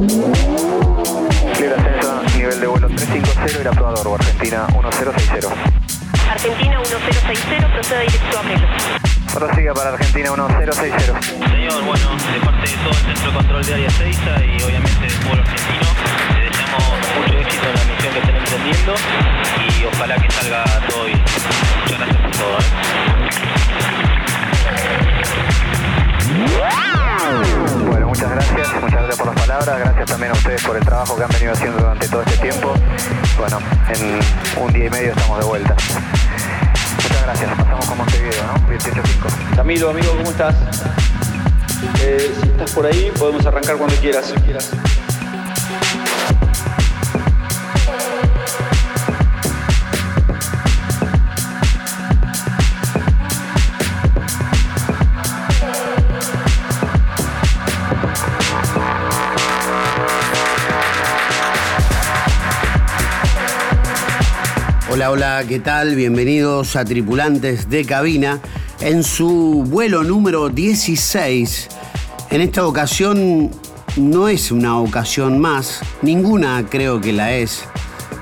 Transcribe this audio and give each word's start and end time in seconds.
Libre 0.00 1.76
ascenso, 1.76 2.22
nivel 2.34 2.58
de 2.58 2.66
vuelo 2.66 2.88
350 2.88 3.60
y 3.60 3.64
la 3.64 3.70
probador, 3.70 4.18
Argentina 4.18 4.66
1060. 4.72 5.46
Argentina 6.30 6.78
1060, 6.78 7.68
proceda 7.74 8.00
directo 8.00 8.38
a 8.38 8.42
Melo. 8.44 8.66
Prosiga 9.34 9.74
para 9.74 9.90
Argentina 9.90 10.30
1060. 10.30 11.20
Señor, 11.20 11.84
bueno, 11.84 12.16
de 12.16 12.40
parte 12.40 12.66
de 12.66 12.76
todo 12.76 12.88
el 12.88 12.96
Centro 12.96 13.30
de 13.30 13.36
Control 13.36 13.66
de 13.66 13.74
Área 13.74 13.90
6 13.90 14.16
y 14.16 14.62
obviamente 14.62 15.00
del 15.00 15.18
pueblo 15.20 15.42
argentino, 15.42 15.88
le 16.34 16.44
deseamos 16.48 16.82
mucho 17.18 17.38
éxito 17.38 17.66
en 17.68 17.74
la 17.76 17.84
misión 17.84 18.12
que 18.14 18.20
estén 18.20 18.36
emprendiendo 18.36 18.94
y 19.68 19.84
ojalá 19.84 20.16
que 20.16 20.30
salga 20.30 20.64
todo 20.88 21.04
bien. 21.04 21.20
Muchas 21.20 21.98
gracias 21.98 22.20
por 22.22 22.30
todo. 22.30 22.56
¿eh? 27.76 27.79
Muchas 28.20 28.34
gracias, 28.34 28.82
muchas 28.82 28.98
gracias 28.98 29.16
por 29.16 29.26
las 29.28 29.36
palabras, 29.36 29.78
gracias 29.78 30.06
también 30.06 30.32
a 30.32 30.34
ustedes 30.34 30.62
por 30.62 30.76
el 30.76 30.84
trabajo 30.84 31.16
que 31.16 31.24
han 31.24 31.30
venido 31.30 31.52
haciendo 31.52 31.78
durante 31.78 32.08
todo 32.08 32.22
este 32.22 32.36
tiempo. 32.36 32.74
Bueno, 33.38 33.58
en 33.88 34.62
un 34.62 34.72
día 34.72 34.86
y 34.86 34.90
medio 34.90 35.12
estamos 35.12 35.38
de 35.38 35.44
vuelta. 35.46 35.74
Muchas 37.02 37.22
gracias, 37.22 37.50
pasamos 37.56 37.86
con 37.86 37.96
Montevideo, 37.96 38.42
¿no? 38.46 38.68
18.5. 38.68 39.56
Camilo, 39.56 39.90
amigo, 39.90 40.12
¿cómo 40.18 40.30
estás? 40.30 40.54
Eh, 42.02 42.34
si 42.42 42.48
estás 42.48 42.72
por 42.72 42.84
ahí, 42.84 43.10
podemos 43.18 43.46
arrancar 43.46 43.76
cuando 43.76 43.96
quieras. 43.96 44.34
Hola, 65.00 65.12
hola, 65.12 65.44
¿qué 65.48 65.60
tal? 65.60 65.94
Bienvenidos 65.94 66.76
a 66.76 66.84
Tripulantes 66.84 67.70
de 67.70 67.86
Cabina 67.86 68.38
en 68.80 69.02
su 69.02 69.64
vuelo 69.66 70.04
número 70.04 70.50
16. 70.50 71.68
En 72.28 72.42
esta 72.42 72.66
ocasión 72.66 73.50
no 73.96 74.28
es 74.28 74.52
una 74.52 74.78
ocasión 74.78 75.38
más, 75.38 75.80
ninguna 76.02 76.66
creo 76.68 77.00
que 77.00 77.14
la 77.14 77.32
es, 77.32 77.64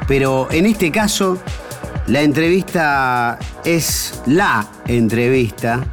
pero 0.07 0.47
en 0.53 0.67
este 0.67 0.93
caso 0.93 1.43
la 2.07 2.23
entrevista 2.23 3.41
es 3.65 4.23
la 4.27 4.65
entrevista, 4.87 5.85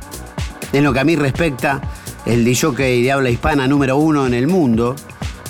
en 0.71 0.83
lo 0.83 0.93
que 0.93 0.99
a 0.99 1.03
mí 1.03 1.15
respecta, 1.15 1.81
el 2.27 2.45
DJ 2.45 3.01
de 3.01 3.11
habla 3.11 3.31
hispana 3.31 3.67
número 3.67 3.97
uno 3.97 4.27
en 4.27 4.35
el 4.35 4.45
mundo. 4.45 4.95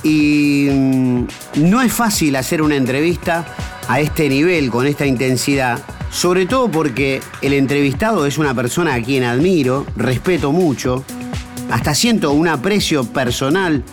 Y 0.02 0.70
mm, 0.72 1.26
no 1.56 1.82
es 1.82 1.92
fácil 1.92 2.36
hacer 2.36 2.62
una 2.62 2.76
entrevista 2.76 3.44
a 3.88 4.00
este 4.00 4.30
nivel, 4.30 4.70
con 4.70 4.88
esta 4.88 5.06
intensidad, 5.06 5.80
sobre 6.12 6.46
todo 6.46 6.70
porque 6.70 7.22
el 7.42 7.54
entrevistado 7.54 8.26
es 8.26 8.38
una 8.38 8.54
persona 8.54 8.94
a 8.94 9.02
quien 9.02 9.24
admiro, 9.24 9.86
respeto 9.96 10.52
mucho, 10.52 11.04
hasta 11.72 11.94
siento 11.94 12.32
un 12.32 12.48
aprecio 12.48 13.04
personal 13.04 13.84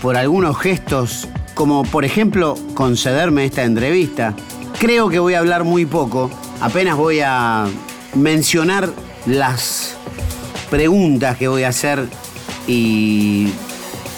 por 0.00 0.16
algunos 0.16 0.58
gestos, 0.58 1.28
como 1.54 1.82
por 1.84 2.04
ejemplo 2.04 2.56
concederme 2.74 3.44
esta 3.44 3.64
entrevista. 3.64 4.34
Creo 4.78 5.08
que 5.08 5.18
voy 5.18 5.34
a 5.34 5.40
hablar 5.40 5.64
muy 5.64 5.86
poco, 5.86 6.30
apenas 6.60 6.96
voy 6.96 7.20
a 7.24 7.66
mencionar 8.14 8.90
las 9.26 9.96
preguntas 10.70 11.36
que 11.36 11.48
voy 11.48 11.64
a 11.64 11.68
hacer 11.68 12.06
y 12.66 13.48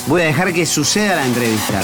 voy 0.06 0.22
a 0.22 0.26
dejar 0.26 0.52
que 0.52 0.66
suceda 0.66 1.16
la 1.16 1.26
entrevista. 1.26 1.80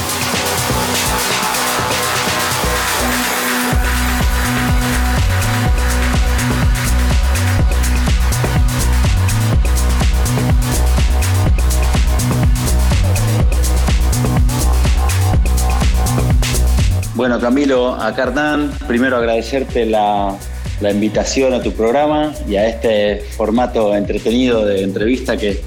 Bueno, 17.20 17.38
Camilo, 17.38 17.96
acá 17.96 18.22
Hernán, 18.22 18.72
primero 18.88 19.18
agradecerte 19.18 19.84
la, 19.84 20.34
la 20.80 20.90
invitación 20.90 21.52
a 21.52 21.62
tu 21.62 21.72
programa 21.72 22.32
y 22.48 22.56
a 22.56 22.66
este 22.66 23.20
formato 23.36 23.94
entretenido 23.94 24.64
de 24.64 24.82
entrevista 24.84 25.36
que, 25.36 25.60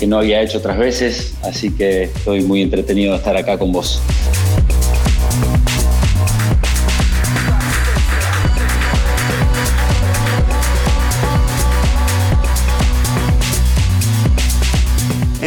que 0.00 0.06
no 0.06 0.16
había 0.16 0.40
hecho 0.40 0.56
otras 0.56 0.78
veces, 0.78 1.34
así 1.42 1.70
que 1.70 2.04
estoy 2.04 2.44
muy 2.44 2.62
entretenido 2.62 3.12
de 3.12 3.18
estar 3.18 3.36
acá 3.36 3.58
con 3.58 3.72
vos. 3.72 4.00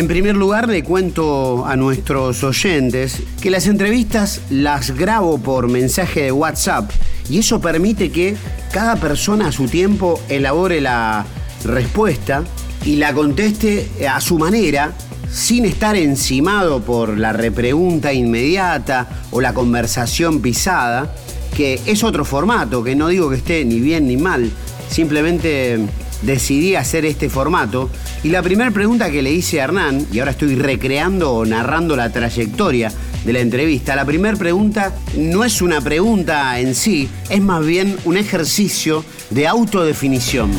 Primer 0.09 0.35
lugar, 0.35 0.67
le 0.67 0.83
cuento 0.83 1.67
a 1.67 1.75
nuestros 1.75 2.43
oyentes 2.43 3.21
que 3.39 3.51
las 3.51 3.67
entrevistas 3.67 4.41
las 4.49 4.97
grabo 4.97 5.37
por 5.37 5.69
mensaje 5.69 6.23
de 6.23 6.31
WhatsApp 6.31 6.89
y 7.29 7.37
eso 7.37 7.61
permite 7.61 8.09
que 8.09 8.35
cada 8.73 8.95
persona 8.95 9.49
a 9.49 9.51
su 9.51 9.67
tiempo 9.67 10.19
elabore 10.27 10.81
la 10.81 11.27
respuesta 11.63 12.43
y 12.83 12.95
la 12.95 13.13
conteste 13.13 13.87
a 14.11 14.19
su 14.19 14.39
manera 14.39 14.93
sin 15.31 15.65
estar 15.65 15.95
encimado 15.95 16.81
por 16.81 17.15
la 17.15 17.31
repregunta 17.31 18.11
inmediata 18.11 19.07
o 19.29 19.41
la 19.41 19.53
conversación 19.53 20.41
pisada, 20.41 21.13
que 21.55 21.79
es 21.85 22.03
otro 22.03 22.25
formato, 22.25 22.83
que 22.83 22.95
no 22.95 23.09
digo 23.09 23.29
que 23.29 23.35
esté 23.35 23.63
ni 23.63 23.79
bien 23.79 24.07
ni 24.07 24.17
mal, 24.17 24.49
simplemente 24.89 25.77
decidí 26.23 26.73
hacer 26.75 27.05
este 27.05 27.29
formato 27.29 27.91
y 28.23 28.29
la 28.29 28.41
primera 28.41 28.71
pregunta 28.71 29.09
que 29.09 29.21
le 29.21 29.31
hice 29.31 29.61
a 29.61 29.65
Hernán, 29.65 30.05
y 30.11 30.19
ahora 30.19 30.31
estoy 30.31 30.55
recreando 30.55 31.33
o 31.33 31.45
narrando 31.45 31.95
la 31.95 32.11
trayectoria 32.11 32.91
de 33.25 33.33
la 33.33 33.39
entrevista, 33.39 33.95
la 33.95 34.05
primera 34.05 34.37
pregunta 34.37 34.93
no 35.17 35.43
es 35.43 35.61
una 35.61 35.79
pregunta 35.81 36.59
en 36.59 36.75
sí, 36.75 37.09
es 37.29 37.41
más 37.41 37.65
bien 37.65 37.97
un 38.05 38.17
ejercicio 38.17 39.05
de 39.29 39.47
autodefinición. 39.47 40.51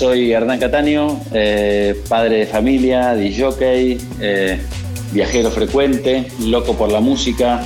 Soy 0.00 0.32
Hernán 0.32 0.58
Cataño, 0.58 1.20
eh, 1.30 1.94
padre 2.08 2.38
de 2.38 2.46
familia, 2.46 3.14
DJ, 3.14 3.98
eh, 4.18 4.58
viajero 5.12 5.50
frecuente, 5.50 6.24
loco 6.46 6.72
por 6.72 6.90
la 6.90 7.00
música 7.00 7.60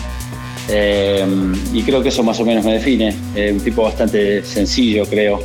eh, 0.68 1.24
y 1.72 1.82
creo 1.84 2.02
que 2.02 2.08
eso 2.08 2.24
más 2.24 2.40
o 2.40 2.44
menos 2.44 2.64
me 2.64 2.72
define. 2.72 3.14
Un 3.52 3.60
tipo 3.60 3.82
bastante 3.84 4.44
sencillo, 4.44 5.06
creo, 5.06 5.38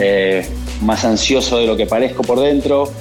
Eh, 0.00 0.46
más 0.82 1.04
ansioso 1.06 1.56
de 1.58 1.66
lo 1.66 1.76
que 1.78 1.86
parezco 1.86 2.22
por 2.22 2.38
dentro, 2.40 2.92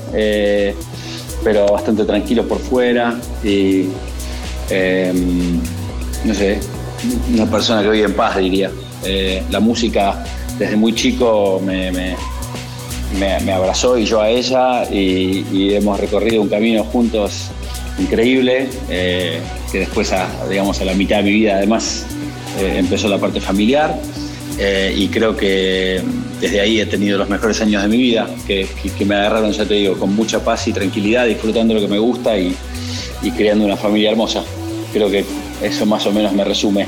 pero 1.43 1.67
bastante 1.67 2.05
tranquilo 2.05 2.47
por 2.47 2.59
fuera 2.59 3.13
y 3.43 3.87
no 6.23 6.33
sé, 6.33 6.59
una 7.33 7.45
persona 7.51 7.83
que 7.83 7.89
vive 7.89 8.05
en 8.05 8.13
paz, 8.13 8.37
diría. 8.37 8.71
La 9.51 9.59
música 9.59 10.23
desde 10.57 10.77
muy 10.77 10.95
chico 10.95 11.61
me- 11.63 12.15
me- 13.19 13.51
abrazó 13.51 13.97
y 13.97 14.05
yo 14.05 14.21
a 14.21 14.29
ella 14.29 14.83
y, 14.91 15.73
hemos 15.73 15.99
recorrido 15.99 16.41
un 16.41 16.49
camino 16.49 16.83
juntos 16.83 17.47
increíble, 17.99 18.69
eh, 18.89 19.39
que 19.71 19.79
después, 19.79 20.11
a, 20.13 20.27
digamos, 20.49 20.79
a 20.81 20.85
la 20.85 20.93
mitad 20.93 21.17
de 21.17 21.23
mi 21.23 21.31
vida 21.31 21.55
además 21.55 22.05
eh, 22.59 22.75
empezó 22.77 23.07
la 23.07 23.17
parte 23.17 23.39
familiar 23.41 23.95
eh, 24.59 24.93
y 24.95 25.07
creo 25.07 25.35
que 25.35 26.01
desde 26.39 26.61
ahí 26.61 26.79
he 26.79 26.85
tenido 26.85 27.17
los 27.17 27.29
mejores 27.29 27.59
años 27.61 27.81
de 27.81 27.87
mi 27.87 27.97
vida, 27.97 28.27
que, 28.45 28.67
que- 28.81 28.89
que 28.91 29.05
me 29.05 29.15
agarraron, 29.15 29.51
ya 29.51 29.65
te 29.65 29.73
digo, 29.75 29.97
con 29.97 30.15
mucha 30.15 30.43
paz 30.43 30.67
y 30.67 30.73
tranquilidad, 30.73 31.25
disfrutando 31.25 31.73
lo 31.73 31.81
que 31.81 31.87
me 31.87 31.97
gusta 31.99 32.37
y 32.37 32.55
creando 33.35 33.65
una 33.65 33.77
familia 33.77 34.11
hermosa. 34.11 34.43
Creo 34.93 35.09
que 35.09 35.25
eso 35.61 35.85
más 35.85 36.05
o 36.05 36.11
menos 36.11 36.33
me 36.33 36.43
resume. 36.43 36.85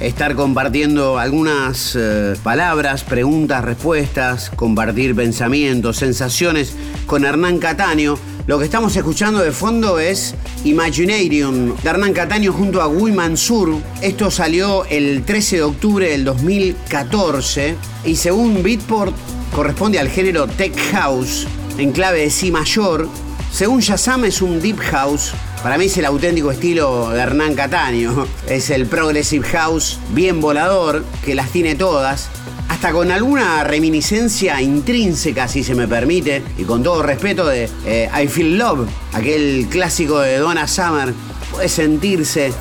Estar 0.00 0.34
compartiendo 0.34 1.18
algunas 1.18 1.94
eh, 1.96 2.34
palabras, 2.42 3.04
preguntas, 3.04 3.62
respuestas, 3.62 4.48
compartir 4.48 5.14
pensamientos, 5.14 5.98
sensaciones 5.98 6.74
con 7.06 7.26
Hernán 7.26 7.58
Cataño. 7.58 8.16
Lo 8.46 8.58
que 8.58 8.64
estamos 8.64 8.96
escuchando 8.96 9.40
de 9.40 9.52
fondo 9.52 9.98
es 9.98 10.34
Imaginarium 10.64 11.76
de 11.76 11.88
Hernán 11.90 12.14
Cataño 12.14 12.52
junto 12.52 12.80
a 12.80 12.86
Guy 12.86 13.12
Mansur. 13.12 13.76
Esto 14.00 14.30
salió 14.30 14.86
el 14.86 15.24
13 15.24 15.56
de 15.56 15.62
octubre 15.62 16.10
del 16.10 16.24
2014 16.24 17.76
y 18.06 18.16
según 18.16 18.62
Beatport 18.62 19.14
corresponde 19.54 19.98
al 19.98 20.08
género 20.08 20.46
Tech 20.46 20.74
House 20.92 21.46
en 21.76 21.92
clave 21.92 22.20
de 22.20 22.30
Si 22.30 22.50
mayor. 22.50 23.08
Según 23.52 23.80
Shazam 23.80 24.24
es 24.24 24.40
un 24.40 24.60
Deep 24.60 24.78
House 24.78 25.32
para 25.64 25.78
mí 25.78 25.86
es 25.86 25.96
el 25.96 26.04
auténtico 26.04 26.50
estilo 26.52 27.08
de 27.08 27.20
Hernán 27.20 27.54
Cataño. 27.54 28.26
Es 28.46 28.68
el 28.68 28.84
Progressive 28.84 29.48
House 29.48 29.98
bien 30.10 30.42
volador, 30.42 31.02
que 31.24 31.34
las 31.34 31.48
tiene 31.52 31.74
todas. 31.74 32.28
Hasta 32.68 32.92
con 32.92 33.10
alguna 33.10 33.64
reminiscencia 33.64 34.60
intrínseca, 34.60 35.48
si 35.48 35.64
se 35.64 35.74
me 35.74 35.88
permite, 35.88 36.42
y 36.58 36.64
con 36.64 36.82
todo 36.82 37.02
respeto 37.02 37.46
de 37.46 37.70
eh, 37.86 38.10
I 38.14 38.28
Feel 38.28 38.58
Love, 38.58 38.86
aquel 39.14 39.66
clásico 39.70 40.20
de 40.20 40.36
Donna 40.36 40.68
Summer, 40.68 41.14
puede 41.50 41.70
sentirse 41.70 42.52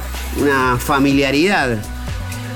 una 0.41 0.77
familiaridad. 0.77 1.83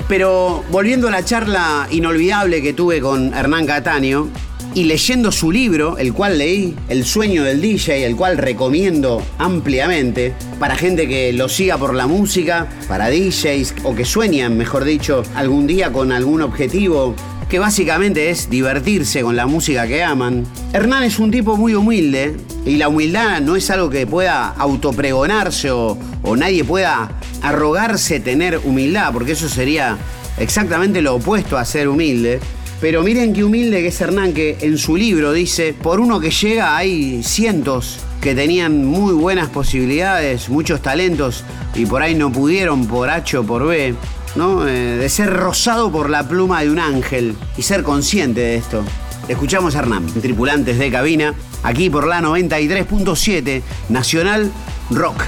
Pero 0.08 0.64
volviendo 0.72 1.10
a 1.10 1.12
la 1.12 1.26
charla 1.26 1.90
inolvidable 1.92 2.62
que 2.62 2.72
tuve 2.72 3.02
con 3.02 3.34
Hernán 3.34 3.66
Cataño, 3.66 4.30
y 4.78 4.84
leyendo 4.84 5.32
su 5.32 5.52
libro, 5.52 5.98
el 5.98 6.14
cual 6.14 6.38
leí, 6.38 6.76
El 6.88 7.04
sueño 7.04 7.44
del 7.44 7.62
DJ, 7.62 8.06
el 8.06 8.16
cual 8.16 8.38
recomiendo 8.38 9.24
ampliamente 9.40 10.36
para 10.60 10.76
gente 10.76 11.08
que 11.08 11.34
lo 11.34 11.50
siga 11.50 11.80
por 11.80 11.96
la 11.96 12.06
música, 12.06 12.68
para 12.88 13.10
DJs 13.10 13.74
o 13.84 13.96
que 13.96 14.06
sueñan, 14.06 14.56
mejor 14.56 14.84
dicho, 14.84 15.24
algún 15.34 15.66
día 15.66 15.92
con 15.92 16.12
algún 16.12 16.44
objetivo 16.44 17.16
que 17.50 17.58
básicamente 17.58 18.30
es 18.30 18.52
divertirse 18.52 19.24
con 19.24 19.36
la 19.36 19.48
música 19.48 19.88
que 19.88 20.04
aman. 20.04 20.46
Hernán 20.74 21.06
es 21.06 21.18
un 21.18 21.32
tipo 21.32 21.58
muy 21.58 21.74
humilde 21.74 22.36
y 22.64 22.76
la 22.76 22.88
humildad 22.88 23.42
no 23.42 23.56
es 23.56 23.72
algo 23.72 23.90
que 23.90 24.06
pueda 24.06 24.50
autopregonarse 24.50 25.72
o, 25.72 25.98
o 26.22 26.36
nadie 26.36 26.64
pueda 26.64 27.20
arrogarse 27.42 28.20
tener 28.20 28.60
humildad, 28.64 29.12
porque 29.12 29.32
eso 29.32 29.50
sería 29.50 29.98
exactamente 30.38 31.02
lo 31.02 31.16
opuesto 31.16 31.58
a 31.58 31.66
ser 31.66 31.88
humilde. 31.88 32.40
Pero 32.80 33.02
miren 33.02 33.34
qué 33.34 33.44
humilde 33.44 33.82
que 33.82 33.88
es 33.88 34.00
Hernán, 34.00 34.34
que 34.34 34.58
en 34.62 34.78
su 34.78 34.96
libro 34.96 35.34
dice, 35.34 35.74
por 35.74 36.00
uno 36.00 36.20
que 36.20 36.30
llega 36.30 36.78
hay 36.78 37.24
cientos 37.24 38.00
que 38.22 38.36
tenían 38.36 38.86
muy 38.86 39.14
buenas 39.14 39.50
posibilidades, 39.50 40.50
muchos 40.50 40.82
talentos, 40.82 41.44
y 41.74 41.86
por 41.88 42.04
ahí 42.04 42.14
no 42.14 42.32
pudieron 42.32 42.86
por 42.86 43.10
H 43.10 43.38
o 43.38 43.44
por 43.44 43.66
B, 43.66 43.96
¿no? 44.36 44.68
Eh, 44.68 44.98
de 44.98 45.10
ser 45.10 45.34
rozado 45.34 45.92
por 45.92 46.10
la 46.10 46.28
pluma 46.28 46.62
de 46.62 46.70
un 46.70 46.80
ángel 46.80 47.36
y 47.58 47.64
ser 47.64 47.82
consciente 47.82 48.42
de 48.42 48.56
esto. 48.58 48.84
Escuchamos 49.28 49.76
a 49.76 49.80
Hernán, 49.80 50.06
tripulantes 50.06 50.78
de 50.78 50.92
cabina, 50.92 51.34
aquí 51.64 51.90
por 51.90 52.06
la 52.06 52.22
93.7, 52.22 53.62
Nacional 53.90 54.52
Rock. 54.92 55.24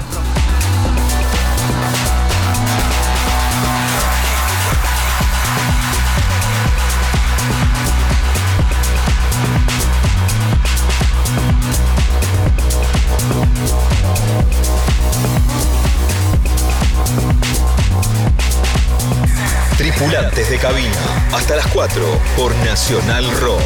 Tripulantes 20.49 20.51
de 20.51 20.57
cabina, 20.57 21.27
hasta 21.31 21.55
las 21.55 21.67
4 21.67 22.03
por 22.35 22.55
Nacional 22.65 23.29
Rock. 23.39 23.61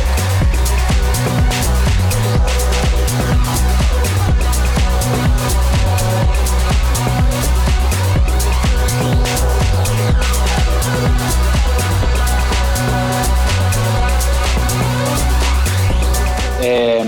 Eh, 16.61 17.03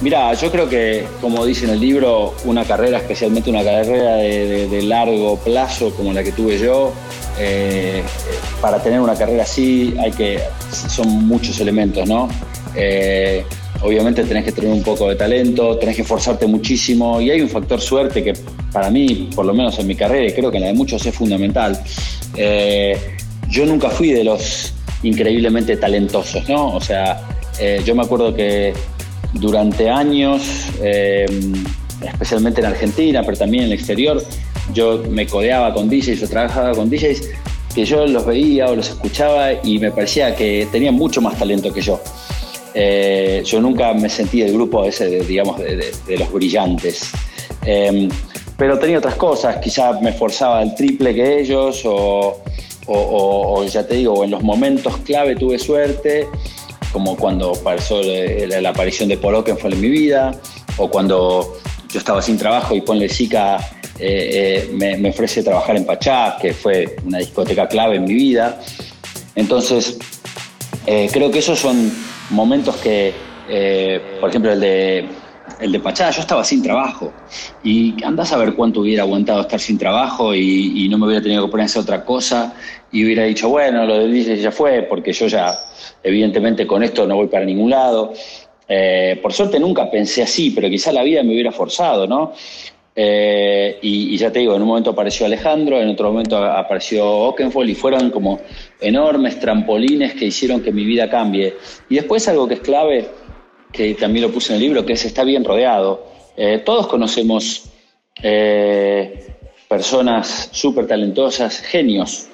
mira, 0.00 0.32
yo 0.34 0.50
creo 0.50 0.68
que, 0.68 1.06
como 1.20 1.44
dice 1.44 1.64
en 1.64 1.70
el 1.72 1.80
libro, 1.80 2.34
una 2.44 2.64
carrera, 2.64 2.98
especialmente 2.98 3.50
una 3.50 3.64
carrera 3.64 4.16
de 4.16 4.82
largo 4.82 5.36
plazo 5.38 5.94
como 5.94 6.12
la 6.12 6.22
que 6.22 6.32
tuve 6.32 6.58
yo, 6.58 6.92
eh, 7.38 8.02
para 8.60 8.82
tener 8.82 9.00
una 9.00 9.14
carrera 9.14 9.44
así 9.44 9.94
hay 9.98 10.10
que, 10.12 10.40
son 10.70 11.26
muchos 11.26 11.60
elementos, 11.60 12.06
¿no? 12.08 12.28
Eh, 12.74 13.44
obviamente 13.82 14.22
tenés 14.24 14.44
que 14.44 14.52
tener 14.52 14.70
un 14.70 14.82
poco 14.82 15.08
de 15.08 15.16
talento, 15.16 15.76
tenés 15.78 15.96
que 15.96 16.02
esforzarte 16.02 16.46
muchísimo 16.46 17.20
y 17.20 17.30
hay 17.30 17.40
un 17.40 17.48
factor 17.48 17.80
suerte 17.80 18.22
que 18.22 18.34
para 18.72 18.90
mí, 18.90 19.30
por 19.34 19.46
lo 19.46 19.54
menos 19.54 19.78
en 19.78 19.86
mi 19.86 19.94
carrera, 19.94 20.26
y 20.26 20.32
creo 20.32 20.50
que 20.50 20.58
en 20.58 20.62
la 20.62 20.68
de 20.68 20.74
muchos 20.74 21.04
es 21.04 21.14
fundamental. 21.14 21.80
Eh, 22.36 22.96
yo 23.48 23.66
nunca 23.66 23.88
fui 23.90 24.12
de 24.12 24.24
los 24.24 24.74
increíblemente 25.02 25.76
talentosos, 25.76 26.48
¿no? 26.48 26.74
O 26.74 26.80
sea, 26.80 27.22
eh, 27.58 27.82
yo 27.84 27.94
me 27.94 28.02
acuerdo 28.02 28.34
que 28.34 28.74
durante 29.32 29.88
años, 29.88 30.42
especialmente 32.02 32.60
en 32.60 32.66
Argentina, 32.66 33.22
pero 33.24 33.36
también 33.36 33.64
en 33.64 33.70
el 33.70 33.78
exterior, 33.78 34.22
yo 34.74 35.02
me 35.08 35.26
codeaba 35.26 35.72
con 35.74 35.88
DJs, 35.88 36.20
yo 36.20 36.28
trabajaba 36.28 36.72
con 36.72 36.90
DJs 36.90 37.22
que 37.74 37.84
yo 37.84 38.06
los 38.06 38.24
veía 38.26 38.68
o 38.68 38.74
los 38.76 38.88
escuchaba 38.88 39.52
y 39.62 39.78
me 39.78 39.90
parecía 39.90 40.34
que 40.34 40.66
tenían 40.72 40.94
mucho 40.94 41.20
más 41.20 41.38
talento 41.38 41.72
que 41.72 41.80
yo. 41.80 42.00
Eh, 42.74 43.42
yo 43.44 43.60
nunca 43.60 43.92
me 43.94 44.08
sentí 44.08 44.40
del 44.40 44.52
grupo 44.52 44.84
ese, 44.84 45.06
de, 45.08 45.24
digamos, 45.24 45.58
de, 45.58 45.92
los 46.18 46.32
brillantes. 46.32 47.10
Eh, 47.64 48.08
pero 48.56 48.78
tenía 48.78 48.98
otras 48.98 49.14
cosas, 49.14 49.56
quizás 49.56 50.00
me 50.02 50.10
esforzaba 50.10 50.62
el 50.62 50.74
triple 50.74 51.14
que 51.14 51.40
ellos 51.40 51.82
o, 51.84 52.36
o- 52.86 53.64
ya 53.64 53.86
te 53.86 53.94
digo, 53.94 54.22
en 54.24 54.30
los 54.32 54.42
momentos 54.42 54.96
clave 54.98 55.34
tuve 55.36 55.58
suerte, 55.58 56.26
como 56.92 57.16
cuando 57.16 57.52
pasó 57.64 58.02
la, 58.02 58.60
la 58.60 58.68
aparición 58.70 59.08
de 59.08 59.16
Paul 59.16 59.36
Oakenfold 59.36 59.74
en 59.74 59.80
mi 59.80 59.88
vida, 59.88 60.32
o 60.76 60.90
cuando 60.90 61.56
yo 61.92 61.98
estaba 61.98 62.22
sin 62.22 62.36
trabajo 62.36 62.74
y 62.74 62.80
Ponle 62.80 63.08
Sica 63.08 63.58
eh, 63.98 64.68
eh, 64.72 64.96
me, 64.98 65.10
ofrece 65.10 65.42
trabajar 65.42 65.76
en 65.76 65.84
Pachá, 65.84 66.36
que 66.40 66.54
fue 66.54 66.96
una 67.04 67.18
discoteca 67.18 67.68
clave 67.68 67.96
en 67.96 68.04
mi 68.04 68.14
vida. 68.14 68.58
Entonces, 69.34 69.98
eh, 70.86 71.08
creo 71.12 71.30
que 71.30 71.40
esos 71.40 71.58
son 71.58 71.92
momentos 72.30 72.76
que, 72.76 73.12
por 74.20 74.30
ejemplo, 74.30 74.52
el 74.52 74.60
de, 74.60 75.08
el 75.60 75.72
de 75.72 75.80
Pachá, 75.80 76.10
yo 76.10 76.20
estaba 76.20 76.44
sin 76.44 76.62
trabajo 76.62 77.12
y 77.62 78.02
andás 78.04 78.32
a 78.32 78.38
ver 78.38 78.54
cuánto 78.54 78.80
hubiera 78.80 79.02
aguantado 79.02 79.42
estar 79.42 79.60
sin 79.60 79.76
trabajo 79.76 80.34
y, 80.34 80.88
no 80.88 80.96
me 80.98 81.06
hubiera 81.06 81.22
tenido 81.22 81.44
que 81.44 81.50
poner 81.50 81.64
a 81.64 81.66
hacer 81.66 81.82
otra 81.82 82.04
cosa 82.04 82.54
y 82.90 83.04
hubiera 83.04 83.24
dicho, 83.24 83.48
bueno, 83.48 83.84
lo 83.84 83.98
del 83.98 84.12
DJ 84.12 84.38
ya 84.38 84.50
fue, 84.50 84.82
porque 84.82 85.12
yo 85.12 85.26
ya, 85.26 85.58
evidentemente, 86.02 86.66
con 86.66 86.82
esto 86.82 87.06
no 87.06 87.16
voy 87.16 87.26
para 87.26 87.44
ningún 87.44 87.70
lado. 87.70 88.14
Eh, 88.72 89.18
por 89.20 89.32
suerte 89.32 89.58
nunca 89.58 89.90
pensé 89.90 90.22
así, 90.22 90.52
pero 90.52 90.70
quizá 90.70 90.92
la 90.92 91.02
vida 91.02 91.24
me 91.24 91.32
hubiera 91.32 91.50
forzado, 91.50 92.06
¿no? 92.06 92.32
Eh, 92.94 93.78
y, 93.82 94.16
ya 94.16 94.30
te 94.30 94.38
digo, 94.38 94.54
en 94.54 94.62
un 94.62 94.68
momento 94.68 94.90
apareció 94.90 95.26
Alejandro, 95.26 95.80
en 95.80 95.88
otro 95.88 96.12
momento 96.12 96.36
apareció 96.36 97.04
Oakenfold 97.04 97.68
y 97.68 97.74
fueron 97.74 98.10
como 98.10 98.38
enormes 98.80 99.40
trampolines 99.40 100.14
que 100.14 100.26
hicieron 100.26 100.62
que 100.62 100.70
mi 100.70 100.84
vida 100.84 101.10
cambie. 101.10 101.56
Y 101.88 101.96
después 101.96 102.28
algo 102.28 102.46
que 102.46 102.54
es 102.54 102.60
clave, 102.60 103.08
que 103.72 103.94
también 103.94 104.26
lo 104.26 104.32
puse 104.32 104.52
en 104.52 104.58
el 104.58 104.62
libro, 104.62 104.86
que 104.86 104.92
es 104.92 105.04
estar 105.04 105.26
bien 105.26 105.42
rodeado. 105.44 106.06
Eh, 106.36 106.62
todos 106.64 106.86
conocemos 106.86 107.64
personas 109.68 110.50
súper 110.52 110.86
talentosas, 110.86 111.58
genios, 111.60 112.28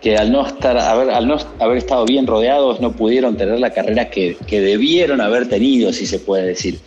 que 0.00 0.16
al 0.16 0.32
no, 0.32 0.46
estar, 0.46 0.78
haber, 0.78 1.10
al 1.10 1.28
no 1.28 1.36
haber 1.58 1.78
estado 1.78 2.04
bien 2.06 2.26
rodeados 2.26 2.80
no 2.80 2.92
pudieron 2.92 3.36
tener 3.36 3.60
la 3.60 3.70
carrera 3.70 4.08
que, 4.08 4.36
que 4.46 4.60
debieron 4.60 5.20
haber 5.20 5.48
tenido, 5.48 5.92
si 5.92 6.06
se 6.06 6.18
puede 6.18 6.46
decir. 6.46 6.78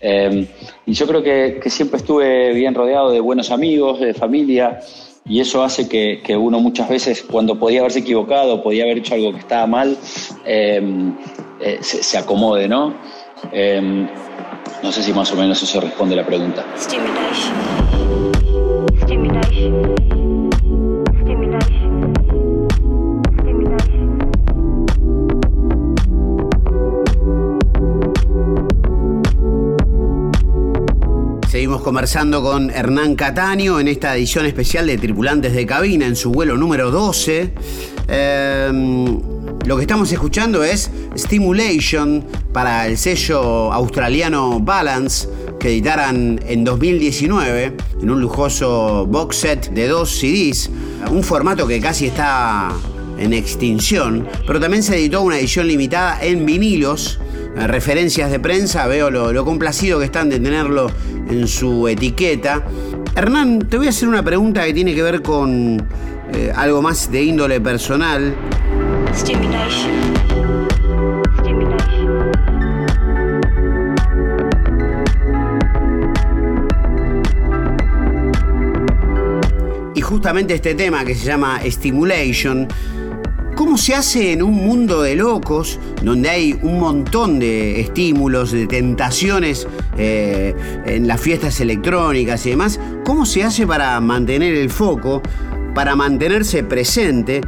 Eh, 0.00 0.46
y 0.84 0.92
yo 0.92 1.06
creo 1.06 1.22
que, 1.22 1.60
que 1.62 1.70
siempre 1.70 1.98
estuve 1.98 2.52
bien 2.54 2.74
rodeado 2.74 3.10
de 3.10 3.20
buenos 3.20 3.50
amigos, 3.50 4.00
de 4.00 4.14
familia, 4.14 4.80
y 5.28 5.40
eso 5.40 5.62
hace 5.62 5.88
que, 5.88 6.20
que 6.22 6.36
uno 6.36 6.60
muchas 6.60 6.88
veces, 6.88 7.22
cuando 7.22 7.58
podía 7.58 7.80
haberse 7.80 8.00
equivocado, 8.00 8.62
podía 8.62 8.84
haber 8.84 8.98
hecho 8.98 9.14
algo 9.14 9.32
que 9.32 9.40
estaba 9.40 9.66
mal, 9.66 9.96
eh, 10.44 10.80
eh, 11.60 11.78
se, 11.80 12.02
se 12.02 12.18
acomode, 12.18 12.68
¿no? 12.68 12.94
Eh, 13.52 14.06
no 14.82 14.92
sé 14.92 15.02
si 15.02 15.12
más 15.12 15.32
o 15.32 15.36
menos 15.36 15.62
eso 15.62 15.80
responde 15.80 16.14
a 16.14 16.18
la 16.18 16.26
pregunta. 16.26 16.64
Stimulation. 16.76 17.54
Stimulation. 19.02 20.15
Seguimos 31.56 31.80
conversando 31.80 32.42
con 32.42 32.68
Hernán 32.68 33.14
Cataño 33.14 33.80
en 33.80 33.88
esta 33.88 34.14
edición 34.14 34.44
especial 34.44 34.86
de 34.86 34.98
Tripulantes 34.98 35.54
de 35.54 35.64
Cabina 35.64 36.04
en 36.04 36.14
su 36.14 36.30
vuelo 36.30 36.54
número 36.58 36.90
12. 36.90 37.50
Em, 38.08 39.18
lo 39.64 39.76
que 39.76 39.80
estamos 39.80 40.12
escuchando 40.12 40.62
es 40.62 40.90
Stimulation 41.16 42.22
para 42.52 42.86
el 42.86 42.98
sello 42.98 43.72
australiano 43.72 44.60
Balance 44.60 45.30
que 45.58 45.68
editaran 45.68 46.38
en 46.46 46.62
2019 46.62 47.72
en 48.02 48.10
un 48.10 48.20
lujoso 48.20 49.06
box 49.06 49.36
set 49.36 49.70
de 49.70 49.88
dos 49.88 50.10
CDs, 50.10 50.68
un 51.10 51.22
formato 51.22 51.66
que 51.66 51.80
casi 51.80 52.08
está 52.08 52.68
en 53.18 53.32
extinción, 53.32 54.28
pero 54.46 54.60
también 54.60 54.82
se 54.82 54.96
editó 54.96 55.22
una 55.22 55.38
edición 55.38 55.68
limitada 55.68 56.18
en 56.20 56.44
vinilos 56.44 57.18
referencias 57.56 58.30
de 58.30 58.38
prensa, 58.38 58.86
veo 58.86 59.10
lo, 59.10 59.44
complacido 59.44 59.98
que 59.98 60.04
están 60.04 60.28
de 60.28 60.38
tenerlo 60.38 60.90
en 61.28 61.48
su 61.48 61.88
etiqueta. 61.88 62.62
Hernán, 63.14 63.60
te 63.60 63.78
voy 63.78 63.86
a 63.86 63.90
hacer 63.90 64.08
una 64.08 64.22
pregunta 64.22 64.64
que 64.64 64.74
tiene 64.74 64.94
que 64.94 65.02
ver 65.02 65.22
con 65.22 65.82
eh, 66.32 66.52
algo 66.54 66.82
más 66.82 67.10
de 67.10 67.22
índole 67.22 67.60
personal. 67.60 68.34
Y 79.94 80.00
justamente 80.02 80.54
este 80.54 80.74
tema 80.74 81.04
que 81.06 81.14
se 81.14 81.24
llama 81.24 81.60
Stimulation 81.64 82.68
¿Cómo 83.56 83.78
se 83.78 83.94
hace 83.94 84.32
en 84.32 84.42
un 84.42 84.52
mundo 84.52 85.00
de 85.00 85.16
locos, 85.16 85.80
donde 86.02 86.28
hay 86.28 86.58
un 86.62 86.78
montón 86.78 87.38
de 87.38 87.80
estímulos, 87.80 88.52
de 88.52 88.66
tentaciones 88.66 89.66
eh, 89.96 90.54
en 90.84 91.08
las 91.08 91.18
fiestas 91.18 91.58
electrónicas 91.62 92.44
y 92.44 92.50
demás? 92.50 92.78
¿Cómo 93.02 93.24
se 93.24 93.44
hace 93.44 93.66
para 93.66 93.98
mantener 94.02 94.54
el 94.56 94.68
foco, 94.68 95.22
para 95.74 95.96
mantenerse 95.96 96.64
presente 96.64 97.40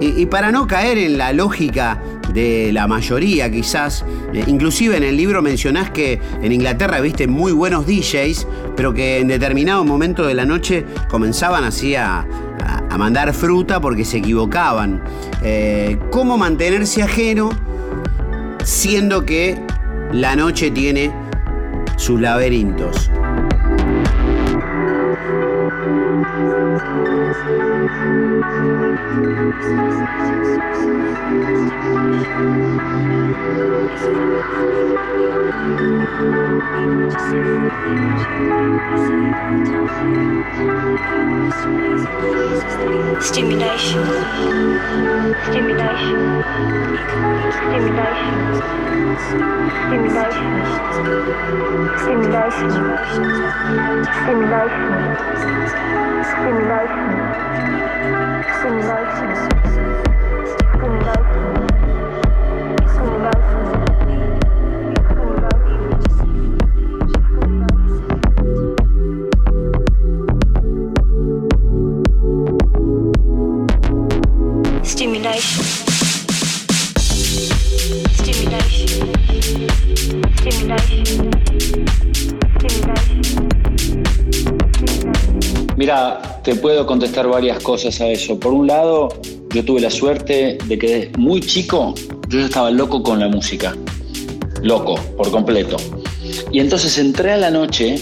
y, 0.00 0.26
para 0.26 0.52
no 0.52 0.66
caer 0.66 0.98
en 0.98 1.16
la 1.16 1.32
lógica 1.32 1.98
de 2.34 2.70
la 2.70 2.86
mayoría 2.86 3.50
quizás? 3.50 4.04
Eh, 4.34 4.44
inclusive 4.46 4.98
en 4.98 5.02
el 5.02 5.16
libro 5.16 5.40
mencionás 5.40 5.88
que 5.88 6.20
en 6.42 6.52
Inglaterra 6.52 7.00
viste 7.00 7.26
muy 7.26 7.52
buenos 7.52 7.86
DJs, 7.86 8.46
pero 8.76 8.92
que 8.92 9.20
en 9.20 9.28
determinado 9.28 9.82
momento 9.82 10.26
de 10.26 10.34
la 10.34 10.44
noche 10.44 10.84
comenzaban 11.08 11.64
así 11.64 11.94
a 11.94 12.26
a 12.94 12.98
mandar 12.98 13.34
fruta 13.34 13.80
porque 13.80 14.04
se 14.04 14.18
equivocaban. 14.18 15.02
Eh, 15.42 15.98
¿Cómo 16.10 16.38
mantenerse 16.38 17.02
ajeno 17.02 17.50
siendo 18.62 19.24
que 19.24 19.60
la 20.12 20.36
noche 20.36 20.70
tiene 20.70 21.12
sus 21.96 22.20
laberintos? 22.20 23.10
Stimulation. 43.20 44.04
Stimulation. 45.44 46.44
Stimulation. 47.50 48.38
Stimulation. 49.88 50.52
Stimulation. 51.96 52.98
Stimulation 54.22 56.13
simulation, 56.24 57.34
simulation. 58.62 59.53
Te 86.44 86.54
puedo 86.54 86.84
contestar 86.86 87.26
varias 87.26 87.58
cosas 87.60 88.00
a 88.02 88.08
eso. 88.08 88.38
Por 88.38 88.52
un 88.52 88.66
lado, 88.66 89.08
yo 89.54 89.64
tuve 89.64 89.80
la 89.80 89.90
suerte 89.90 90.58
de 90.66 90.78
que 90.78 90.86
desde 90.86 91.18
muy 91.18 91.40
chico 91.40 91.94
yo 92.28 92.40
estaba 92.40 92.70
loco 92.70 93.02
con 93.02 93.18
la 93.18 93.28
música. 93.28 93.74
Loco, 94.62 94.96
por 95.16 95.30
completo. 95.30 95.78
Y 96.52 96.60
entonces 96.60 96.98
entré 96.98 97.32
a 97.32 97.38
la 97.38 97.50
noche, 97.50 97.98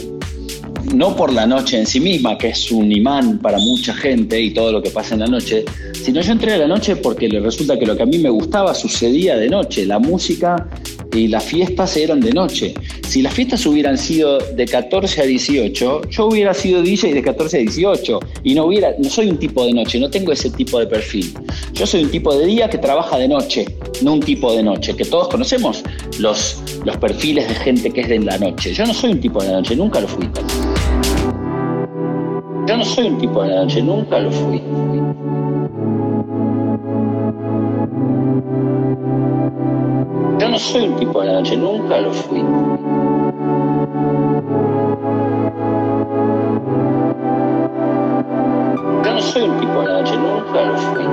no 0.92 1.14
por 1.14 1.32
la 1.32 1.46
noche 1.46 1.78
en 1.78 1.87
sí 1.87 2.00
misma, 2.00 2.37
que 2.37 2.49
es 2.49 2.72
un 2.72 2.90
imán 2.90 3.38
para 3.38 3.58
mucha 3.58 3.94
gente 3.94 4.40
y 4.40 4.52
todo 4.52 4.72
lo 4.72 4.82
que 4.82 4.90
pasa 4.90 5.14
en 5.14 5.20
la 5.20 5.28
noche, 5.28 5.64
sino 5.92 6.20
yo 6.20 6.32
entré 6.32 6.54
a 6.54 6.58
la 6.58 6.66
noche 6.66 6.96
porque 6.96 7.28
resulta 7.28 7.78
que 7.78 7.87
lo 7.87 7.96
que 7.96 8.02
a 8.02 8.06
mí 8.06 8.18
me 8.18 8.30
gustaba 8.30 8.75
sucedía 8.75 9.37
de 9.37 9.49
noche. 9.49 9.87
La 9.87 10.00
música 10.00 10.68
y 11.12 11.28
las 11.28 11.45
fiestas 11.45 11.97
eran 11.97 12.21
de 12.21 12.33
noche. 12.33 12.75
Si 13.07 13.23
las 13.23 13.35
fiestas 13.35 13.64
hubieran 13.66 13.99
sido 13.99 14.38
de 14.38 14.64
14 14.64 15.23
a 15.23 15.25
18, 15.25 16.09
yo 16.09 16.26
hubiera 16.26 16.54
sido 16.54 16.83
DJ 16.83 17.14
de 17.14 17.23
14 17.23 17.59
a 17.59 17.61
18 17.61 18.21
y 18.45 18.54
no 18.54 18.66
hubiera, 18.66 18.95
no 18.99 19.09
soy 19.09 19.28
un 19.28 19.38
tipo 19.38 19.64
de 19.66 19.73
noche, 19.73 19.99
no 19.99 20.11
tengo 20.11 20.33
ese 20.33 20.50
tipo 20.50 20.78
de 20.78 20.87
perfil. 20.87 21.33
Yo 21.75 21.87
soy 21.87 22.04
un 22.04 22.11
tipo 22.11 22.35
de 22.35 22.47
día 22.47 22.69
que 22.69 22.78
trabaja 22.78 23.19
de 23.19 23.28
noche, 23.28 23.66
no 24.02 24.14
un 24.14 24.21
tipo 24.21 24.54
de 24.54 24.62
noche, 24.62 24.95
que 24.97 25.04
todos 25.04 25.28
conocemos 25.28 25.83
los, 26.19 26.62
los 26.85 26.97
perfiles 26.97 27.49
de 27.49 27.54
gente 27.57 27.90
que 27.90 28.02
es 28.02 28.09
de 28.09 28.19
la 28.19 28.38
noche. 28.38 28.73
Yo 28.73 28.87
no 28.87 28.95
soy 28.95 29.12
un 29.12 29.21
tipo 29.21 29.42
de 29.42 29.52
noche, 29.52 29.76
nunca 29.76 30.00
lo 30.00 30.09
fui. 30.09 30.28
Yo 32.66 32.76
no 32.76 32.85
soy 32.85 33.09
un 33.09 33.19
tipo 33.19 33.42
de 33.42 33.54
noche, 33.54 33.83
nunca 33.83 34.21
lo 34.21 34.31
fui. 34.31 34.62
Soy 40.72 40.88
un 40.88 40.96
tipo 40.96 41.20
de 41.20 41.26
la 41.26 41.32
noche, 41.34 41.54
nunca 41.54 42.00
lo 42.00 42.10
fui. 42.10 42.38
Yo 49.04 49.12
no 49.12 49.20
soy 49.20 49.42
un 49.42 49.60
tipo 49.60 49.80
de 49.82 49.86
la 49.86 50.00
noche, 50.00 50.16
nunca 50.16 50.62
lo 50.64 50.78
fui. 50.78 51.04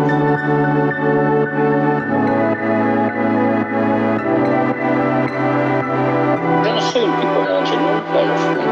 Yo 6.64 6.74
no 6.74 6.82
soy 6.82 7.04
tipo 7.20 7.40
de 7.42 7.50
la 7.50 7.60
noche, 7.60 7.76
nunca 7.76 8.22
lo 8.28 8.36
fui. 8.38 8.64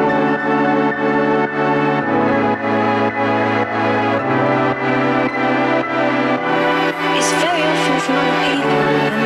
It's 7.18 7.32
very 7.34 7.62
often 7.64 8.16
other 8.16 8.62
people. 8.62 8.87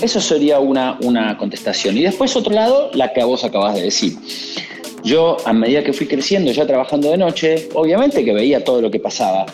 Eso 0.00 0.20
sería 0.20 0.58
una, 0.58 0.98
una 1.02 1.36
contestación. 1.36 1.96
Y 1.96 2.02
después, 2.02 2.34
otro 2.36 2.54
lado, 2.54 2.90
la 2.94 3.12
que 3.12 3.20
a 3.20 3.24
vos 3.24 3.44
acabas 3.44 3.74
de 3.74 3.82
decir. 3.82 4.16
Yo, 5.04 5.36
a 5.44 5.52
medida 5.52 5.82
que 5.84 5.92
fui 5.92 6.06
creciendo, 6.06 6.50
ya 6.50 6.66
trabajando 6.66 7.10
de 7.10 7.18
noche, 7.18 7.68
obviamente 7.74 8.24
que 8.24 8.32
veía 8.32 8.64
todo 8.64 8.80
lo 8.80 8.90
que 8.90 8.98
pasaba 8.98 9.46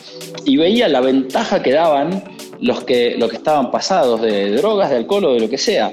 y 0.45 0.57
veía 0.57 0.89
la 0.89 1.01
ventaja 1.01 1.63
que 1.63 1.73
daban 1.73 2.25
los 2.61 2.85
que, 2.85 3.17
los 3.19 3.31
que 3.31 3.37
estaban 3.37 3.71
pasados 3.71 4.23
de 4.23 4.53
drogas, 4.53 4.91
de 4.91 4.97
alcohol 4.97 5.25
o 5.27 5.35
de 5.35 5.41
lo 5.41 5.49
que 5.49 5.59
sea. 5.59 5.93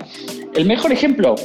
El 0.54 0.66
mejor 0.66 0.92
ejemplo, 0.92 1.36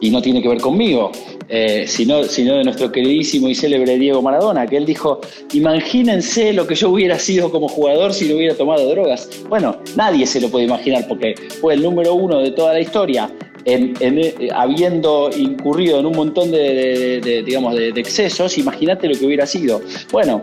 y 0.00 0.10
no 0.10 0.20
tiene 0.22 0.42
que 0.42 0.48
ver 0.48 0.60
conmigo, 0.60 1.10
eh, 1.48 1.84
sino, 1.86 2.24
sino 2.24 2.56
de 2.56 2.64
nuestro 2.64 2.90
queridísimo 2.90 3.48
y 3.48 3.54
célebre 3.54 3.98
Diego 3.98 4.22
Maradona, 4.22 4.66
que 4.66 4.76
él 4.76 4.86
dijo, 4.86 5.20
imagínense 5.52 6.52
lo 6.52 6.66
que 6.66 6.74
yo 6.74 6.90
hubiera 6.90 7.18
sido 7.18 7.50
como 7.50 7.68
jugador 7.68 8.14
si 8.14 8.28
no 8.28 8.36
hubiera 8.36 8.54
tomado 8.54 8.88
drogas. 8.88 9.28
Bueno, 9.48 9.76
nadie 9.96 10.26
se 10.26 10.40
lo 10.40 10.48
puede 10.48 10.64
imaginar 10.64 11.06
porque 11.06 11.34
fue 11.60 11.74
el 11.74 11.82
número 11.82 12.14
uno 12.14 12.40
de 12.40 12.50
toda 12.52 12.72
la 12.72 12.80
historia, 12.80 13.30
eh, 13.66 14.48
habiendo 14.54 15.30
incurrido 15.36 16.00
en 16.00 16.06
un 16.06 16.16
montón 16.16 16.50
de, 16.50 17.42
digamos, 17.44 17.74
de, 17.74 17.88
excesos, 17.90 18.58
imagínate 18.58 19.08
lo 19.08 19.18
que 19.18 19.26
hubiera 19.26 19.46
sido. 19.46 19.80
Bueno, 20.12 20.42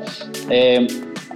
eh, 0.49 0.87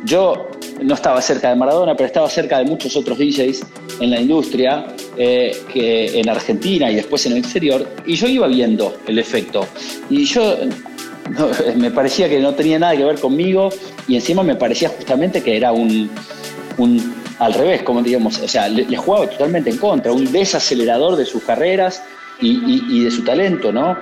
yo 0.05 0.47
no 0.85 0.93
estaba 0.93 1.21
cerca 1.21 1.49
de 1.49 1.55
Maradona, 1.55 1.95
pero 1.95 2.07
estaba 2.07 2.29
cerca 2.29 2.59
de 2.59 2.65
muchos 2.65 2.95
otros 2.95 3.17
DJs 3.17 3.65
en 3.99 4.11
la 4.11 4.19
industria, 4.19 4.85
eh, 5.17 5.57
que 5.73 6.19
en 6.19 6.29
Argentina 6.29 6.91
y 6.91 6.95
después 6.95 7.25
en 7.25 7.33
el 7.33 7.39
exterior, 7.39 7.87
y 8.05 8.15
yo 8.15 8.27
iba 8.27 8.47
viendo 8.47 8.95
el 9.07 9.17
efecto. 9.17 9.67
Y 10.09 10.25
yo 10.25 10.57
me 11.75 11.89
parecía 11.91 12.29
que 12.29 12.39
no 12.39 12.53
tenía 12.53 12.77
nada 12.77 12.95
que 12.95 13.03
ver 13.03 13.19
conmigo, 13.19 13.69
y 14.07 14.15
encima 14.15 14.43
me 14.43 14.55
parecía 14.55 14.89
justamente 14.89 15.41
que 15.41 15.57
era 15.57 15.71
un, 15.71 16.09
al 17.39 17.53
revés, 17.53 17.81
como 17.81 18.01
digamos, 18.03 18.39
o 18.39 18.47
sea, 18.47 18.67
le, 18.67 18.95
jugaba 18.95 19.27
totalmente 19.27 19.71
en 19.71 19.77
contra, 19.77 20.11
un 20.11 20.31
desacelerador 20.31 21.15
de 21.15 21.25
sus 21.25 21.43
carreras 21.43 22.03
y, 22.39 23.03
de 23.03 23.11
su 23.11 23.23
talento, 23.23 23.71
¿no? 23.71 23.97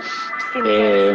Eh. 0.66 1.14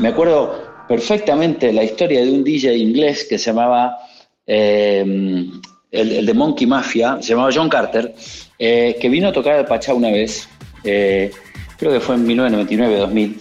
Me 0.00 0.08
acuerdo 0.08 0.84
perfectamente 0.86 1.72
la 1.72 1.82
historia 1.82 2.24
de 2.24 2.30
un 2.30 2.44
DJ 2.44 2.76
inglés 2.76 3.26
que 3.28 3.38
se 3.38 3.46
llamaba 3.46 3.98
eh, 4.46 5.50
el, 5.90 6.26
de 6.26 6.34
Monkey 6.34 6.66
Mafia, 6.66 7.18
se 7.20 7.30
llamaba 7.30 7.50
John 7.52 7.68
Carter, 7.68 8.14
eh, 8.58 8.96
que 9.00 9.08
vino 9.08 9.28
a 9.28 9.32
tocar 9.32 9.58
el 9.58 9.66
Pachá 9.66 9.94
una 9.94 10.10
vez, 10.10 10.48
eh, 10.84 11.30
creo 11.76 11.92
que 11.92 12.00
fue 12.00 12.14
en 12.14 12.26
1999-2000, 12.26 13.36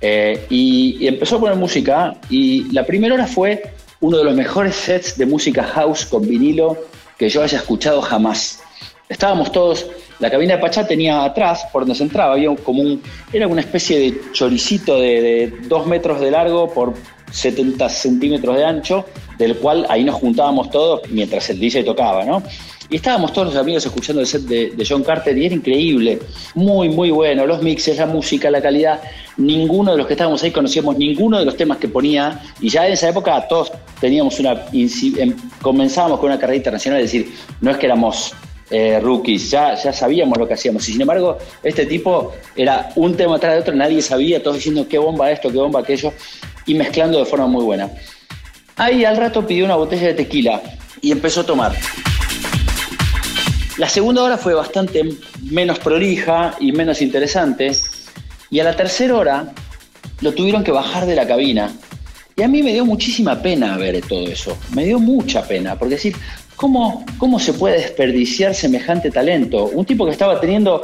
eh, 0.00 0.46
y, 0.50 1.06
empezó 1.06 1.36
a 1.36 1.40
poner 1.40 1.56
música 1.56 2.16
y 2.28 2.64
la 2.72 2.84
primera 2.84 3.14
hora 3.14 3.26
fue 3.26 3.62
uno 4.00 4.18
de 4.18 4.24
los 4.24 4.34
mejores 4.34 4.74
sets 4.74 5.16
de 5.16 5.26
música 5.26 5.62
house 5.62 6.04
con 6.04 6.26
vinilo 6.26 6.76
que 7.16 7.28
yo 7.28 7.42
haya 7.42 7.58
escuchado 7.58 8.02
jamás. 8.02 8.60
Estábamos 9.08 9.52
todos, 9.52 9.86
la 10.18 10.30
cabina 10.30 10.56
de 10.56 10.60
Pachá 10.60 10.86
tenía 10.86 11.24
atrás, 11.24 11.66
por 11.72 11.82
donde 11.82 11.94
se 11.94 12.02
entraba, 12.02 12.32
había 12.34 12.54
como 12.56 12.82
un, 12.82 13.02
era 13.32 13.46
una 13.46 13.60
especie 13.60 13.98
de 13.98 14.20
choricito 14.32 14.98
de, 15.00 15.20
de 15.22 15.54
dos 15.68 15.86
metros 15.86 16.20
de 16.20 16.30
largo 16.30 16.72
por 16.72 16.94
70 17.30 17.88
centímetros 17.88 18.56
de 18.56 18.64
ancho, 18.64 19.06
del 19.38 19.56
cual 19.56 19.86
ahí 19.88 20.04
nos 20.04 20.16
juntábamos 20.16 20.70
todos 20.70 21.02
mientras 21.10 21.48
el 21.50 21.58
DJ 21.58 21.84
tocaba, 21.84 22.24
¿no? 22.24 22.42
Y 22.92 22.96
estábamos 22.96 23.32
todos 23.32 23.48
los 23.48 23.56
amigos 23.56 23.86
escuchando 23.86 24.20
el 24.20 24.26
set 24.26 24.42
de, 24.42 24.86
John 24.86 25.02
Carter 25.02 25.36
y 25.38 25.46
era 25.46 25.54
increíble, 25.54 26.18
muy, 26.54 26.90
muy 26.90 27.10
bueno, 27.10 27.46
los 27.46 27.62
mixes, 27.62 27.96
la 27.96 28.04
música, 28.04 28.50
la 28.50 28.60
calidad. 28.60 29.00
Ninguno 29.38 29.92
de 29.92 29.96
los 29.96 30.06
que 30.06 30.12
estábamos 30.12 30.42
ahí 30.42 30.50
conocíamos 30.50 30.98
ninguno 30.98 31.38
de 31.38 31.46
los 31.46 31.56
temas 31.56 31.78
que 31.78 31.88
ponía 31.88 32.38
y 32.60 32.68
ya 32.68 32.86
en 32.86 32.92
esa 32.92 33.08
época 33.08 33.48
todos 33.48 33.72
teníamos 33.98 34.38
una, 34.40 34.66
em, 34.74 35.34
comenzábamos 35.62 36.20
con 36.20 36.28
una 36.28 36.38
carrera 36.38 36.58
internacional, 36.58 37.00
es 37.00 37.10
decir, 37.10 37.32
no 37.62 37.70
es 37.70 37.78
que 37.78 37.86
éramos 37.86 38.34
eh, 38.70 39.00
rookies, 39.00 39.50
ya, 39.50 39.74
ya 39.74 39.90
sabíamos 39.94 40.36
lo 40.36 40.46
que 40.46 40.52
hacíamos. 40.52 40.86
Y 40.86 40.92
sin 40.92 41.00
embargo, 41.00 41.38
este 41.62 41.86
tipo 41.86 42.34
era 42.54 42.90
un 42.96 43.16
tema 43.16 43.38
tras 43.38 43.54
de 43.54 43.60
otro, 43.60 43.74
nadie 43.74 44.02
sabía, 44.02 44.42
todos 44.42 44.56
diciendo 44.56 44.86
qué 44.86 44.98
bomba 44.98 45.30
esto, 45.30 45.50
qué 45.50 45.56
bomba 45.56 45.80
aquello 45.80 46.12
y 46.66 46.74
mezclando 46.74 47.18
de 47.18 47.24
forma 47.24 47.46
muy 47.46 47.64
buena. 47.64 47.88
Ahí 48.76 49.06
al 49.06 49.16
rato 49.16 49.46
pidió 49.46 49.64
una 49.64 49.76
botella 49.76 50.08
de 50.08 50.14
tequila 50.14 50.60
y 51.00 51.10
empezó 51.10 51.40
a 51.40 51.46
tomar. 51.46 51.72
La 53.82 53.88
segunda 53.88 54.22
hora 54.22 54.38
fue 54.38 54.54
bastante 54.54 55.02
menos 55.42 55.80
prolija 55.80 56.54
y 56.60 56.70
menos 56.70 57.02
interesante. 57.02 57.72
Y 58.48 58.60
a 58.60 58.64
la 58.64 58.76
tercera 58.76 59.16
hora 59.16 59.52
lo 60.20 60.32
tuvieron 60.34 60.62
que 60.62 60.70
bajar 60.70 61.04
de 61.04 61.16
la 61.16 61.26
cabina. 61.26 61.68
Y 62.36 62.42
a 62.42 62.48
mí 62.48 62.62
me 62.62 62.72
dio 62.72 62.84
muchísima 62.84 63.42
pena 63.42 63.76
ver 63.76 64.00
todo 64.02 64.28
eso. 64.28 64.56
Me 64.72 64.84
dio 64.84 65.00
mucha 65.00 65.42
pena. 65.48 65.76
Porque 65.76 65.96
decir, 65.96 66.14
¿cómo, 66.54 67.04
cómo 67.18 67.40
se 67.40 67.54
puede 67.54 67.78
desperdiciar 67.78 68.54
semejante 68.54 69.10
talento? 69.10 69.64
Un 69.64 69.84
tipo 69.84 70.04
que 70.04 70.12
estaba 70.12 70.40
teniendo 70.40 70.80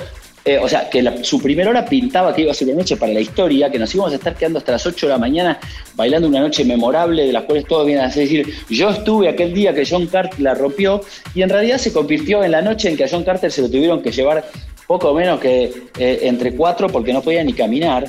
eh, 0.48 0.58
o 0.58 0.66
sea, 0.66 0.88
que 0.88 1.22
su 1.24 1.42
primera 1.42 1.68
hora 1.68 1.84
pintaba 1.84 2.34
que 2.34 2.40
iba 2.40 2.52
a 2.52 2.54
ser 2.54 2.68
una 2.68 2.78
noche 2.78 2.96
para 2.96 3.12
la 3.12 3.20
historia, 3.20 3.70
que 3.70 3.78
nos 3.78 3.94
íbamos 3.94 4.14
a 4.14 4.16
estar 4.16 4.34
quedando 4.34 4.58
hasta 4.58 4.72
las 4.72 4.86
8 4.86 5.04
de 5.04 5.12
la 5.12 5.18
mañana 5.18 5.60
bailando 5.94 6.26
una 6.26 6.40
noche 6.40 6.64
memorable 6.64 7.26
de 7.26 7.34
las 7.34 7.44
cuales 7.44 7.66
todos 7.66 7.84
vienen 7.84 8.06
a 8.06 8.08
decir, 8.08 8.50
yo 8.70 8.88
estuve 8.88 9.28
aquel 9.28 9.52
día 9.52 9.74
que 9.74 9.84
John 9.84 10.06
Carter 10.06 10.40
la 10.40 10.54
rompió, 10.54 11.02
y 11.34 11.42
en 11.42 11.50
realidad 11.50 11.76
se 11.76 11.92
convirtió 11.92 12.42
en 12.42 12.52
la 12.52 12.62
noche 12.62 12.88
en 12.88 12.96
que 12.96 13.04
a 13.04 13.08
John 13.10 13.24
Carter 13.24 13.52
se 13.52 13.60
lo 13.60 13.68
tuvieron 13.68 14.00
que 14.00 14.10
llevar 14.10 14.42
poco 14.86 15.12
menos 15.12 15.38
que 15.38 15.64
eh, 15.98 16.20
entre 16.22 16.54
cuatro 16.56 16.88
porque 16.88 17.12
no 17.12 17.20
podía 17.20 17.44
ni 17.44 17.52
caminar. 17.52 18.06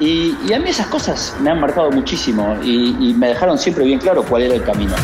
Y, 0.00 0.32
a 0.50 0.58
mí 0.58 0.70
esas 0.70 0.86
cosas 0.86 1.36
me 1.42 1.50
han 1.50 1.60
marcado 1.60 1.90
muchísimo 1.90 2.56
y 2.64 3.12
me 3.12 3.28
dejaron 3.28 3.58
siempre 3.58 3.84
bien 3.84 3.98
claro 3.98 4.24
cuál 4.24 4.44
era 4.44 4.54
el 4.54 4.62
camino. 4.62 4.94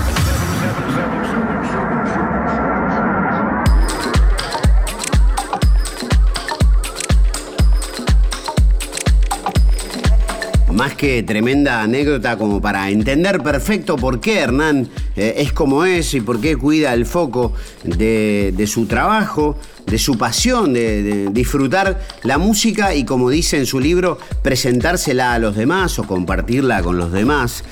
Más 10.82 10.96
que 10.96 11.22
tremenda 11.22 11.80
anécdota 11.80 12.36
como 12.36 12.60
para 12.60 12.90
entender 12.90 13.40
perfecto 13.40 13.94
por 13.94 14.18
qué 14.18 14.40
Hernán 14.40 14.88
eh, 15.14 15.34
es 15.36 15.52
como 15.52 15.84
es 15.84 16.12
y 16.12 16.20
por 16.20 16.40
qué 16.40 16.56
cuida 16.56 16.92
el 16.92 17.06
foco 17.06 17.52
de, 17.84 18.64
su 18.66 18.86
trabajo, 18.86 19.56
de 19.86 19.96
su 19.96 20.18
pasión, 20.18 20.72
de, 20.72 21.28
disfrutar 21.30 22.02
la 22.24 22.36
música 22.36 22.96
y 22.96 23.04
como 23.04 23.30
dice 23.30 23.58
en 23.58 23.66
su 23.66 23.78
libro, 23.78 24.18
presentársela 24.42 25.34
a 25.34 25.38
los 25.38 25.54
demás 25.54 26.00
o 26.00 26.02
compartirla 26.02 26.82
con 26.82 26.96
los 26.96 27.12
demás. 27.12 27.62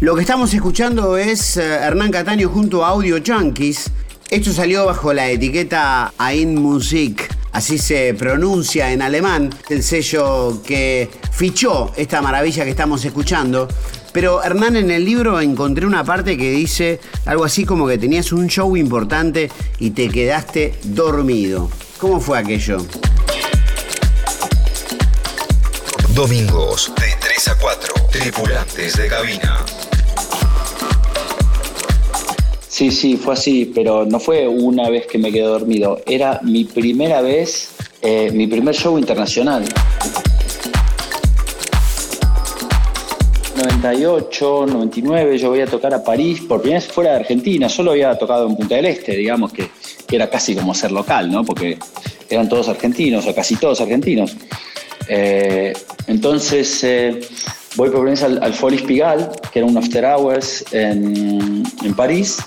Lo 0.00 0.16
que 0.16 0.22
estamos 0.22 0.52
escuchando 0.52 1.16
es 1.16 1.56
eh, 1.56 1.62
Hernán 1.62 2.10
Cataño 2.10 2.48
junto 2.48 2.84
a 2.84 2.88
Audio 2.88 3.18
Junkies. 3.24 3.92
Esto 4.30 4.52
salió 4.52 4.86
bajo 4.86 5.12
la 5.12 5.28
etiqueta 5.28 6.12
Ein 6.18 6.54
Musik 6.54 7.40
así 7.52 7.78
se 7.78 8.14
pronuncia 8.14 8.92
en 8.92 9.02
alemán, 9.02 9.50
el 9.68 9.82
sello 9.82 10.62
que 10.64 11.10
fichó 11.32 11.92
esta 11.96 12.22
maravilla 12.22 12.64
que 12.64 12.70
estamos 12.70 13.04
escuchando. 13.04 13.68
Pero 14.12 14.42
Hernán, 14.42 14.76
en 14.76 14.90
el 14.90 15.04
libro 15.04 15.40
encontré 15.40 15.86
una 15.86 16.04
parte 16.04 16.36
que 16.36 16.50
dice 16.50 17.00
algo 17.26 17.44
así 17.44 17.64
como 17.64 17.86
que 17.86 17.98
tenías 17.98 18.32
un 18.32 18.48
show 18.48 18.76
importante 18.76 19.50
y 19.78 19.90
te 19.90 20.08
quedaste 20.08 20.74
dormido. 20.84 21.70
¿Cómo 21.98 22.20
fue 22.20 22.38
aquello? 22.38 22.78
Domingos 26.14 26.92
de 27.00 27.14
3 27.20 27.48
a 27.48 27.58
4, 27.58 27.94
tripulantes 28.10 28.96
de 28.96 29.06
cabina. 29.06 29.64
Sí, 32.80 32.90
sí, 32.90 33.18
fue 33.18 33.34
así, 33.34 33.70
pero 33.74 34.06
no 34.06 34.18
fue 34.18 34.48
una 34.48 34.88
vez 34.88 35.06
que 35.06 35.18
me 35.18 35.30
quedé 35.30 35.42
dormido, 35.42 36.00
era 36.06 36.40
mi 36.42 36.64
primera 36.64 37.20
vez, 37.20 37.72
eh, 38.00 38.30
mi 38.32 38.46
primer 38.46 38.74
show 38.74 38.98
internacional. 38.98 39.66
98, 43.54 44.64
99, 44.66 45.36
yo 45.36 45.50
voy 45.50 45.60
a 45.60 45.66
tocar 45.66 45.92
a 45.92 46.02
París 46.02 46.40
por 46.48 46.62
primera 46.62 46.80
vez 46.80 46.90
fuera 46.90 47.10
de 47.10 47.16
Argentina, 47.16 47.68
solo 47.68 47.90
había 47.90 48.16
tocado 48.16 48.48
en 48.48 48.56
Punta 48.56 48.76
del 48.76 48.86
Este, 48.86 49.14
digamos 49.14 49.52
que, 49.52 49.68
era 50.10 50.30
casi 50.30 50.54
como 50.54 50.72
ser 50.72 50.90
local, 50.90 51.30
¿no? 51.30 51.44
Porque 51.44 51.76
eran 52.30 52.48
todos 52.48 52.66
argentinos 52.70 53.26
o 53.26 53.34
casi 53.34 53.56
todos 53.56 53.82
argentinos. 53.82 54.34
Eh, 55.06 55.74
entonces 56.06 56.82
eh, 56.84 57.20
voy 57.76 57.90
por 57.90 58.04
primera 58.04 58.12
vez 58.12 58.22
al, 58.22 58.42
al 58.42 58.54
Folies 58.54 58.80
Pigalle, 58.80 59.26
que 59.52 59.58
era 59.58 59.68
un 59.68 59.76
after 59.76 60.02
hours 60.06 60.64
en, 60.72 61.62
en 61.84 61.94
París, 61.94 62.38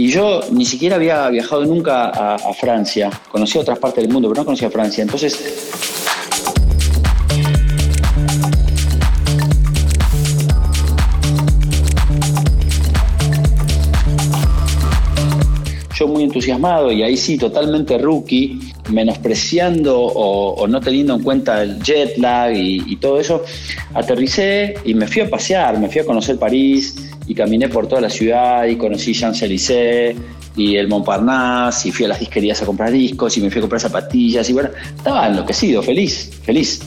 y 0.00 0.08
yo 0.08 0.40
ni 0.50 0.64
siquiera 0.64 0.96
había 0.96 1.28
viajado 1.28 1.62
nunca 1.66 2.08
a, 2.08 2.54
Francia. 2.54 3.10
Conocía 3.30 3.60
otras 3.60 3.78
partes 3.78 4.02
del 4.02 4.10
mundo, 4.10 4.30
pero 4.30 4.40
no 4.40 4.44
conocía 4.46 4.70
Francia. 4.70 5.02
Entonces 5.02 5.38
yo 15.94 16.08
muy 16.08 16.22
entusiasmado 16.22 16.90
y 16.90 17.02
ahí 17.02 17.18
sí, 17.18 17.36
totalmente 17.36 17.98
rookie, 17.98 18.72
menospreciando 18.90 19.98
o, 19.98 20.66
no 20.66 20.80
teniendo 20.80 21.14
en 21.14 21.22
cuenta 21.22 21.62
el 21.62 21.80
jet 21.82 22.16
lag 22.18 22.54
y, 22.54 22.82
y, 22.86 22.96
todo 22.96 23.20
eso, 23.20 23.42
aterricé 23.94 24.74
y 24.84 24.94
me 24.94 25.06
fui 25.06 25.22
a 25.22 25.30
pasear, 25.30 25.78
me 25.78 25.88
fui 25.88 26.00
a 26.00 26.04
conocer 26.04 26.38
París 26.38 27.10
y 27.26 27.34
caminé 27.34 27.68
por 27.68 27.86
toda 27.86 28.00
la 28.00 28.10
ciudad 28.10 28.66
y 28.66 28.76
conocí 28.76 29.12
Champs-Élysées 29.12 30.16
y 30.56 30.76
el 30.76 30.88
Montparnasse 30.88 31.86
y 31.86 31.92
fui 31.92 32.04
a 32.04 32.08
las 32.08 32.20
disquerías 32.20 32.60
a 32.62 32.66
comprar 32.66 32.90
discos 32.90 33.36
y 33.36 33.40
me 33.40 33.50
fui 33.50 33.58
a 33.58 33.62
comprar 33.62 33.80
zapatillas 33.80 34.48
y 34.50 34.52
bueno, 34.52 34.70
estaba 34.96 35.28
enloquecido, 35.28 35.82
feliz, 35.82 36.30
feliz. 36.42 36.80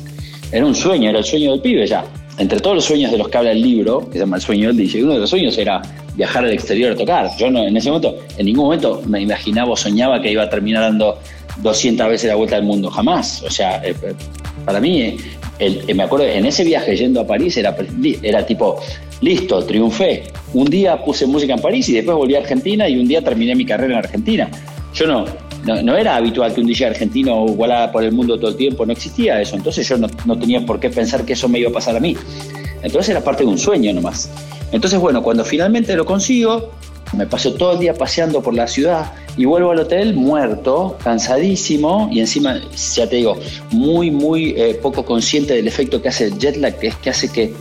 Era 0.51 0.65
un 0.65 0.75
sueño, 0.75 1.09
era 1.09 1.19
el 1.19 1.25
sueño 1.25 1.51
del 1.51 1.61
pibe 1.61 1.87
ya. 1.87 2.03
Entre 2.37 2.59
todos 2.59 2.75
los 2.75 2.85
sueños 2.85 3.11
de 3.11 3.17
los 3.17 3.29
que 3.29 3.37
habla 3.37 3.51
el 3.51 3.61
libro, 3.61 4.07
que 4.07 4.13
se 4.13 4.19
llama 4.19 4.37
El 4.37 4.41
sueño 4.41 4.67
del 4.67 4.77
DJ, 4.77 5.03
uno 5.03 5.13
de 5.13 5.19
los 5.19 5.29
sueños 5.29 5.57
era 5.57 5.81
viajar 6.15 6.43
al 6.43 6.51
exterior 6.51 6.91
a 6.91 6.95
tocar. 6.95 7.29
Yo 7.37 7.49
no, 7.49 7.63
en 7.63 7.77
ese 7.77 7.89
momento, 7.89 8.17
en 8.37 8.45
ningún 8.45 8.65
momento 8.65 9.01
me 9.05 9.21
imaginaba 9.21 9.71
o 9.71 9.77
soñaba 9.77 10.21
que 10.21 10.31
iba 10.31 10.43
a 10.43 10.49
terminar 10.49 10.83
dando 10.83 11.19
200 11.57 12.09
veces 12.09 12.29
la 12.29 12.35
vuelta 12.35 12.55
al 12.55 12.63
mundo, 12.63 12.89
jamás. 12.89 13.41
O 13.43 13.49
sea, 13.49 13.77
eh, 13.85 13.95
eh, 14.01 14.13
para 14.65 14.79
mí, 14.79 15.17
eh, 15.59 15.93
me 15.93 16.03
acuerdo, 16.03 16.25
en 16.25 16.45
ese 16.45 16.63
viaje 16.63 16.95
yendo 16.95 17.21
a 17.21 17.27
París 17.27 17.55
era, 17.57 17.75
era 18.21 18.45
tipo, 18.45 18.79
listo, 19.21 19.63
triunfé. 19.63 20.23
Un 20.53 20.65
día 20.65 21.03
puse 21.03 21.25
música 21.25 21.53
en 21.53 21.61
París 21.61 21.87
y 21.89 21.93
después 21.93 22.17
volví 22.17 22.35
a 22.35 22.39
Argentina 22.39 22.87
y 22.87 22.97
un 22.97 23.07
día 23.07 23.21
terminé 23.21 23.55
mi 23.55 23.65
carrera 23.65 23.93
en 23.93 23.99
Argentina. 23.99 24.49
Yo 24.93 25.07
no, 25.07 25.25
no, 25.65 25.97
era 25.97 26.15
habitual 26.15 26.53
que 26.53 26.61
un 26.61 26.67
DJ 26.67 26.87
argentino 26.87 27.45
volara 27.45 27.91
por 27.91 28.03
el 28.03 28.11
mundo 28.11 28.37
todo 28.37 28.51
el 28.51 28.57
tiempo, 28.57 28.85
no 28.85 28.91
existía 28.91 29.41
eso. 29.41 29.55
Entonces 29.55 29.87
yo 29.87 29.97
no, 29.97 30.07
no 30.25 30.37
tenía 30.37 30.65
por 30.65 30.79
qué 30.79 30.89
pensar 30.89 31.25
que 31.25 31.33
eso 31.33 31.47
me 31.49 31.59
iba 31.59 31.69
a 31.69 31.73
pasar 31.73 31.95
a 31.95 31.99
mí. 31.99 32.15
Entonces 32.83 33.09
era 33.09 33.23
parte 33.23 33.43
de 33.43 33.49
un 33.49 33.57
sueño 33.57 33.93
nomás. 33.93 34.29
Entonces, 34.73 34.99
bueno, 34.99 35.21
cuando 35.21 35.45
finalmente 35.45 35.95
lo 35.95 36.03
consigo, 36.05 36.71
me 37.15 37.27
paso 37.27 37.53
todo 37.53 37.73
el 37.73 37.79
día 37.79 37.93
paseando 37.93 38.41
por 38.41 38.53
la 38.53 38.67
ciudad 38.67 39.11
y 39.37 39.45
vuelvo 39.45 39.71
al 39.71 39.79
hotel 39.79 40.13
muerto, 40.15 40.97
cansadísimo 41.03 42.09
y 42.11 42.19
encima, 42.19 42.61
ya 42.95 43.07
te 43.07 43.17
digo, 43.17 43.37
muy, 43.71 44.11
muy 44.11 44.51
eh, 44.51 44.79
poco 44.81 45.03
consciente 45.05 45.53
del 45.53 45.67
efecto 45.67 46.01
que 46.01 46.09
hace 46.09 46.25
el 46.25 46.37
jet 46.37 46.57
lag, 46.57 46.77
que 46.77 46.87
es 46.87 46.95
que 46.97 47.09
hace 47.09 47.29
que 47.29 47.53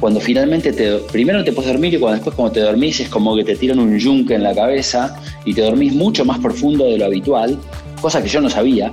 cuando 0.00 0.18
finalmente 0.18 0.72
te, 0.72 0.96
primero 1.12 1.44
te 1.44 1.52
puedes 1.52 1.70
dormir 1.70 1.94
y 1.94 1.98
cuando 1.98 2.16
después 2.16 2.34
cuando 2.34 2.52
te 2.52 2.60
dormís 2.60 3.00
es 3.00 3.08
como 3.08 3.36
que 3.36 3.44
te 3.44 3.54
tiran 3.54 3.78
un 3.78 3.98
yunque 3.98 4.34
en 4.34 4.42
la 4.42 4.54
cabeza 4.54 5.16
y 5.44 5.54
te 5.54 5.60
dormís 5.60 5.92
mucho 5.92 6.24
más 6.24 6.38
profundo 6.38 6.86
de 6.86 6.98
lo 6.98 7.04
habitual, 7.04 7.58
cosa 8.00 8.22
que 8.22 8.28
yo 8.28 8.40
no 8.40 8.48
sabía. 8.48 8.92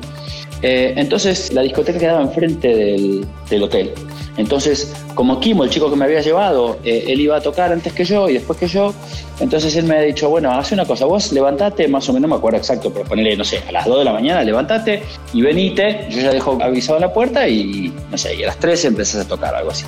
Eh, 0.62 0.94
entonces 0.98 1.54
la 1.54 1.62
discoteca 1.62 2.00
quedaba 2.00 2.22
enfrente 2.22 2.68
del, 2.76 3.26
del 3.50 3.64
hotel. 3.64 3.94
Entonces, 4.38 4.94
como 5.16 5.40
Kimo, 5.40 5.64
el 5.64 5.70
chico 5.72 5.90
que 5.90 5.96
me 5.96 6.06
había 6.06 6.22
llevado, 6.22 6.78
eh, 6.84 7.06
él 7.08 7.20
iba 7.20 7.38
a 7.38 7.42
tocar 7.42 7.72
antes 7.72 7.92
que 7.92 8.06
yo 8.06 8.30
y 8.30 8.34
después 8.34 8.60
que 8.60 8.68
yo, 8.68 8.94
entonces 9.40 9.76
él 9.76 9.86
me 9.86 9.98
ha 9.98 10.02
dicho, 10.02 10.30
bueno, 10.30 10.52
hace 10.52 10.76
una 10.76 10.86
cosa, 10.86 11.06
vos 11.06 11.32
levantate, 11.32 11.88
más 11.88 12.08
o 12.08 12.14
menos, 12.14 12.30
no 12.30 12.36
me 12.36 12.38
acuerdo 12.38 12.60
exacto, 12.60 12.92
pero 12.94 13.06
ponele, 13.06 13.36
no 13.36 13.44
sé, 13.44 13.62
a 13.68 13.72
las 13.72 13.86
2 13.86 14.00
de 14.00 14.06
la 14.06 14.14
mañana, 14.14 14.44
levantate 14.44 15.02
y 15.34 15.42
venite, 15.42 16.08
yo 16.10 16.22
ya 16.22 16.32
dejo 16.32 16.58
avisado 16.62 16.98
en 16.98 17.02
la 17.02 17.14
puerta 17.14 17.48
y, 17.48 17.92
no 18.12 18.18
sé, 18.18 18.36
y 18.36 18.44
a 18.44 18.48
las 18.48 18.58
3 18.58 18.86
empezás 18.86 19.26
a 19.26 19.28
tocar, 19.28 19.56
algo 19.56 19.72
así. 19.72 19.86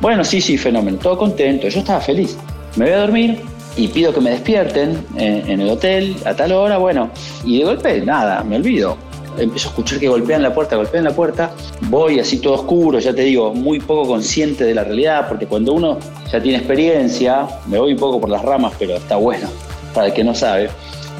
Bueno, 0.00 0.22
sí, 0.24 0.42
sí, 0.42 0.58
fenómeno, 0.58 0.98
todo 0.98 1.16
contento, 1.16 1.68
yo 1.68 1.80
estaba 1.80 2.00
feliz. 2.00 2.36
Me 2.76 2.84
voy 2.84 2.94
a 2.94 2.98
dormir, 2.98 3.40
y 3.78 3.88
pido 3.88 4.12
que 4.12 4.20
me 4.20 4.30
despierten 4.30 5.04
en, 5.16 5.50
en, 5.50 5.60
el 5.60 5.68
hotel 5.68 6.16
a 6.24 6.34
tal 6.34 6.52
hora, 6.52 6.78
bueno, 6.78 7.10
y 7.44 7.58
de 7.58 7.64
golpe, 7.64 8.00
nada, 8.02 8.42
me 8.42 8.56
olvido 8.56 9.05
empiezo 9.38 9.68
a 9.68 9.70
escuchar 9.70 9.98
que 9.98 10.08
golpean 10.08 10.42
la 10.42 10.54
puerta, 10.54 10.76
golpean 10.76 11.04
la 11.04 11.14
puerta, 11.14 11.52
voy 11.82 12.18
así 12.18 12.38
todo 12.38 12.54
oscuro, 12.54 12.98
ya 12.98 13.14
te 13.14 13.22
digo, 13.22 13.54
muy 13.54 13.80
poco 13.80 14.08
consciente 14.08 14.64
de 14.64 14.74
la 14.74 14.84
realidad, 14.84 15.28
porque 15.28 15.46
cuando 15.46 15.72
uno 15.72 15.98
ya 16.30 16.40
tiene 16.40 16.58
experiencia, 16.58 17.46
me 17.66 17.78
voy 17.78 17.92
un 17.92 17.98
poco 17.98 18.20
por 18.20 18.30
las 18.30 18.42
ramas, 18.42 18.72
pero 18.78 18.96
está 18.96 19.16
bueno, 19.16 19.48
para 19.94 20.08
el 20.08 20.12
que 20.12 20.24
no 20.24 20.34
sabe, 20.34 20.70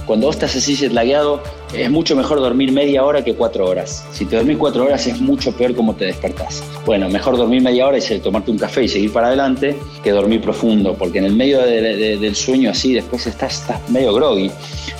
cuando 0.06 0.28
vos 0.28 0.36
estás 0.36 0.54
así 0.54 0.76
jetlagueado, 0.76 1.42
es 1.74 1.90
mucho 1.90 2.14
mejor 2.14 2.38
dormir 2.38 2.70
media 2.70 3.04
hora 3.04 3.24
que 3.24 3.34
cuatro 3.34 3.68
horas. 3.68 4.06
Si 4.12 4.24
te 4.24 4.36
dormís 4.36 4.56
cuatro 4.56 4.84
horas 4.84 5.04
es 5.08 5.20
mucho 5.20 5.50
peor 5.50 5.74
como 5.74 5.96
te 5.96 6.04
despertás. 6.04 6.62
Bueno, 6.86 7.08
mejor 7.08 7.36
dormir 7.36 7.60
media 7.60 7.88
hora 7.88 7.98
y 7.98 8.18
tomarte 8.20 8.52
un 8.52 8.58
café 8.58 8.84
y 8.84 8.88
seguir 8.88 9.12
para 9.12 9.26
adelante 9.26 9.76
que 10.04 10.12
dormir 10.12 10.40
profundo, 10.40 10.94
porque 10.94 11.18
en 11.18 11.24
el 11.24 11.34
medio 11.34 11.60
del 11.60 12.36
sueño 12.36 12.70
así 12.70 12.94
después 12.94 13.26
estás, 13.26 13.62
estás 13.62 13.90
medio 13.90 14.14
groggy. 14.14 14.48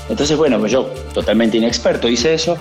Entonces, 0.08 0.36
bueno, 0.36 0.64
yo, 0.66 0.90
totalmente 1.14 1.56
inexperto, 1.56 2.08
hice 2.08 2.34
eso 2.34 2.58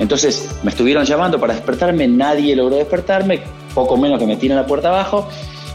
entonces 0.00 0.48
me 0.62 0.70
estuvieron 0.70 1.04
llamando 1.04 1.38
para 1.38 1.52
despertarme, 1.52 2.08
nadie 2.08 2.56
logró 2.56 2.76
despertarme, 2.76 3.42
poco 3.74 3.98
menos 3.98 4.18
que 4.18 4.26
me 4.26 4.36
tiran 4.36 4.56
la 4.56 4.66
puerta 4.66 4.88
abajo. 4.88 5.28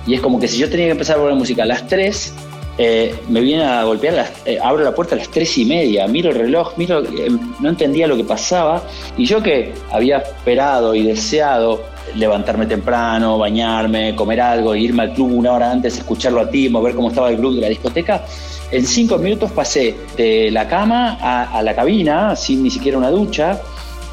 Y 0.08 0.16
es 0.16 0.22
como 0.22 0.40
que 0.40 0.48
si 0.48 0.58
yo 0.58 0.70
tenía 0.70 0.88
que 0.88 0.94
empezar 0.94 1.18
a 1.18 1.20
poner 1.20 1.36
música 1.36 1.62
a 1.62 1.68
las 1.68 1.88
3, 1.88 2.34
eh, 2.80 3.16
me 3.30 3.40
viene 3.42 3.64
a 3.64 3.84
golpear, 3.84 4.34
eh, 4.46 4.58
abro 4.62 4.84
la 4.84 4.96
puerta 4.96 5.14
a 5.14 5.20
las 5.20 5.30
3 5.30 5.60
y 5.60 5.66
media, 5.66 6.08
miro 6.08 6.32
el 6.32 6.38
reloj, 6.38 6.76
miro, 6.76 7.04
eh, 7.04 7.30
no 7.60 7.70
entendía 7.70 8.08
lo 8.08 8.18
que 8.18 8.24
pasaba. 8.24 8.82
Y 9.16 9.26
yo 9.26 9.44
que 9.44 9.74
había 9.92 10.18
esperado 10.18 10.96
y 10.96 11.04
deseado 11.04 11.84
levantarme 12.16 12.66
temprano, 12.66 13.38
bañarme, 13.38 14.16
comer 14.16 14.42
algo, 14.42 14.76
irme 14.76 15.04
al 15.04 15.14
club 15.14 15.34
una 15.34 15.54
hora 15.54 15.72
antes, 15.72 16.00
escucharlo 16.00 16.42
a 16.42 16.50
ti, 16.50 16.68
ver 16.68 16.96
cómo 16.96 17.10
estaba 17.10 17.30
el 17.30 17.38
club 17.38 17.56
de 17.56 17.62
la 17.62 17.70
discoteca, 17.70 18.26
en 18.72 18.86
cinco 18.86 19.20
minutos 19.20 19.52
pasé 19.52 19.96
de 20.18 20.50
la 20.50 20.68
cama 20.68 21.18
a 21.22 21.62
la 21.62 21.76
cabina 21.76 22.36
sin 22.36 22.64
ni 22.64 22.72
siquiera 22.72 22.98
una 22.98 23.12
ducha 23.12 23.62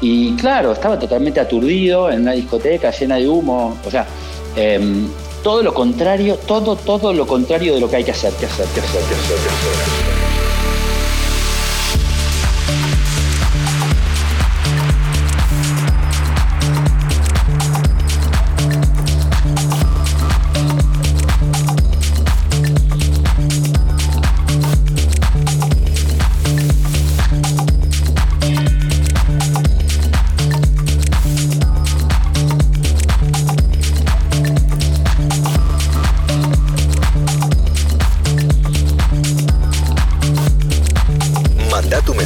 y 0.03 0.33
claro, 0.33 0.73
estaba 0.73 0.99
totalmente 0.99 1.39
aturdido 1.39 2.11
en 2.11 2.23
una 2.23 2.33
discoteca 2.33 2.91
llena 2.91 3.15
de 3.15 3.29
humo. 3.29 3.77
O 3.85 3.89
sea, 3.89 4.05
em, 4.53 5.07
todo 5.41 5.63
lo 5.63 5.73
contrario, 5.73 6.35
todo, 6.45 6.75
todo 6.75 7.13
lo 7.13 7.25
contrario 7.25 7.73
de 7.73 7.79
lo 7.79 7.89
que 7.89 7.95
hay 7.95 8.03
que 8.03 8.11
hacer, 8.11 8.33
que 8.33 8.45
hacer, 8.45 8.65
que 8.67 8.81
hacer, 8.81 9.01
que 9.01 9.15
hacer, 9.15 9.37
que 9.37 9.49
hacer. 9.49 10.12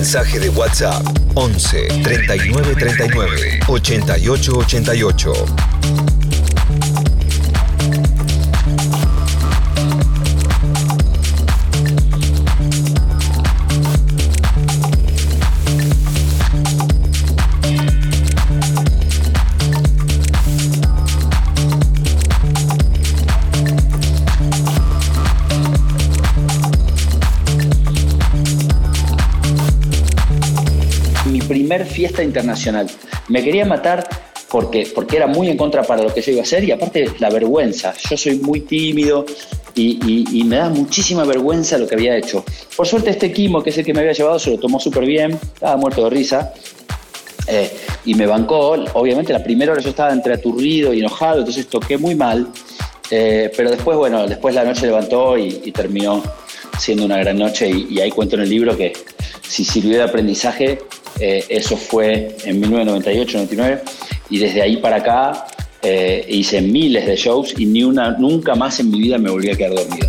Mensaje 0.07 0.39
de 0.39 0.49
WhatsApp 0.49 1.05
11 1.35 1.87
39 2.01 2.75
39 2.75 3.59
88 3.67 4.53
88. 4.53 5.66
Fiesta 31.97 32.21
internacional. 32.21 32.85
Me 33.27 33.43
quería 33.43 33.65
matar 33.65 34.07
porque, 34.51 34.87
porque 34.93 35.17
era 35.17 35.25
muy 35.25 35.49
en 35.49 35.57
contra 35.57 35.81
para 35.81 36.03
lo 36.03 36.13
que 36.13 36.21
yo 36.21 36.31
iba 36.31 36.41
a 36.41 36.43
hacer 36.43 36.63
y 36.63 36.71
aparte 36.71 37.09
la 37.17 37.31
vergüenza. 37.31 37.91
Yo 38.07 38.15
soy 38.15 38.35
muy 38.37 38.61
tímido 38.61 39.25
y, 39.73 40.43
me 40.45 40.57
da 40.57 40.69
muchísima 40.69 41.23
vergüenza 41.25 41.75
lo 41.79 41.87
que 41.87 41.95
había 41.95 42.15
hecho. 42.15 42.45
Por 42.75 42.85
suerte 42.85 43.09
este 43.09 43.31
Kimo, 43.31 43.63
que 43.63 43.71
es 43.71 43.77
el 43.79 43.85
que 43.85 43.95
me 43.95 44.01
había 44.01 44.11
llevado, 44.11 44.37
se 44.37 44.51
lo 44.51 44.59
tomó 44.59 44.79
súper 44.79 45.05
bien, 45.05 45.31
estaba 45.31 45.75
muerto 45.75 46.03
de 46.03 46.09
risa. 46.11 46.53
Eh, 47.47 47.71
y 48.05 48.13
me 48.13 48.27
bancó, 48.27 48.75
obviamente 48.93 49.33
la 49.33 49.43
primera 49.43 49.71
hora 49.71 49.81
yo 49.81 49.89
estaba 49.89 50.13
entre 50.13 50.35
aturdido 50.35 50.93
y 50.93 50.99
enojado, 50.99 51.39
entonces 51.39 51.67
toqué 51.67 51.97
muy 51.97 52.13
mal, 52.13 52.47
eh, 53.09 53.49
pero 53.55 53.71
después, 53.71 53.97
bueno, 53.97 54.27
después 54.27 54.53
la 54.53 54.65
noche 54.65 54.85
levantó 54.85 55.37
y, 55.37 55.71
terminó 55.71 56.21
siendo 56.77 57.05
una 57.05 57.17
gran 57.17 57.37
noche 57.39 57.69
y, 57.69 57.87
y, 57.89 58.01
ahí 58.01 58.11
cuento 58.11 58.35
en 58.35 58.41
el 58.41 58.49
libro 58.49 58.77
que 58.77 58.93
si 59.47 59.63
sirvió 59.63 59.97
de 59.97 60.03
aprendizaje 60.03 60.79
eh, 61.19 61.45
eso 61.49 61.77
fue 61.77 62.35
en 62.45 62.61
1998-99 62.61 63.81
y 64.29 64.39
desde 64.39 64.61
ahí 64.61 64.77
para 64.77 64.97
acá 64.97 65.47
eh, 65.81 66.25
hice 66.27 66.61
miles 66.61 67.05
de 67.05 67.15
shows 67.15 67.53
y 67.57 67.65
ni 67.65 67.83
una, 67.83 68.11
nunca 68.11 68.55
más 68.55 68.79
en 68.79 68.91
mi 68.91 68.99
vida 68.99 69.17
me 69.17 69.29
volví 69.29 69.49
a 69.49 69.55
quedar 69.55 69.73
dormido. 69.73 70.07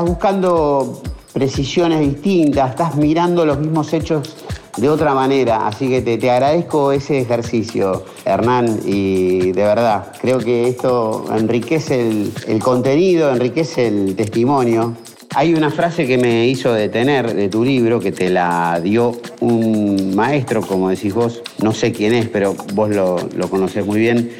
Estás 0.00 0.14
buscando 0.14 1.02
precisiones 1.34 2.00
distintas, 2.00 2.70
estás 2.70 2.96
mirando 2.96 3.44
los 3.44 3.58
mismos 3.58 3.92
hechos 3.92 4.34
de 4.78 4.88
otra 4.88 5.12
manera. 5.12 5.66
Así 5.66 5.90
que 5.90 6.00
te, 6.00 6.30
agradezco 6.30 6.90
ese 6.92 7.20
ejercicio, 7.20 8.06
Hernán, 8.24 8.80
y 8.86 9.52
de 9.52 9.62
verdad, 9.62 10.12
creo 10.18 10.38
que 10.38 10.68
esto 10.68 11.26
enriquece 11.36 12.30
el, 12.46 12.58
contenido, 12.60 13.30
enriquece 13.30 13.88
el 13.88 14.16
testimonio. 14.16 14.94
Hay 15.34 15.52
una 15.52 15.70
frase 15.70 16.06
que 16.06 16.16
me 16.16 16.46
hizo 16.46 16.72
detener 16.72 17.34
de 17.34 17.50
tu 17.50 17.62
libro, 17.62 18.00
que 18.00 18.10
te 18.10 18.30
la 18.30 18.80
dio 18.82 19.12
un 19.40 20.16
maestro, 20.16 20.62
como 20.62 20.88
decís 20.88 21.12
vos, 21.12 21.42
no 21.62 21.72
sé 21.72 21.92
quién 21.92 22.14
es, 22.14 22.26
pero 22.26 22.56
vos 22.72 22.88
lo, 22.88 23.18
lo 23.36 23.50
conocés 23.50 23.84
muy 23.84 24.00
bien, 24.00 24.32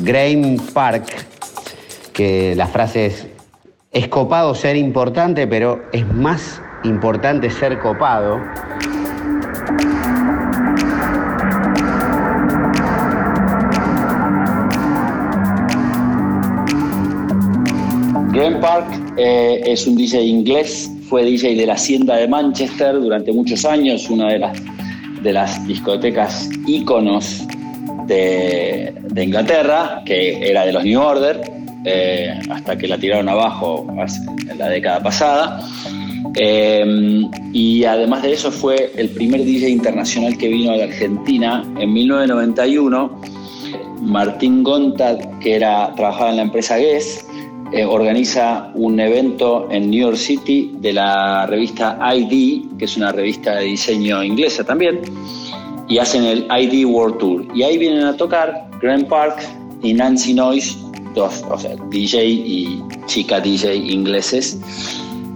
Graham 0.00 0.56
Park, 0.72 1.04
que 2.14 2.54
la 2.56 2.66
frase 2.66 3.06
es, 3.06 3.33
es 3.94 4.08
copado 4.08 4.54
ser 4.56 4.76
importante, 4.76 5.46
pero 5.46 5.80
es 5.92 6.06
más 6.12 6.60
importante 6.82 7.48
ser 7.48 7.78
copado. 7.78 8.40
Graham 18.32 18.60
Park 18.60 18.86
eh, 19.16 19.62
es 19.64 19.86
un 19.86 19.96
DJ 19.96 20.22
inglés, 20.24 20.90
fue 21.08 21.24
DJ 21.24 21.54
de 21.54 21.66
la 21.66 21.74
Hacienda 21.74 22.16
de 22.16 22.26
Manchester 22.26 22.94
durante 23.00 23.32
muchos 23.32 23.64
años, 23.64 24.10
una 24.10 24.26
de 24.32 24.40
las, 24.40 24.60
de 25.22 25.32
las 25.32 25.64
discotecas 25.68 26.50
íconos 26.66 27.46
de, 28.08 28.92
Inglaterra, 29.16 30.02
que 30.04 30.50
era 30.50 30.66
de 30.66 30.72
los 30.72 30.84
New 30.84 31.00
Order, 31.00 31.40
eh, 31.84 32.38
hasta 32.50 32.76
que 32.76 32.88
la 32.88 32.98
tiraron 32.98 33.28
abajo 33.28 33.86
en 34.48 34.58
la 34.58 34.68
década 34.68 35.02
pasada. 35.02 35.60
Eh, 36.36 37.28
y 37.52 37.84
además 37.84 38.22
de 38.22 38.32
eso 38.32 38.50
fue 38.50 38.92
el 38.96 39.10
primer 39.10 39.44
DJ 39.44 39.68
internacional 39.68 40.36
que 40.36 40.48
vino 40.48 40.72
a 40.72 40.76
la 40.76 40.84
Argentina 40.84 41.64
en 41.78 41.92
1991. 41.92 43.20
Martín 44.00 44.62
Gontad, 44.62 45.18
que 45.40 45.54
era, 45.54 45.92
trabajaba 45.94 46.30
en 46.30 46.36
la 46.36 46.42
empresa 46.42 46.76
Guess, 46.76 47.26
eh, 47.72 47.84
organiza 47.84 48.70
un 48.74 49.00
evento 49.00 49.68
en 49.70 49.90
New 49.90 50.00
York 50.00 50.16
City 50.16 50.74
de 50.78 50.92
la 50.92 51.46
revista 51.46 51.98
ID, 52.14 52.76
que 52.78 52.84
es 52.84 52.96
una 52.96 53.10
revista 53.10 53.56
de 53.56 53.64
diseño 53.64 54.22
inglesa 54.22 54.62
también, 54.62 55.00
y 55.88 55.98
hacen 55.98 56.24
el 56.24 56.46
ID 56.50 56.84
World 56.84 57.18
Tour. 57.18 57.46
Y 57.54 57.62
ahí 57.62 57.78
vienen 57.78 58.04
a 58.04 58.16
tocar 58.16 58.68
Grant 58.80 59.08
Park 59.08 59.42
y 59.82 59.94
Nancy 59.94 60.34
Noyes, 60.34 60.83
dos, 61.14 61.44
o 61.48 61.58
sea, 61.58 61.76
DJ 61.88 62.24
y 62.24 62.82
chica 63.06 63.40
DJ 63.40 63.74
ingleses. 63.76 64.58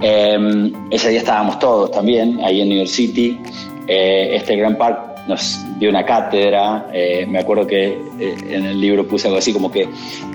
Em, 0.00 0.72
ese 0.90 1.10
día 1.10 1.20
estábamos 1.20 1.58
todos 1.58 1.90
también, 1.90 2.40
ahí 2.44 2.60
en 2.60 2.68
New 2.68 2.78
York 2.78 2.90
City. 2.90 3.38
Eh, 3.86 4.36
este 4.36 4.56
Grand 4.56 4.76
Park 4.76 5.08
nos 5.28 5.60
dio 5.78 5.90
una 5.90 6.04
cátedra, 6.04 6.88
eh, 6.92 7.26
me 7.28 7.38
acuerdo 7.38 7.66
que 7.66 7.98
eh, 8.18 8.34
en 8.50 8.64
el 8.64 8.80
libro 8.80 9.06
puse 9.06 9.28
algo 9.28 9.38
así 9.38 9.52
como 9.52 9.70
que 9.70 9.88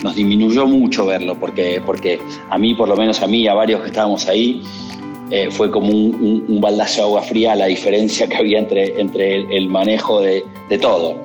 nos 0.03 0.15
disminuyó 0.15 0.67
mucho 0.67 1.05
verlo, 1.07 1.35
porque, 1.39 1.81
porque 1.83 2.19
a 2.49 2.57
mí, 2.57 2.75
por 2.75 2.87
lo 2.87 2.95
menos 2.95 3.21
a 3.21 3.27
mí, 3.27 3.47
a 3.47 3.55
varios 3.55 3.81
que 3.81 3.87
estábamos 3.87 4.27
ahí, 4.27 4.61
eh, 5.31 5.49
fue 5.49 5.71
como 5.71 5.87
un, 5.87 6.45
un, 6.47 6.61
baldazo 6.61 6.97
de 6.97 7.01
agua 7.07 7.21
fría 7.23 7.55
la 7.55 7.65
diferencia 7.65 8.27
que 8.27 8.37
había 8.37 8.59
entre, 8.59 9.01
entre 9.01 9.37
el, 9.55 9.67
manejo 9.67 10.21
de, 10.21 10.45
de, 10.69 10.77
todo, 10.77 11.17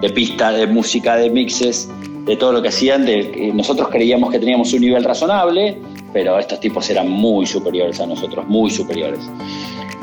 de 0.00 0.08
pista, 0.08 0.50
de 0.50 0.66
música, 0.66 1.16
de 1.16 1.28
mixes, 1.28 1.90
de 2.24 2.36
todo 2.36 2.52
lo 2.52 2.62
que 2.62 2.68
hacían. 2.68 3.04
De, 3.04 3.52
nosotros 3.54 3.88
creíamos 3.88 4.30
que 4.30 4.38
teníamos 4.38 4.72
un 4.72 4.80
nivel 4.80 5.04
razonable, 5.04 5.76
pero 6.12 6.38
estos 6.38 6.60
tipos 6.60 6.88
eran 6.90 7.08
muy 7.08 7.46
superiores 7.46 8.00
a 8.00 8.06
nosotros, 8.06 8.46
muy 8.48 8.70
superiores. 8.70 9.20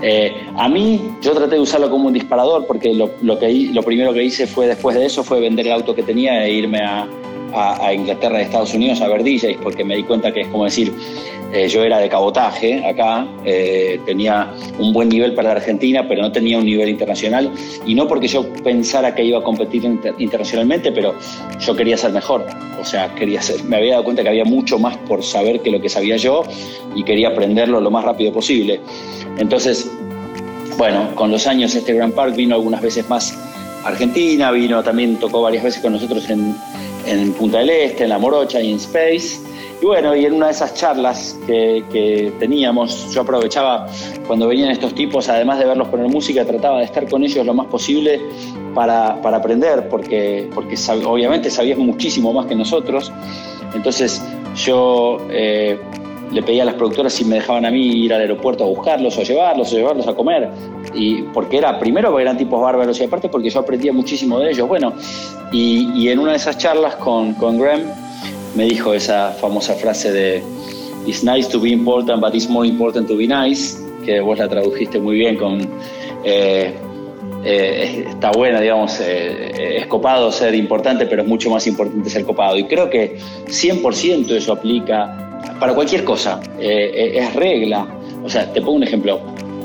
Eh, 0.02 0.32
a 0.56 0.70
mí, 0.70 1.02
yo 1.22 1.34
traté 1.34 1.56
de 1.56 1.62
usarlo 1.62 1.90
como 1.90 2.08
un 2.08 2.14
disparador 2.14 2.68
porque 2.68 2.94
lo, 2.94 3.10
que, 3.40 3.70
lo 3.74 3.82
primero 3.82 4.14
que 4.14 4.24
hice 4.24 4.46
fue 4.46 4.68
después 4.68 4.96
de 4.96 5.06
eso 5.06 5.24
fue 5.24 5.40
vender 5.40 5.66
el 5.66 5.74
auto 5.74 5.96
que 5.96 6.04
tenía 6.04 6.46
e 6.46 6.54
irme 6.54 6.80
a, 6.80 7.08
a, 7.54 7.94
Inglaterra 7.94 8.40
y 8.40 8.44
Estados 8.44 8.74
Unidos 8.76 9.02
a 9.02 9.08
ver 9.08 9.24
DJs 9.24 9.58
porque 9.64 9.84
me 9.84 9.96
di 9.96 10.04
cuenta 10.04 10.32
que 10.32 10.42
es 10.42 10.48
como 10.50 10.66
decir, 10.66 10.94
eh, 11.54 11.68
yo 11.70 11.84
era 11.84 12.00
de 12.00 12.10
cabotaje 12.10 12.86
acá, 12.86 13.26
eh, 13.46 14.00
tenía 14.06 14.52
un 14.80 14.92
buen 14.92 15.08
nivel 15.08 15.34
para 15.34 15.50
la 15.50 15.56
Argentina, 15.56 16.06
pero 16.08 16.22
no 16.22 16.32
tenía 16.32 16.58
un 16.58 16.66
nivel 16.66 16.90
internacional 16.90 17.52
y 17.86 17.96
no 17.96 18.08
porque 18.08 18.28
yo 18.28 18.52
pensara 18.64 19.16
que 19.16 19.24
iba 19.24 19.40
a 19.40 19.44
competir 19.44 19.86
internacionalmente, 20.18 20.92
pero 20.92 21.16
yo 21.60 21.76
quería 21.76 21.96
ser 21.96 22.12
mejor, 22.12 22.46
o 22.80 22.84
sea, 22.84 23.14
quería 23.16 23.42
ser, 23.42 23.64
me 23.64 23.78
había 23.78 23.94
dado 23.94 24.04
cuenta 24.04 24.24
que 24.24 24.30
había 24.30 24.44
mucho 24.44 24.78
más 24.78 24.98
por 24.98 25.24
saber 25.24 25.62
que 25.62 25.72
lo 25.72 25.80
que 25.80 25.88
sabía 25.88 26.18
yo 26.18 26.44
y 26.96 27.04
quería 27.04 27.30
aprenderlo 27.30 27.80
lo 27.80 27.92
más 27.92 28.04
rápido 28.04 28.34
posible. 28.34 28.82
Entonces, 29.38 29.90
bueno, 30.78 31.16
con 31.16 31.32
los 31.32 31.48
años 31.48 31.74
este 31.76 31.94
Grand 31.94 32.14
Park 32.14 32.36
vino 32.36 32.56
algunas 32.56 32.82
veces 32.82 33.08
más 33.10 33.34
a 33.84 33.88
Argentina, 33.88 34.52
vino 34.52 34.84
también, 34.84 35.16
tocó 35.18 35.42
varias 35.42 35.64
veces 35.64 35.82
con 35.82 35.94
nosotros 35.94 36.30
en, 36.30 36.56
en 37.06 37.32
Punta 37.34 37.60
del 37.60 37.70
Este, 37.70 38.04
en 38.04 38.10
La 38.10 38.18
Morocha 38.18 38.62
y 38.62 38.72
en 38.72 38.76
Space. 38.76 39.40
Y 39.82 39.86
bueno, 39.86 40.16
y 40.16 40.26
en 40.26 40.34
una 40.34 40.48
de 40.48 40.54
esas 40.54 40.74
charlas 40.74 41.38
que, 41.46 42.34
teníamos, 42.40 43.14
yo 43.14 43.22
aprovechaba 43.22 43.88
cuando 44.26 44.48
venían 44.48 44.72
estos 44.72 44.96
tipos, 44.96 45.30
además 45.30 45.60
de 45.60 45.66
verlos 45.66 45.88
poner 45.90 46.08
música, 46.08 46.44
trataba 46.46 46.80
de 46.80 46.86
estar 46.86 47.08
con 47.08 47.24
ellos 47.24 47.46
lo 47.46 47.54
más 47.54 47.68
posible 47.68 48.20
para, 48.74 49.22
para 49.22 49.38
aprender, 49.38 49.88
porque, 49.88 50.50
porque 50.54 50.76
obviamente 51.06 51.52
sabían 51.52 51.80
muchísimo 51.80 52.34
más 52.34 52.48
que 52.48 52.56
nosotros. 52.56 53.12
Entonces 53.76 54.24
yo 54.56 55.20
eh, 55.30 55.80
le 56.32 56.42
pedía 56.42 56.64
a 56.64 56.66
las 56.66 56.76
productoras 56.76 57.14
si 57.14 57.24
me 57.26 57.36
dejaban 57.36 57.66
a 57.66 57.70
mí 57.70 58.06
ir 58.06 58.14
al 58.14 58.22
aeropuerto 58.22 58.64
a 58.64 58.68
buscarlos 58.68 59.16
o 59.20 59.22
llevarlos 59.22 59.72
o 59.74 59.76
llevarlos 59.76 60.08
a 60.08 60.16
comer. 60.16 60.50
Y 60.96 61.22
porque 61.22 61.60
era, 61.60 61.78
primero 61.78 62.10
porque 62.10 62.24
eran 62.24 62.38
tipos 62.38 62.60
bárbaros 62.60 63.00
y 63.00 63.04
aparte 63.04 63.30
porque 63.30 63.52
yo 63.52 63.60
aprendía 63.60 63.94
muchísimo 63.94 64.40
de 64.40 64.50
ellos. 64.50 64.68
Bueno, 64.68 64.94
y, 65.52 65.92
y 65.94 66.10
en 66.10 66.18
una 66.18 66.32
de 66.32 66.38
esas 66.38 66.58
charlas 66.58 66.96
con, 66.96 67.34
con 67.36 67.60
Graham 67.60 68.07
me 68.58 68.66
dijo 68.66 68.94
esa 68.94 69.32
famosa 69.32 69.76
frase 69.76 70.12
de 70.12 70.44
It's 71.06 71.24
nice 71.24 71.48
to 71.50 71.60
be 71.60 71.70
important, 71.70 72.20
but 72.20 72.36
it's 72.36 72.50
more 72.50 72.68
important 72.68 73.08
to 73.08 73.16
be 73.16 73.28
nice, 73.28 73.78
que 74.04 74.20
vos 74.20 74.38
la 74.38 74.50
tradujiste 74.50 75.00
muy 75.00 75.16
bien 75.16 75.38
con... 75.38 75.62
Eh, 76.26 76.74
eh, 77.46 78.06
está 78.10 78.32
buena, 78.32 78.60
digamos, 78.60 79.00
eh, 79.00 79.78
es 79.78 79.88
copado 79.88 80.30
ser 80.34 80.54
importante, 80.54 81.06
pero 81.06 81.22
es 81.22 81.28
mucho 81.28 81.50
más 81.50 81.66
importante 81.66 82.10
ser 82.10 82.26
copado. 82.26 82.58
Y 82.58 82.66
creo 82.66 82.90
que 82.90 83.18
100% 83.46 84.32
eso 84.32 84.52
aplica 84.52 85.28
para 85.60 85.74
cualquier 85.74 86.04
cosa, 86.04 86.40
eh, 86.60 86.92
eh, 86.94 87.20
es 87.20 87.34
regla. 87.36 87.88
O 88.24 88.30
sea, 88.30 88.52
te 88.52 88.62
pongo 88.62 88.74
un 88.74 88.84
ejemplo. 88.84 89.20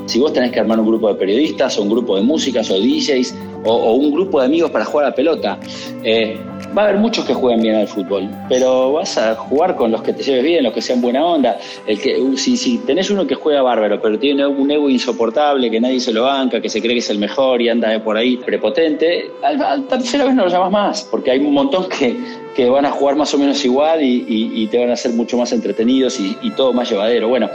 Si 0.06 0.18
vos 0.18 0.32
tenés 0.32 0.52
que 0.52 0.60
armar 0.60 0.78
un 0.80 0.86
grupo 0.86 1.08
de 1.08 1.14
periodistas, 1.14 1.78
o 1.78 1.82
un 1.82 1.90
grupo 1.90 2.16
de 2.16 2.22
músicas, 2.22 2.70
o 2.70 2.78
DJs, 2.78 3.34
o, 3.64 3.92
un 3.94 4.12
grupo 4.12 4.40
de 4.40 4.46
amigos 4.46 4.70
para 4.70 4.84
jugar 4.84 5.06
a 5.06 5.14
pelota, 5.14 5.58
eh, 6.02 6.38
va 6.76 6.82
a 6.82 6.84
haber 6.86 7.00
muchos 7.00 7.24
que 7.24 7.34
jueguen 7.34 7.62
bien 7.62 7.76
al 7.76 7.88
fútbol, 7.88 8.28
pero 8.48 8.92
vas 8.92 9.18
a 9.18 9.34
jugar 9.34 9.76
con 9.76 9.90
los 9.90 10.02
que 10.02 10.12
te 10.12 10.22
lleves 10.22 10.44
bien, 10.44 10.64
los 10.64 10.72
que 10.72 10.80
sean 10.80 11.00
buena 11.00 11.24
onda. 11.24 11.58
El 11.86 12.00
que, 12.00 12.20
uh, 12.20 12.36
si, 12.36 12.56
si 12.56 12.78
tenés 12.78 13.10
uno 13.10 13.26
que 13.26 13.34
juega 13.34 13.62
bárbaro, 13.62 14.00
pero 14.00 14.18
tiene 14.18 14.46
un 14.46 14.70
ego 14.70 14.88
insoportable, 14.88 15.70
que 15.70 15.80
nadie 15.80 16.00
se 16.00 16.12
lo 16.12 16.24
banca, 16.24 16.60
que 16.60 16.68
se 16.68 16.80
cree 16.80 16.94
que 16.94 17.00
es 17.00 17.10
el 17.10 17.18
mejor 17.18 17.60
y 17.60 17.68
anda 17.68 18.02
por 18.02 18.16
ahí 18.16 18.36
prepotente, 18.36 19.30
al, 19.42 19.86
tercera 19.86 20.24
vez 20.24 20.34
no 20.34 20.44
lo 20.44 20.50
llamas 20.50 20.70
más, 20.70 21.08
porque 21.10 21.30
hay 21.30 21.40
un 21.40 21.52
montón 21.52 21.88
que, 21.88 22.16
que 22.54 22.68
van 22.68 22.86
a 22.86 22.90
jugar 22.90 23.16
más 23.16 23.32
o 23.34 23.38
menos 23.38 23.64
igual 23.64 24.00
y, 24.02 24.66
te 24.70 24.78
van 24.78 24.90
a 24.90 24.94
hacer 24.94 25.12
mucho 25.12 25.36
más 25.36 25.52
entretenidos 25.52 26.18
y, 26.20 26.50
todo 26.56 26.72
más 26.72 26.90
llevadero. 26.90 27.28
Bueno, 27.28 27.50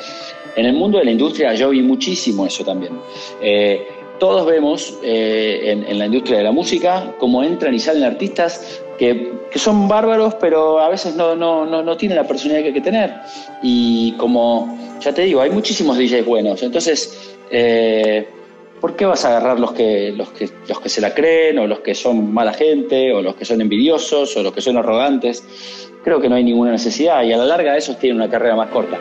en 0.55 0.65
el 0.65 0.73
mundo 0.73 0.97
de 0.97 1.05
la 1.05 1.11
industria 1.11 1.53
yo 1.53 1.69
vi 1.69 1.81
muchísimo 1.81 2.45
eso 2.45 2.63
también. 2.63 2.93
Eh, 3.41 3.87
todos 4.19 4.45
vemos 4.47 4.97
eh, 5.03 5.85
en, 5.87 5.99
la 5.99 6.05
industria 6.05 6.39
de 6.39 6.43
la 6.43 6.51
música 6.51 7.13
cómo 7.19 7.43
entran 7.43 7.73
y 7.73 7.79
salen 7.79 8.03
artistas 8.03 8.81
que, 8.97 9.33
son 9.55 9.87
bárbaros, 9.87 10.35
pero 10.35 10.79
a 10.79 10.89
veces 10.89 11.15
no, 11.15 11.35
no, 11.35 11.65
no, 11.65 11.97
tienen 11.97 12.17
la 12.17 12.27
personalidad 12.27 12.61
que 12.61 12.67
hay 12.67 12.73
que 12.73 12.81
tener. 12.81 13.13
Y 13.61 14.11
como 14.13 14.77
ya 14.99 15.13
te 15.13 15.23
digo, 15.23 15.41
hay 15.41 15.49
muchísimos 15.49 15.97
DJs 15.97 16.25
buenos. 16.25 16.61
Entonces, 16.61 17.35
eh, 17.49 18.27
¿por 18.79 18.95
qué 18.95 19.05
vas 19.05 19.25
a 19.25 19.29
agarrar 19.29 19.59
los 19.59 19.71
que, 19.71 20.13
los, 20.15 20.29
que, 20.29 20.49
los 20.67 20.79
que 20.79 20.89
se 20.89 21.01
la 21.01 21.13
creen, 21.13 21.59
o 21.59 21.67
los 21.67 21.79
que 21.79 21.95
son 21.95 22.33
mala 22.33 22.53
gente, 22.53 23.13
o 23.13 23.21
los 23.21 23.35
que 23.35 23.45
son 23.45 23.61
envidiosos, 23.61 24.35
o 24.37 24.43
los 24.43 24.53
que 24.53 24.61
son 24.61 24.77
arrogantes? 24.77 25.43
Creo 26.03 26.21
que 26.21 26.29
no 26.29 26.35
hay 26.35 26.43
ninguna 26.43 26.71
necesidad 26.71 27.23
y 27.23 27.33
a 27.33 27.37
la 27.37 27.45
larga 27.45 27.75
esos 27.75 27.97
tienen 27.97 28.17
una 28.17 28.29
carrera 28.29 28.55
más 28.55 28.69
corta. 28.69 28.97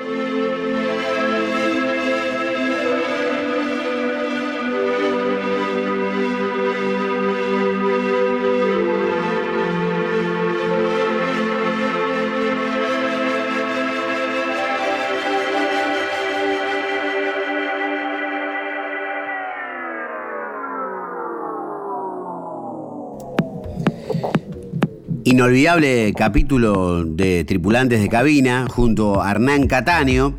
Inolvidable 25.36 26.14
capítulo 26.14 27.04
de 27.04 27.44
Tripulantes 27.44 28.00
de 28.00 28.08
Cabina 28.08 28.66
junto 28.70 29.22
a 29.22 29.32
Hernán 29.32 29.66
Cataño. 29.66 30.34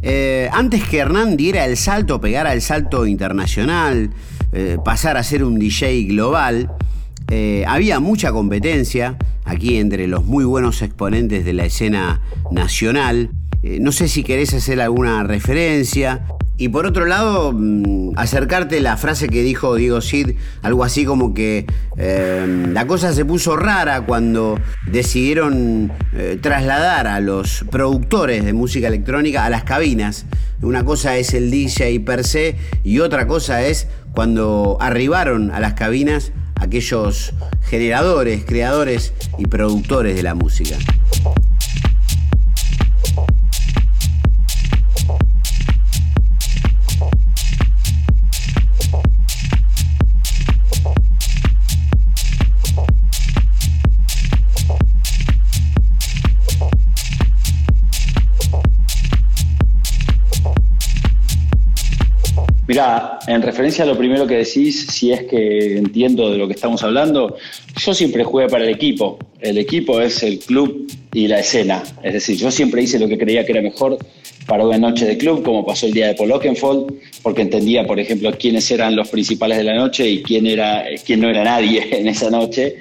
Eh, 0.00 0.48
antes 0.52 0.84
que 0.84 0.98
Hernán 0.98 1.36
diera 1.36 1.64
el 1.64 1.76
salto, 1.76 2.20
pegara 2.20 2.52
el 2.52 2.62
salto 2.62 3.04
internacional, 3.04 4.10
eh, 4.52 4.76
pasar 4.84 5.16
a 5.16 5.24
ser 5.24 5.42
un 5.42 5.58
DJ 5.58 6.04
global, 6.04 6.70
eh, 7.28 7.64
había 7.66 7.98
mucha 7.98 8.30
competencia 8.30 9.16
aquí 9.44 9.76
entre 9.76 10.06
los 10.06 10.24
muy 10.24 10.44
buenos 10.44 10.82
exponentes 10.82 11.44
de 11.44 11.52
la 11.52 11.64
escena 11.64 12.20
nacional. 12.52 13.30
no 13.80 13.90
sé 13.90 14.06
si 14.06 14.22
querés 14.22 14.54
hacer 14.54 14.80
alguna 14.80 15.24
referencia. 15.24 16.22
Y 16.60 16.70
por 16.70 16.86
otro 16.86 17.06
lado, 17.06 17.52
mm, 17.52 18.14
acercarte 18.16 18.80
la 18.80 18.96
frase 18.96 19.28
que 19.28 19.42
dijo 19.44 19.76
Diego 19.76 20.00
Cid, 20.00 20.32
algo 20.62 20.82
así 20.82 21.04
como 21.04 21.32
que 21.32 21.66
em, 21.96 22.72
la 22.72 22.84
cosa 22.84 23.12
se 23.12 23.24
puso 23.24 23.56
rara 23.56 24.00
cuando 24.02 24.58
decidieron 24.90 25.92
eh, 26.14 26.36
trasladar 26.42 27.06
a 27.06 27.20
los 27.20 27.64
productores 27.70 28.44
de 28.44 28.52
música 28.52 28.88
electrónica 28.88 29.44
a 29.44 29.50
las 29.50 29.62
cabinas. 29.62 30.26
Una 30.60 30.84
cosa 30.84 31.16
es 31.16 31.32
el 31.32 31.52
DJ 31.52 32.00
per 32.00 32.24
se 32.24 32.56
y 32.82 32.98
otra 32.98 33.28
cosa 33.28 33.62
es 33.62 33.86
cuando 34.12 34.78
arribaron 34.80 35.52
a 35.52 35.60
las 35.60 35.74
cabinas 35.74 36.32
aquellos 36.56 37.34
generadores, 37.62 38.44
creadores 38.44 39.12
y 39.38 39.46
productores 39.46 40.16
de 40.16 40.24
la 40.24 40.34
música. 40.34 40.76
Mira, 62.78 63.18
en 63.26 63.42
referencia 63.42 63.82
a 63.82 63.88
lo 63.88 63.98
primero 63.98 64.24
que 64.24 64.36
decís, 64.36 64.86
si 64.86 65.10
es 65.10 65.24
que 65.24 65.78
entiendo 65.78 66.30
de 66.30 66.38
lo 66.38 66.46
que 66.46 66.54
estamos 66.54 66.80
hablando, 66.84 67.36
yo 67.76 67.92
siempre 67.92 68.22
jugué 68.22 68.46
para 68.46 68.62
el 68.62 68.70
equipo. 68.70 69.18
El 69.40 69.58
equipo 69.58 70.00
es 70.00 70.22
el 70.22 70.38
club 70.38 70.86
y 71.12 71.26
la 71.26 71.40
escena. 71.40 71.82
Es 72.04 72.12
decir, 72.12 72.36
yo 72.36 72.52
siempre 72.52 72.80
hice 72.80 73.00
lo 73.00 73.08
que 73.08 73.18
creía 73.18 73.44
que 73.44 73.50
era 73.50 73.62
mejor 73.62 73.98
para 74.46 74.64
una 74.64 74.78
noche 74.78 75.06
de 75.06 75.18
club, 75.18 75.42
como 75.42 75.66
pasó 75.66 75.86
el 75.86 75.92
día 75.92 76.06
de 76.06 76.14
Paul 76.14 76.32
porque 77.20 77.42
entendía, 77.42 77.84
por 77.84 77.98
ejemplo, 77.98 78.30
quiénes 78.38 78.70
eran 78.70 78.94
los 78.94 79.08
principales 79.08 79.58
de 79.58 79.64
la 79.64 79.74
noche 79.74 80.08
y 80.08 80.22
quién, 80.22 80.46
era, 80.46 80.84
quién 81.04 81.18
no 81.18 81.28
era 81.28 81.42
nadie 81.42 81.84
en 81.98 82.06
esa 82.06 82.30
noche. 82.30 82.76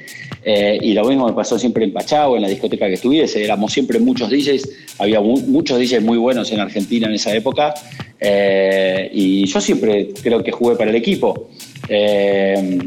Eh, 0.49 0.79
y 0.81 0.93
lo 0.93 1.03
mismo 1.03 1.27
me 1.27 1.33
pasó 1.33 1.59
siempre 1.59 1.83
en 1.83 1.91
Pachao, 1.91 2.37
en 2.37 2.41
la 2.41 2.47
discoteca 2.47 2.87
que 2.87 2.93
estuviese. 2.93 3.43
Éramos 3.43 3.73
siempre 3.73 3.99
muchos 3.99 4.29
DJs, 4.29 4.69
había 4.97 5.19
muchos 5.19 5.77
DJs 5.77 6.01
muy 6.01 6.17
buenos 6.17 6.49
en 6.53 6.61
Argentina 6.61 7.05
en 7.07 7.15
esa 7.15 7.35
época. 7.35 7.73
Eh, 8.17 9.09
y 9.13 9.45
yo 9.45 9.59
siempre 9.59 10.11
creo 10.23 10.41
que 10.41 10.53
jugué 10.53 10.77
para 10.77 10.89
el 10.89 10.95
equipo. 10.95 11.49
Eh, 11.89 12.79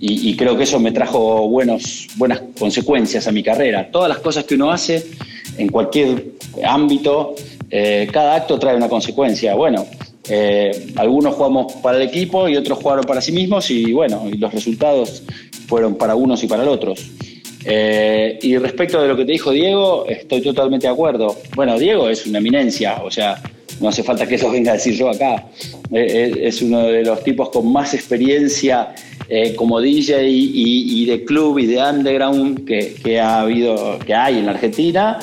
y, 0.00 0.34
creo 0.36 0.56
que 0.56 0.64
eso 0.64 0.80
me 0.80 0.90
trajo 0.90 1.48
buenos, 1.48 2.08
buenas 2.16 2.42
consecuencias 2.58 3.28
a 3.28 3.32
mi 3.32 3.42
carrera. 3.42 3.90
Todas 3.92 4.08
las 4.08 4.18
cosas 4.18 4.44
que 4.44 4.54
uno 4.54 4.72
hace 4.72 5.06
en 5.58 5.68
cualquier 5.68 6.32
ámbito, 6.64 7.34
cada 8.10 8.36
acto 8.36 8.58
trae 8.58 8.74
una 8.74 8.88
consecuencia. 8.88 9.54
Bueno, 9.54 9.86
algunos 10.96 11.34
jugamos 11.34 11.72
para 11.82 11.96
el 11.96 12.08
equipo 12.08 12.48
y 12.48 12.56
otros 12.56 12.78
jugaron 12.78 13.04
para 13.04 13.20
sí 13.20 13.32
mismos 13.32 13.70
y 13.70 13.92
bueno, 13.92 14.28
y 14.32 14.36
los 14.36 14.52
resultados 14.52 15.22
fueron 15.66 15.96
para 15.96 16.14
unos 16.14 16.42
y 16.44 16.46
para 16.46 16.64
los 16.64 16.74
otros. 16.74 17.10
y 17.64 18.56
respecto 18.58 19.02
de 19.02 19.08
lo 19.08 19.16
que 19.16 19.24
te 19.24 19.32
dijo 19.32 19.50
Diego, 19.50 20.06
estoy 20.06 20.40
totalmente 20.42 20.86
de 20.86 20.92
acuerdo. 20.92 21.36
Bueno, 21.56 21.78
Diego 21.78 22.08
es 22.08 22.26
una 22.26 22.38
eminencia, 22.38 23.02
o 23.02 23.10
sea, 23.10 23.42
no 23.82 23.88
hace 23.88 24.02
falta 24.02 24.26
que 24.26 24.36
eso 24.36 24.50
venga 24.50 24.70
a 24.70 24.74
decir 24.74 24.94
yo 24.94 25.10
acá. 25.10 25.44
Eh, 25.90 26.06
eh, 26.34 26.46
es 26.46 26.62
uno 26.62 26.84
de 26.84 27.04
los 27.04 27.22
tipos 27.24 27.50
con 27.50 27.70
más 27.70 27.92
experiencia 27.94 28.94
eh, 29.28 29.54
como 29.54 29.80
DJ 29.80 30.28
y, 30.28 31.04
de 31.04 31.24
club 31.24 31.58
y 31.58 31.66
de 31.66 31.78
underground 31.78 32.64
que, 32.64 33.20
ha 33.20 33.40
habido, 33.40 33.98
que 33.98 34.14
hay 34.14 34.38
en 34.38 34.46
la 34.46 34.52
Argentina. 34.52 35.18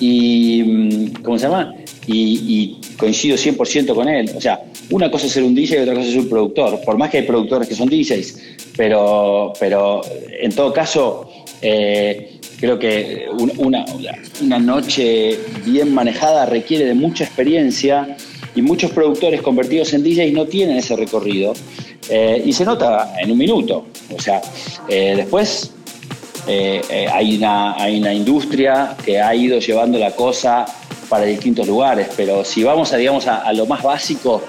Y, 0.00 0.62
mm, 0.64 1.22
¿cómo 1.22 1.38
se 1.38 1.46
llama? 1.46 1.74
Y, 2.10 2.78
coincido 2.96 3.36
100% 3.36 3.94
con 3.94 4.08
él. 4.08 4.30
O 4.34 4.40
sea, 4.40 4.60
una 4.90 5.10
cosa 5.10 5.26
es 5.26 5.32
ser 5.32 5.44
un 5.44 5.54
DJ 5.54 5.78
y 5.78 5.82
otra 5.82 5.94
cosa 5.94 6.06
es 6.06 6.12
ser 6.12 6.22
un 6.22 6.28
productor. 6.28 6.80
Por 6.80 6.96
más 6.96 7.10
que 7.10 7.18
hay 7.18 7.22
productores 7.24 7.68
que 7.68 7.74
son 7.74 7.88
DJs, 7.88 8.38
pero, 8.76 9.52
pero 9.60 10.00
en 10.40 10.52
todo 10.52 10.72
caso, 10.72 11.30
Creo 12.60 12.76
que 12.76 13.26
una, 13.58 13.84
una 14.42 14.58
noche 14.58 15.38
bien 15.64 15.94
manejada 15.94 16.44
requiere 16.44 16.86
de 16.86 16.94
mucha 16.94 17.22
experiencia 17.22 18.16
y 18.56 18.62
muchos 18.62 18.90
productores 18.90 19.42
convertidos 19.42 19.92
en 19.92 20.02
DJs 20.02 20.32
no 20.32 20.46
tienen 20.46 20.76
ese 20.76 20.96
recorrido. 20.96 21.52
Eh, 22.10 22.42
y 22.44 22.52
se 22.52 22.64
nota 22.64 23.14
en 23.20 23.30
un 23.30 23.38
minuto. 23.38 23.86
O 24.16 24.20
sea, 24.20 24.40
eh, 24.88 25.14
después 25.16 25.72
eh, 26.48 27.06
hay, 27.12 27.36
una, 27.36 27.74
hay 27.74 28.00
una 28.00 28.12
industria 28.12 28.96
que 29.04 29.20
ha 29.20 29.32
ido 29.36 29.60
llevando 29.60 29.96
la 29.96 30.10
cosa 30.16 30.66
para 31.08 31.24
distintos 31.24 31.66
lugares, 31.66 32.08
pero 32.16 32.44
si 32.44 32.62
vamos 32.62 32.92
a, 32.92 32.96
digamos, 32.96 33.26
a, 33.26 33.52
lo 33.52 33.66
más 33.66 33.82
básico 33.82 34.42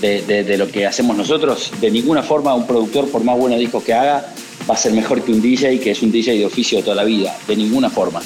de, 0.00 0.22
de, 0.22 0.56
lo 0.56 0.68
que 0.68 0.86
hacemos 0.86 1.16
nosotros, 1.16 1.72
de 1.80 1.90
ninguna 1.90 2.22
forma 2.22 2.54
un 2.54 2.66
productor, 2.66 3.10
por 3.10 3.24
más 3.24 3.38
buenos 3.38 3.58
discos 3.58 3.82
que 3.82 3.94
haga, 3.94 4.26
va 4.68 4.74
a 4.74 4.76
ser 4.76 4.92
mejor 4.92 5.22
que 5.22 5.32
un 5.32 5.40
DJ 5.40 5.80
que 5.80 5.90
es 5.90 6.02
un 6.02 6.12
DJ 6.12 6.38
de 6.38 6.46
oficio 6.46 6.82
toda 6.82 6.96
la 6.96 7.04
vida, 7.04 7.36
de 7.46 7.56
ninguna 7.56 7.90
forma. 7.90 8.20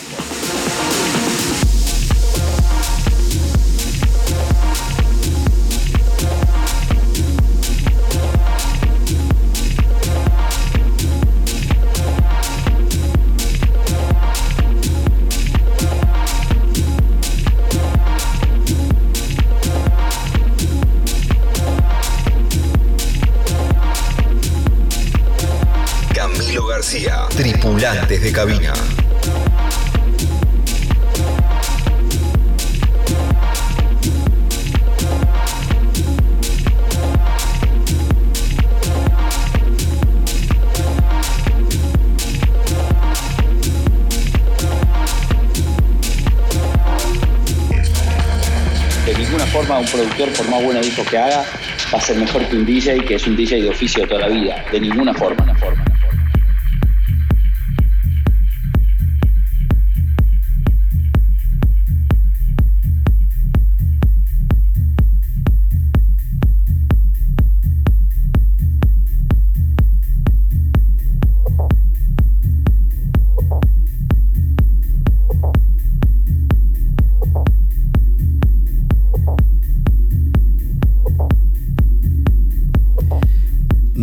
Ser 52.08 52.16
mejor 52.16 52.42
que 52.46 52.56
un 52.56 52.64
DJ 52.64 53.04
que 53.04 53.16
es 53.16 53.26
un 53.26 53.36
DJ 53.36 53.60
de 53.60 53.68
oficio 53.68 54.06
toda 54.08 54.22
la 54.22 54.28
vida. 54.28 54.64
De 54.72 54.80
ninguna 54.80 55.12
forma, 55.12 55.44
una 55.44 55.54
forma. 55.56 55.77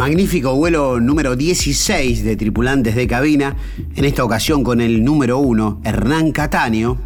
Magnífico 0.05 0.53
vuelo 0.53 0.99
número 0.99 1.35
16 1.35 2.23
de 2.23 2.35
tripulantes 2.35 2.93
de 2.93 3.07
cabina, 3.07 3.55
en 3.95 4.05
esta 4.05 4.23
ocasión 4.23 4.63
con 4.63 4.79
el 4.79 5.03
número 5.03 5.39
1, 5.39 5.81
Hernán 5.83 6.31
Cataño. 6.31 6.99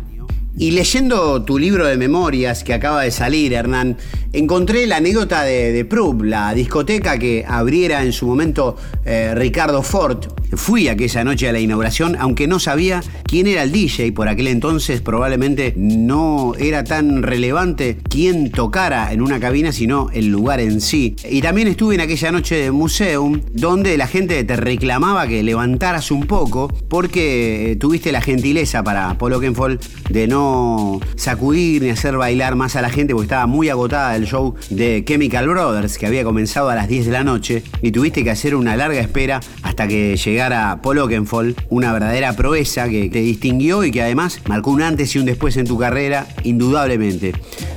Y 0.57 0.71
leyendo 0.71 1.41
tu 1.43 1.57
libro 1.57 1.87
de 1.87 1.95
memorias 1.95 2.65
que 2.65 2.73
acaba 2.73 3.03
de 3.03 3.11
salir, 3.11 3.53
Hernán, 3.53 3.95
encontré 4.33 4.85
la 4.85 4.97
anécdota 4.97 5.43
de, 5.43 5.71
de 5.71 5.87
la 6.25 6.53
discoteca 6.53 7.17
que 7.17 7.45
abriera 7.47 8.03
en 8.03 8.11
su 8.11 8.27
momento 8.27 8.75
eh, 9.05 9.33
Ricardo 9.33 9.81
Ford 9.81 10.25
Fui 10.53 10.87
aquella 10.87 11.23
noche 11.23 11.47
a 11.47 11.51
la 11.51 11.59
inauguración, 11.59 12.15
aunque 12.19 12.47
no 12.47 12.59
sabía 12.59 13.01
quién 13.23 13.47
era 13.47 13.63
el 13.63 13.71
DJ. 13.71 14.11
Por 14.13 14.27
aquel 14.27 14.47
entonces 14.47 15.01
probablemente 15.01 15.73
no 15.77 16.53
era 16.57 16.83
tan 16.83 17.21
relevante 17.21 17.97
quién 18.09 18.49
tocara 18.49 19.13
en 19.13 19.21
una 19.21 19.39
cabina, 19.39 19.71
sino 19.71 20.09
el 20.11 20.27
lugar 20.27 20.59
en 20.59 20.81
sí. 20.81 21.15
Y 21.29 21.41
también 21.41 21.67
estuve 21.67 21.95
en 21.95 22.01
aquella 22.01 22.31
noche 22.31 22.55
de 22.55 22.71
Museum, 22.71 23.41
donde 23.53 23.95
la 23.97 24.07
gente 24.07 24.43
te 24.43 24.55
reclamaba 24.55 25.27
que 25.27 25.43
levantaras 25.43 26.09
un 26.09 26.25
poco, 26.25 26.67
porque 26.87 27.71
eh, 27.71 27.75
tuviste 27.75 28.11
la 28.11 28.21
gentileza 28.21 28.83
para 28.83 29.15
Polo 29.17 29.39
Kenfol 29.39 29.79
de 30.09 30.27
no 30.27 30.99
sacudir 31.15 31.83
ni 31.83 31.89
hacer 31.89 32.17
bailar 32.17 32.55
más 32.55 32.75
a 32.75 32.81
la 32.81 32.89
gente, 32.89 33.13
porque 33.13 33.25
estaba 33.25 33.45
muy 33.45 33.69
agotada 33.69 34.15
el 34.15 34.25
show 34.25 34.55
de 34.71 35.03
Chemical 35.05 35.47
Brothers, 35.47 35.97
que 35.97 36.07
había 36.07 36.23
comenzado 36.23 36.69
a 36.69 36.75
las 36.75 36.87
10 36.87 37.05
de 37.05 37.11
la 37.11 37.23
noche, 37.23 37.63
y 37.81 37.91
tuviste 37.91 38.23
que 38.23 38.31
hacer 38.31 38.55
una 38.55 38.75
larga 38.75 38.99
espera 38.99 39.39
hasta 39.61 39.87
que 39.87 40.17
llegara 40.17 40.38
Paul 40.81 40.99
Oakenfold, 40.99 41.55
una 41.69 41.91
verdadera 41.91 42.33
proeza 42.33 42.87
que 42.87 43.09
te 43.09 43.19
distinguió 43.19 43.83
y 43.83 43.91
que 43.91 44.01
además 44.01 44.39
marcó 44.47 44.71
un 44.71 44.81
antes 44.81 45.13
y 45.15 45.19
un 45.19 45.25
después 45.25 45.57
en 45.57 45.67
tu 45.67 45.77
carrera, 45.77 46.27
indudablemente. 46.43 47.33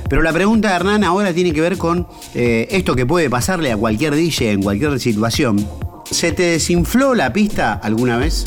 Pero 0.09 0.21
la 0.21 0.31
pregunta 0.31 0.69
de 0.69 0.75
Hernán 0.75 1.03
ahora 1.03 1.33
tiene 1.33 1.51
que 1.51 1.59
ver 1.59 1.77
con 1.77 2.07
eh, 2.33 2.67
esto 2.71 2.95
que 2.95 3.05
puede 3.05 3.29
pasarle 3.29 3.71
a 3.71 3.77
cualquier 3.77 4.15
DJ 4.15 4.51
en 4.51 4.61
cualquier 4.61 4.97
situación. 4.99 5.67
¿Se 6.09 6.31
te 6.31 6.43
desinfló 6.43 7.15
la 7.15 7.33
pista 7.33 7.73
alguna 7.73 8.17
vez? 8.17 8.45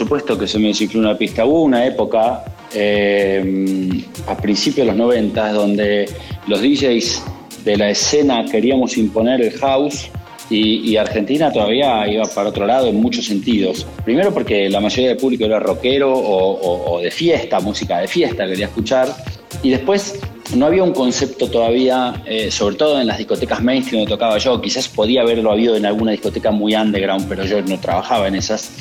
Supuesto 0.00 0.38
que 0.38 0.46
se 0.46 0.58
me 0.58 0.68
desinfló 0.68 1.00
una 1.00 1.16
pista. 1.16 1.44
Hubo 1.44 1.62
una 1.62 1.84
época, 1.84 2.42
eh, 2.74 4.02
a 4.26 4.36
principios 4.36 4.86
de 4.86 4.92
los 4.92 4.96
90, 4.96 5.52
donde 5.52 6.08
los 6.46 6.60
DJs 6.62 7.22
de 7.64 7.76
la 7.76 7.90
escena 7.90 8.44
queríamos 8.50 8.96
imponer 8.96 9.42
el 9.42 9.52
house 9.58 10.10
y, 10.48 10.96
Argentina 10.96 11.52
todavía 11.52 12.08
iba 12.08 12.24
para 12.34 12.48
otro 12.48 12.66
lado 12.66 12.88
en 12.88 12.96
muchos 12.96 13.26
sentidos. 13.26 13.86
Primero 14.04 14.32
porque 14.34 14.68
la 14.68 14.80
mayoría 14.80 15.10
del 15.10 15.18
público 15.18 15.44
era 15.44 15.60
rockero 15.60 16.12
o, 16.12 17.00
de 17.00 17.10
fiesta, 17.10 17.60
música 17.60 17.98
de 17.98 18.08
fiesta 18.08 18.46
quería 18.46 18.66
escuchar. 18.66 19.14
Y 19.62 19.70
después 19.70 20.18
no 20.54 20.66
había 20.66 20.82
un 20.82 20.92
concepto 20.92 21.48
todavía, 21.48 22.22
eh, 22.26 22.50
sobre 22.50 22.76
todo 22.76 23.00
en 23.00 23.06
las 23.06 23.18
discotecas 23.18 23.62
mainstream 23.62 24.00
donde 24.00 24.14
tocaba 24.14 24.38
yo, 24.38 24.60
quizás 24.60 24.88
podía 24.88 25.22
haberlo 25.22 25.52
habido 25.52 25.76
en 25.76 25.86
alguna 25.86 26.12
discoteca 26.12 26.50
muy 26.50 26.74
underground, 26.74 27.28
pero 27.28 27.44
yo 27.44 27.62
no 27.62 27.78
trabajaba 27.78 28.28
en 28.28 28.34
esas, 28.34 28.72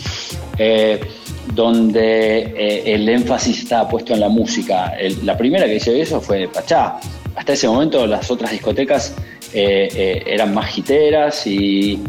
eh, 0.57 0.99
donde 1.53 2.39
eh, 2.39 2.93
el 2.95 3.07
énfasis 3.07 3.59
estaba 3.59 3.88
puesto 3.89 4.13
en 4.13 4.20
la 4.20 4.30
música. 4.30 4.93
la 5.24 5.38
primera 5.38 5.65
que 5.65 5.76
hice 5.76 5.99
eso 6.01 6.20
fue 6.22 6.47
Pachá. 6.47 6.99
Hasta 7.36 7.53
ese 7.53 7.67
momento 7.67 8.05
las 8.05 8.30
otras 8.32 8.51
discotecas 8.51 9.15
eran 9.53 10.53
más 10.53 10.67
giteras 10.67 11.47
y 11.47 11.99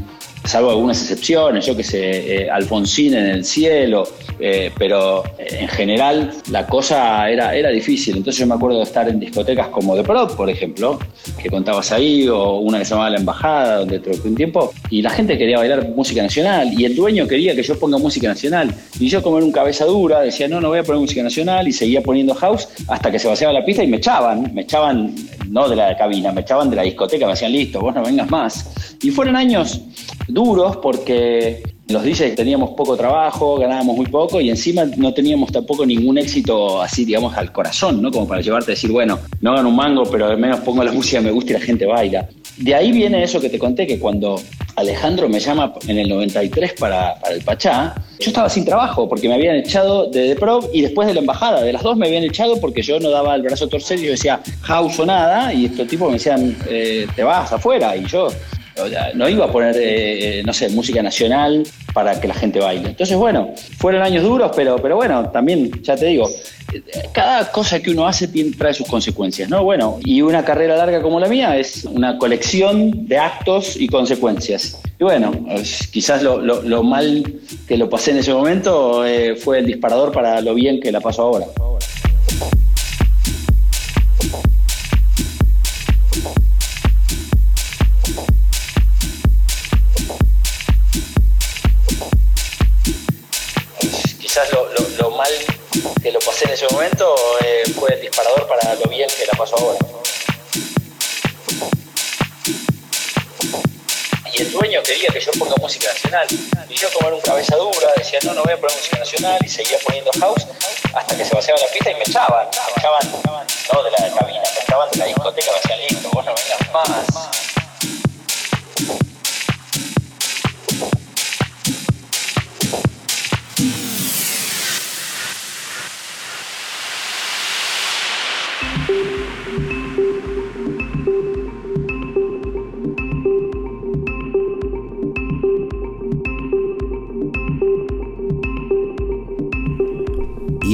salvo 0.45 0.71
algunas 0.71 1.01
excepciones, 1.01 1.67
yo 1.67 1.77
que 1.77 1.85
sé, 1.85 2.43
eh, 2.43 2.51
Alfonsín 2.51 3.15
en 3.15 3.27
el 3.27 3.45
cielo, 3.45 4.07
eh, 4.39 4.71
pero 4.79 5.23
en 5.39 5.69
general 5.69 6.33
la 6.51 6.67
cosa 6.67 7.29
era, 7.29 7.55
era 7.55 7.69
difícil. 7.71 8.17
Entonces 8.17 8.41
yo 8.41 8.47
me 8.47 8.55
acuerdo 8.55 8.79
de 8.79 8.85
estar 8.85 9.09
en 9.09 9.21
discotecas 9.21 9.69
como 9.69 9.95
The 9.97 10.03
Prod, 10.03 10.35
por 10.37 10.49
ejemplo, 10.49 10.99
que 11.41 11.51
contabas 11.51 11.93
ahí, 11.93 12.27
o 12.29 12.57
una 12.59 12.79
que 12.79 12.85
se 12.85 12.91
llamaba 12.91 13.11
La 13.11 13.19
Embajada, 13.19 13.79
donde 13.81 14.01
troqué 14.01 14.29
un 14.29 14.35
tiempo, 14.35 14.73
y 14.89 15.03
la 15.03 15.11
gente 15.11 15.37
quería 15.37 15.59
bailar 15.59 15.89
música 15.91 16.23
nacional, 16.23 16.73
y 16.79 16.85
el 16.85 16.97
dueño 16.97 17.27
quería 17.29 17.55
que 17.55 17.63
yo 17.63 17.79
ponga 17.79 17.99
música 17.99 18.29
nacional. 18.29 18.75
Y 18.99 19.09
yo 19.09 19.23
como 19.23 19.37
era 19.37 19.47
un 19.47 19.53
cabeza 19.53 19.85
dura, 19.85 20.21
decía, 20.21 20.49
no, 20.49 20.61
no 20.61 20.69
voy 20.69 20.79
a 20.79 20.83
poner 20.83 21.01
música 21.01 21.23
nacional, 21.23 21.69
y 21.69 21.73
seguía 21.73 22.01
poniendo 22.03 22.35
house 22.35 22.69
hasta 22.89 23.11
que 23.11 23.19
se 23.19 23.29
vaciaba 23.29 23.53
la 23.53 23.65
pista 23.65 23.85
y 23.85 23.89
me 23.89 23.99
echaban, 23.99 24.53
me 24.55 24.63
echaban 24.63 25.15
no 25.49 25.69
de 25.69 25.77
la 25.77 25.97
cabina, 25.97 26.33
me 26.33 26.41
echaban 26.41 26.71
de 26.71 26.77
la 26.77 26.83
discoteca, 26.83 27.27
me 27.27 27.33
decían, 27.33 27.53
listo, 27.53 27.81
vos 27.81 27.95
no 27.95 28.03
vengas 28.03 28.31
más. 28.31 28.71
Y 29.03 29.11
fueron 29.11 29.37
años 29.37 29.81
duros 30.29 30.77
porque 30.77 31.63
los 31.91 32.05
DJs 32.05 32.35
teníamos 32.37 32.71
poco 32.71 32.97
trabajo, 32.97 33.59
ganábamos 33.59 33.97
muy 33.97 34.07
poco 34.07 34.41
y 34.41 34.49
encima 34.49 34.85
no 34.97 35.13
teníamos 35.13 35.51
tampoco 35.51 35.85
ningún 35.85 36.19
éxito 36.19 36.81
así, 36.81 37.05
digamos, 37.05 37.37
al 37.37 37.53
corazón, 37.53 38.01
¿no? 38.01 38.11
Como 38.11 38.29
para 38.29 38.41
llevarte 38.41 38.73
a 38.73 38.75
decir, 38.75 38.93
bueno, 38.93 39.19
no 39.41 39.55
gano 39.55 39.69
un 39.69 39.77
mango, 39.77 40.05
pero 40.05 40.27
al 40.27 40.39
menos 40.39 40.61
pongo 40.61 40.85
la 40.85 40.93
música 41.01 41.21
me 41.21 41.31
gusta 41.31 41.53
y 41.53 41.55
la 41.55 41.61
gente 41.61 41.87
baila. 41.87 42.29
De 42.57 42.75
ahí 42.75 42.93
viene 42.93 43.23
eso 43.23 43.41
que 43.41 43.49
te 43.49 43.59
conté, 43.59 43.87
que 43.87 43.99
cuando 43.99 44.41
Alejandro 44.77 45.29
me 45.29 45.41
llama 45.41 45.73
en 45.89 45.99
el 45.99 46.09
93 46.09 46.75
para, 46.75 47.15
el 47.31 47.43
Pachá, 47.43 47.95
yo 48.19 48.29
estaba 48.29 48.51
sin 48.51 48.65
trabajo 48.65 49.09
porque 49.09 49.29
me 49.29 49.35
habían 49.35 49.57
echado 49.57 50.07
de 50.11 50.35
The 50.35 50.37
Pro 50.37 50.61
y 50.73 50.83
después 50.83 51.09
de 51.09 51.15
la 51.15 51.21
embajada. 51.21 51.63
De 51.63 51.73
las 51.73 51.83
dos 51.83 51.97
me 51.97 52.07
habían 52.07 52.25
echado 52.25 52.61
porque 52.61 52.83
yo 52.83 53.01
no 53.01 53.11
daba 53.11 53.35
el 53.35 53.43
brazo 53.43 53.67
torcer 53.69 53.99
y 53.99 54.05
yo 54.05 54.11
decía 54.11 54.41
house 54.63 54.99
o 54.99 55.07
nada 55.07 55.55
y 55.55 55.67
estos 55.67 55.89
tipos 55.89 56.09
me 56.09 56.15
decían 56.15 56.55
eh, 56.69 57.07
te 57.17 57.23
vas 57.23 57.51
afuera 57.51 57.97
y 57.97 58.05
yo 58.07 58.29
no 59.15 59.29
iba 59.29 59.47
a 59.47 59.53
poner, 59.53 59.77
eh, 59.77 60.41
eh, 60.41 60.43
no 60.45 60.53
sé, 60.53 60.69
música 60.71 61.03
nacional 61.03 61.65
para 61.93 62.21
que 62.21 62.29
la 62.29 62.35
gente 62.35 62.61
baile. 62.61 62.91
Entonces, 62.91 63.17
bueno, 63.17 63.53
fueron 63.79 64.03
años 64.03 64.23
duros, 64.23 64.53
pero, 64.55 64.77
pero 64.77 64.97
bueno, 64.97 65.31
también, 65.31 65.71
ya 65.83 65.97
te 65.97 66.07
digo, 66.07 66.29
cada 67.13 67.51
cosa 67.51 67.81
que 67.81 67.91
uno 67.91 68.07
hace 68.07 68.29
tiene, 68.29 68.53
trae 68.53 68.75
sus 68.75 68.87
consecuencias, 68.87 69.49
¿no? 69.49 69.65
Bueno, 69.65 69.99
y 70.05 70.23
una 70.23 70.45
carrera 70.45 70.77
larga 70.77 71.03
como 71.03 71.19
la 71.19 71.29
mía 71.29 71.57
es 71.57 71.85
una 71.85 72.19
colección 72.19 73.07
de 73.07 73.19
actos 73.19 73.77
y 73.77 73.89
consecuencias. 73.89 74.81
Y 74.99 75.05
bueno, 75.05 75.33
quizás 75.91 76.23
lo, 76.23 76.83
mal 76.83 77.25
que 77.67 77.77
lo 77.77 77.89
pasé 77.89 78.13
en 78.13 78.19
ese 78.19 78.33
momento 78.33 79.05
eh, 79.07 79.35
fue 79.35 79.61
el 79.61 79.67
disparador 79.67 80.13
para 80.13 80.41
lo 80.41 80.55
bien 80.55 80.81
que 80.81 80.93
la 80.93 81.01
paso 81.01 81.23
ahora. 81.23 81.47
En 96.45 96.51
ese 96.51 96.67
momento 96.71 97.15
eh, 97.45 97.63
fue 97.79 97.93
el 97.93 98.01
disparador 98.01 98.47
para 98.47 98.75
lo 98.75 98.89
bien 98.89 99.09
que 99.09 99.27
la 99.27 99.33
pasó 99.37 99.57
ahora. 99.57 99.79
Y 104.33 104.43
el 104.43 104.53
dueño 104.53 104.83
quería 104.83 105.09
que 105.11 105.21
yo 105.21 105.33
ponga 105.33 105.55
música 105.57 105.89
nacional. 105.89 106.27
Y 106.69 106.75
yo 106.75 106.91
como 106.93 107.09
era 107.09 107.17
un 107.17 107.23
cabeza 107.23 107.57
dura, 107.57 107.93
decía, 107.97 108.21
no, 108.25 108.33
no 108.33 108.43
voy 108.45 108.53
a 108.53 108.57
poner 108.57 108.75
música 108.77 108.99
nacional 108.99 109.39
y 109.45 109.49
seguía 109.49 109.79
poniendo 109.85 110.11
house 110.21 110.47
hasta 110.95 111.17
que 111.17 111.25
se 111.25 111.35
vaciaba 111.35 111.61
la 111.61 111.67
pista 111.67 111.91
y 111.91 111.95
me 111.95 112.03
echaban. 112.03 112.47
Me 112.47 112.81
echaban, 112.81 113.23
no 113.73 113.83
de 113.83 113.91
la 113.91 113.99
cabina, 113.99 114.43
me 114.43 114.63
echaban 114.63 114.91
de 114.91 114.99
la 114.99 115.05
discoteca, 115.07 115.51
me 115.51 115.57
decían, 115.61 115.81
listo, 115.81 116.11
vos 116.13 116.25
no 116.25 116.35
vengas 116.35 116.73
más. 116.73 117.50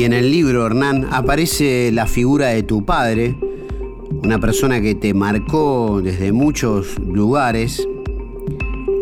En 0.07 0.13
el 0.13 0.31
libro, 0.31 0.65
Hernán, 0.65 1.09
aparece 1.11 1.91
la 1.93 2.07
figura 2.07 2.47
de 2.51 2.63
tu 2.63 2.85
padre, 2.85 3.35
una 4.23 4.39
persona 4.39 4.81
que 4.81 4.95
te 4.95 5.13
marcó 5.15 6.01
desde 6.01 6.31
muchos 6.31 6.97
lugares, 7.01 7.85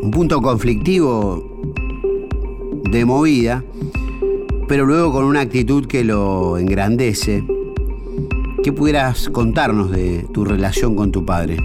un 0.01 0.11
punto 0.11 0.41
conflictivo 0.41 1.63
de 2.91 3.05
movida, 3.05 3.63
pero 4.67 4.87
luego 4.87 5.13
con 5.13 5.25
una 5.25 5.43
actitud 5.43 5.87
que 5.87 6.05
lo 6.05 6.57
engrandece. 6.57 7.45
¿Qué 8.63 8.73
pudieras 8.73 9.29
contarnos 9.29 9.91
de 9.91 10.25
tu 10.33 10.47
relación 10.47 10.97
con 10.97 11.13
tu 11.13 11.27
padre? 11.27 11.59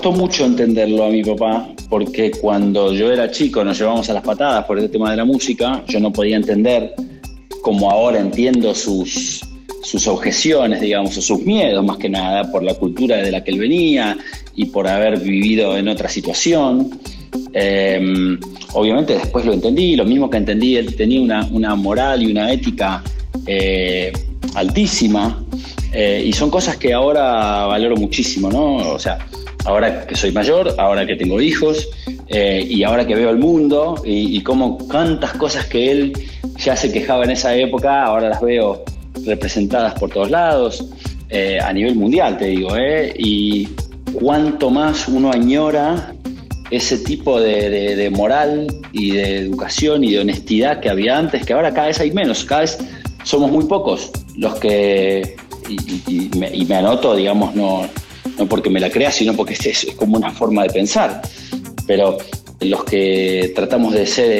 Costó 0.00 0.18
mucho 0.18 0.46
entenderlo 0.46 1.04
a 1.04 1.10
mi 1.10 1.22
papá, 1.22 1.68
porque 1.90 2.30
cuando 2.30 2.94
yo 2.94 3.12
era 3.12 3.30
chico 3.30 3.62
nos 3.62 3.78
llevábamos 3.78 4.08
a 4.08 4.14
las 4.14 4.22
patadas 4.22 4.64
por 4.64 4.78
el 4.78 4.90
tema 4.90 5.10
de 5.10 5.18
la 5.18 5.26
música, 5.26 5.84
yo 5.86 6.00
no 6.00 6.10
podía 6.10 6.36
entender 6.36 6.94
como 7.60 7.90
ahora 7.90 8.18
entiendo 8.18 8.74
sus, 8.74 9.42
sus 9.82 10.06
objeciones, 10.06 10.80
digamos, 10.80 11.18
o 11.18 11.20
sus 11.20 11.40
miedos 11.40 11.84
más 11.84 11.98
que 11.98 12.08
nada, 12.08 12.50
por 12.50 12.62
la 12.62 12.72
cultura 12.72 13.18
de 13.18 13.30
la 13.30 13.44
que 13.44 13.50
él 13.50 13.58
venía 13.58 14.16
y 14.56 14.64
por 14.66 14.88
haber 14.88 15.20
vivido 15.20 15.76
en 15.76 15.86
otra 15.88 16.08
situación. 16.08 16.98
Em, 17.52 18.40
obviamente 18.72 19.12
después 19.12 19.44
lo 19.44 19.52
entendí, 19.52 19.96
lo 19.96 20.06
mismo 20.06 20.30
que 20.30 20.38
entendí, 20.38 20.76
él 20.76 20.96
tenía 20.96 21.46
una, 21.50 21.74
moral 21.74 22.22
y 22.22 22.30
una 22.30 22.50
ética 22.50 23.04
eh, 23.44 24.10
altísima, 24.54 25.44
eh, 25.92 26.24
y 26.24 26.32
son 26.32 26.48
cosas 26.48 26.78
que 26.78 26.94
ahora 26.94 27.66
valoro 27.66 27.96
muchísimo, 27.96 28.48
¿no? 28.48 28.76
O 28.94 28.98
sea, 28.98 29.18
ahora 29.64 30.06
que 30.06 30.14
soy 30.14 30.32
mayor, 30.32 30.74
ahora 30.78 31.06
que 31.06 31.16
tengo 31.16 31.40
hijos, 31.40 31.88
eh, 32.28 32.64
y 32.68 32.82
ahora 32.82 33.06
que 33.06 33.14
veo 33.14 33.30
el 33.30 33.38
mundo, 33.38 34.02
y, 34.04 34.36
y 34.36 34.42
cómo 34.42 34.78
tantas 34.90 35.32
cosas 35.34 35.66
que 35.66 35.90
él 35.90 36.12
ya 36.56 36.76
se 36.76 36.92
quejaba 36.92 37.24
en 37.24 37.30
esa 37.30 37.54
época, 37.56 38.04
ahora 38.04 38.28
las 38.28 38.40
veo 38.40 38.84
representadas 39.24 39.94
por 39.94 40.10
todos 40.10 40.30
lados, 40.30 40.84
a 41.62 41.72
nivel 41.72 41.94
mundial, 41.94 42.36
te 42.38 42.46
digo, 42.46 42.70
y 43.16 43.68
cuanto 44.12 44.70
más 44.70 45.06
uno 45.06 45.30
añora 45.30 46.12
ese 46.70 46.98
tipo 46.98 47.40
de, 47.40 48.10
moral 48.14 48.66
y 48.92 49.12
de 49.12 49.38
educación 49.38 50.04
y 50.04 50.12
de 50.12 50.20
honestidad 50.20 50.80
que 50.80 50.88
había 50.88 51.18
antes, 51.18 51.44
que 51.44 51.52
ahora 51.52 51.72
cada 51.72 51.88
vez 51.88 52.00
hay 52.00 52.12
menos, 52.12 52.44
cada 52.44 52.62
vez 52.62 52.78
somos 53.24 53.50
muy 53.50 53.64
pocos 53.64 54.10
los 54.36 54.54
que, 54.56 55.36
y, 55.68 56.30
me, 56.66 56.74
anoto, 56.74 57.16
digamos, 57.16 57.54
no, 57.54 57.86
no 58.40 58.48
porque 58.48 58.70
me 58.70 58.80
la 58.80 58.90
crea, 58.90 59.12
sino 59.12 59.34
porque 59.36 59.52
es, 59.52 59.86
como 59.96 60.16
una 60.16 60.30
forma 60.32 60.62
de 60.62 60.70
pensar, 60.70 61.20
pero 61.86 62.16
los 62.60 62.84
que 62.84 63.52
tratamos 63.54 63.92
de 63.92 64.06
ser 64.06 64.30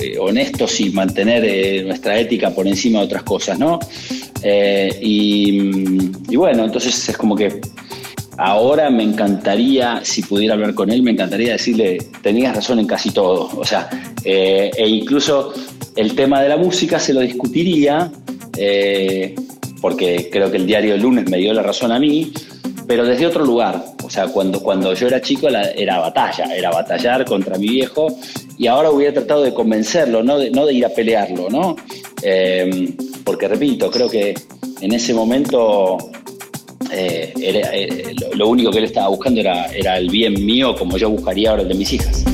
eh, 0.00 0.16
honestos 0.20 0.80
y 0.80 0.90
mantener 0.90 1.44
eh, 1.44 1.82
nuestra 1.84 2.18
ética 2.18 2.50
por 2.50 2.66
encima 2.66 3.00
de 3.00 3.06
otras 3.06 3.22
cosas, 3.24 3.58
¿no? 3.58 3.80
Eh, 4.42 4.98
y 5.00 6.36
bueno, 6.36 6.64
entonces 6.64 7.08
es 7.08 7.16
como 7.16 7.34
que 7.36 7.60
Ahora 8.36 8.90
me 8.90 9.04
encantaría, 9.04 10.00
si 10.02 10.20
pudiera 10.22 10.54
hablar 10.54 10.74
con 10.74 10.90
él, 10.90 11.04
me 11.04 11.12
encantaría 11.12 11.52
decirle, 11.52 11.98
tenías 12.20 12.52
razón 12.52 12.80
en 12.80 12.86
casi 12.88 13.12
todo. 13.12 13.48
O 13.56 13.64
sea, 13.64 13.88
e 14.24 14.88
incluso 14.88 15.52
el 15.94 16.16
tema 16.16 16.42
de 16.42 16.48
la 16.48 16.56
música 16.56 16.98
se 16.98 17.14
lo 17.14 17.20
discutiría, 17.20 18.10
porque 19.80 20.28
creo 20.32 20.50
que 20.50 20.56
el 20.56 20.66
diario 20.66 20.96
el 20.96 21.02
lunes 21.02 21.30
me 21.30 21.38
dio 21.38 21.54
la 21.54 21.62
razón 21.62 21.92
a 21.92 22.00
mí, 22.00 22.32
pero 22.86 23.04
desde 23.04 23.26
otro 23.26 23.44
lugar. 23.44 23.84
O 24.04 24.10
sea, 24.10 24.28
cuando, 24.28 24.60
cuando 24.60 24.92
yo 24.94 25.06
era 25.06 25.20
chico 25.20 25.48
era 25.48 25.98
batalla, 25.98 26.54
era 26.54 26.70
batallar 26.70 27.24
contra 27.24 27.58
mi 27.58 27.68
viejo 27.68 28.16
y 28.58 28.66
ahora 28.66 28.90
hubiera 28.90 29.14
tratado 29.14 29.42
de 29.42 29.54
convencerlo, 29.54 30.22
no 30.22 30.38
de, 30.38 30.50
no 30.50 30.66
de 30.66 30.74
ir 30.74 30.86
a 30.86 30.90
pelearlo, 30.90 31.48
¿no? 31.48 31.76
Eh, 32.22 32.94
porque 33.24 33.48
repito, 33.48 33.90
creo 33.90 34.08
que 34.08 34.34
en 34.80 34.92
ese 34.92 35.14
momento 35.14 35.98
eh, 36.90 37.32
eh, 37.36 38.14
lo 38.34 38.48
único 38.48 38.70
que 38.70 38.78
él 38.78 38.84
estaba 38.84 39.08
buscando 39.08 39.40
era, 39.40 39.66
era 39.66 39.96
el 39.96 40.08
bien 40.10 40.44
mío 40.44 40.74
como 40.76 40.96
yo 40.96 41.10
buscaría 41.10 41.50
ahora 41.50 41.62
el 41.62 41.68
de 41.68 41.74
mis 41.74 41.92
hijas. 41.92 42.24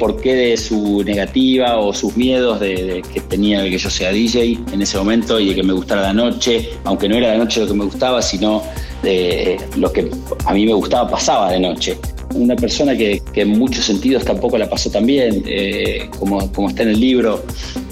Porqué 0.00 0.34
de 0.34 0.56
su 0.56 1.04
negativa 1.04 1.78
o 1.78 1.92
sus 1.92 2.16
miedos 2.16 2.58
de, 2.58 3.02
que 3.12 3.20
tenía 3.20 3.60
de 3.60 3.70
que 3.70 3.78
yo 3.78 3.90
sea 3.90 4.10
DJ 4.10 4.58
en 4.72 4.82
ese 4.82 4.98
momento 4.98 5.38
y 5.38 5.50
de 5.50 5.54
que 5.54 5.62
me 5.62 5.74
gustara 5.74 6.00
la 6.02 6.12
noche, 6.12 6.70
aunque 6.84 7.08
no 7.08 7.16
era 7.16 7.28
la 7.32 7.38
noche 7.38 7.60
lo 7.60 7.68
que 7.68 7.74
me 7.74 7.84
gustaba, 7.84 8.22
sino 8.22 8.62
de 9.02 9.60
lo 9.76 9.92
que 9.92 10.10
a 10.46 10.54
mí 10.54 10.66
me 10.66 10.72
gustaba 10.72 11.08
pasaba 11.08 11.52
de 11.52 11.60
noche. 11.60 11.98
Una 12.34 12.56
persona 12.56 12.96
que, 12.96 13.22
en 13.34 13.58
muchos 13.58 13.84
sentidos 13.84 14.24
tampoco 14.24 14.56
la 14.56 14.68
pasó 14.68 14.90
tan 14.90 15.04
bien, 15.04 15.42
eh, 15.46 16.08
como, 16.18 16.50
como, 16.52 16.70
está 16.70 16.82
en 16.84 16.90
el 16.90 17.00
libro, 17.00 17.44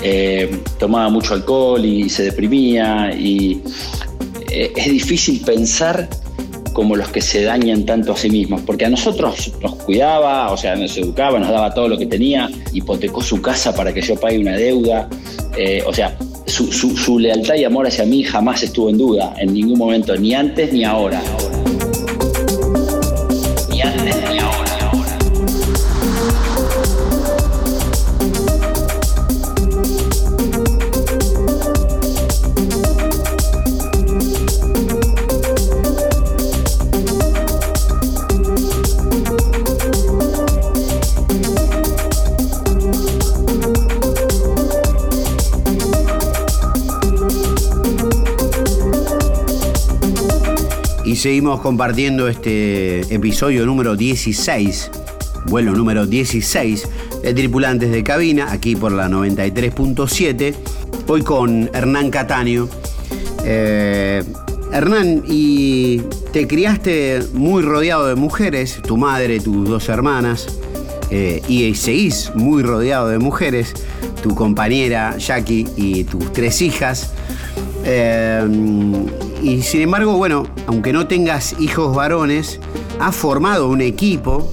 eh, 0.03 0.51
tomaba 0.79 1.09
mucho 1.11 1.35
alcohol 1.35 1.85
y 1.85 2.09
se 2.09 2.25
deprimía 2.25 3.13
y 3.15 3.61
eh, 4.51 4.73
es 4.75 4.93
difícil 4.93 5.41
pensar 5.41 6.09
como 6.79 6.95
los 6.95 7.09
que 7.09 7.21
se 7.21 7.43
dañan 7.43 7.85
tanto 7.85 8.13
a 8.13 8.17
sí 8.17 8.31
mismos, 8.31 8.63
porque 8.63 8.85
a 8.85 8.89
nosotros 8.89 9.53
nos 9.61 9.75
cuidaba, 9.83 10.53
o 10.53 10.57
sea, 10.57 10.77
nos 10.77 10.97
educaba, 10.97 11.41
nos 11.41 11.49
daba 11.49 11.75
todo 11.75 11.89
lo 11.89 11.99
que 11.99 12.07
tenía, 12.07 12.49
hipotecó 12.73 13.21
su 13.21 13.43
casa 13.43 13.75
para 13.75 13.93
que 13.93 14.01
yo 14.01 14.15
pague 14.15 14.39
una 14.39 14.53
deuda, 14.53 15.09
eh, 15.57 15.83
o 15.85 15.93
sea, 15.93 16.17
su, 16.47 16.71
su 16.71 17.19
lealtad 17.19 17.57
y 17.57 17.65
amor 17.65 17.89
hacia 17.89 18.07
mí 18.07 18.23
jamás 18.23 18.63
estuvo 18.63 18.91
en 18.91 18.99
duda, 18.99 19.35
en 19.39 19.55
ningún 19.55 19.77
momento, 19.77 20.15
ni 20.15 20.35
antes 20.35 20.73
ni 20.73 20.85
ahora. 20.85 21.21
Seguimos 51.29 51.61
compartiendo 51.61 52.27
este 52.27 53.01
episodio 53.15 53.67
número 53.67 53.97
16, 53.97 54.91
vuelo 55.45 55.73
número 55.73 56.07
16 56.07 56.89
de 57.23 57.35
Tripulantes 57.35 57.91
de 57.91 58.03
Cabina, 58.03 58.51
aquí 58.51 58.75
por 58.75 58.93
la 58.93 59.11
93.7. 59.11 60.55
Hoy 61.07 61.21
con 61.21 61.69
Hernán 61.75 62.11
Cataño. 62.11 62.67
Eh, 63.45 64.25
Hernán, 64.73 65.23
y 65.27 65.99
te 66.33 66.49
criaste 66.49 67.21
muy 67.35 67.63
rodeado 67.63 68.07
de 68.07 68.15
mujeres, 68.15 68.81
tu 68.87 68.97
madre, 68.97 69.39
tus 69.39 69.69
dos 69.69 69.91
hermanas, 69.91 70.47
eh, 71.11 71.43
y 71.47 71.75
seguís 71.75 72.33
muy 72.37 72.63
rodeado 72.63 73.09
de 73.09 73.19
mujeres, 73.19 73.75
tu 74.23 74.35
compañera 74.35 75.19
Jackie 75.19 75.67
y 75.77 76.05
tus 76.05 76.33
tres 76.33 76.63
hijas. 76.63 77.13
Eh, 77.91 78.47
y 79.43 79.63
sin 79.63 79.81
embargo, 79.81 80.19
bueno, 80.19 80.47
aunque 80.67 80.93
no 80.93 81.07
tengas 81.07 81.59
hijos 81.59 81.97
varones, 81.97 82.61
has 83.01 83.17
formado 83.17 83.69
un 83.69 83.81
equipo 83.81 84.53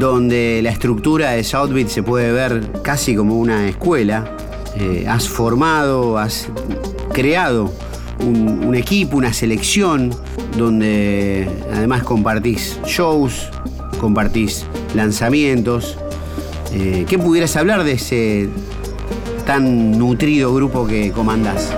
donde 0.00 0.60
la 0.60 0.70
estructura 0.70 1.30
de 1.30 1.44
Southbeat 1.44 1.86
se 1.86 2.02
puede 2.02 2.32
ver 2.32 2.82
casi 2.82 3.14
como 3.14 3.38
una 3.38 3.68
escuela. 3.68 4.36
Eh, 4.76 5.06
has 5.08 5.28
formado, 5.28 6.18
has 6.18 6.48
creado 7.12 7.72
un, 8.18 8.74
equipo, 8.74 9.16
una 9.16 9.32
selección, 9.32 10.10
donde 10.56 11.48
además 11.72 12.02
compartís 12.02 12.80
shows, 12.84 13.50
compartís 14.00 14.64
lanzamientos. 14.96 15.96
Eh, 16.72 17.04
¿Qué 17.08 17.18
pudieras 17.18 17.54
hablar 17.56 17.84
de 17.84 17.92
ese 17.92 18.48
tan 19.46 19.96
nutrido 19.96 20.52
grupo 20.52 20.88
que 20.88 21.12
comandás? 21.12 21.72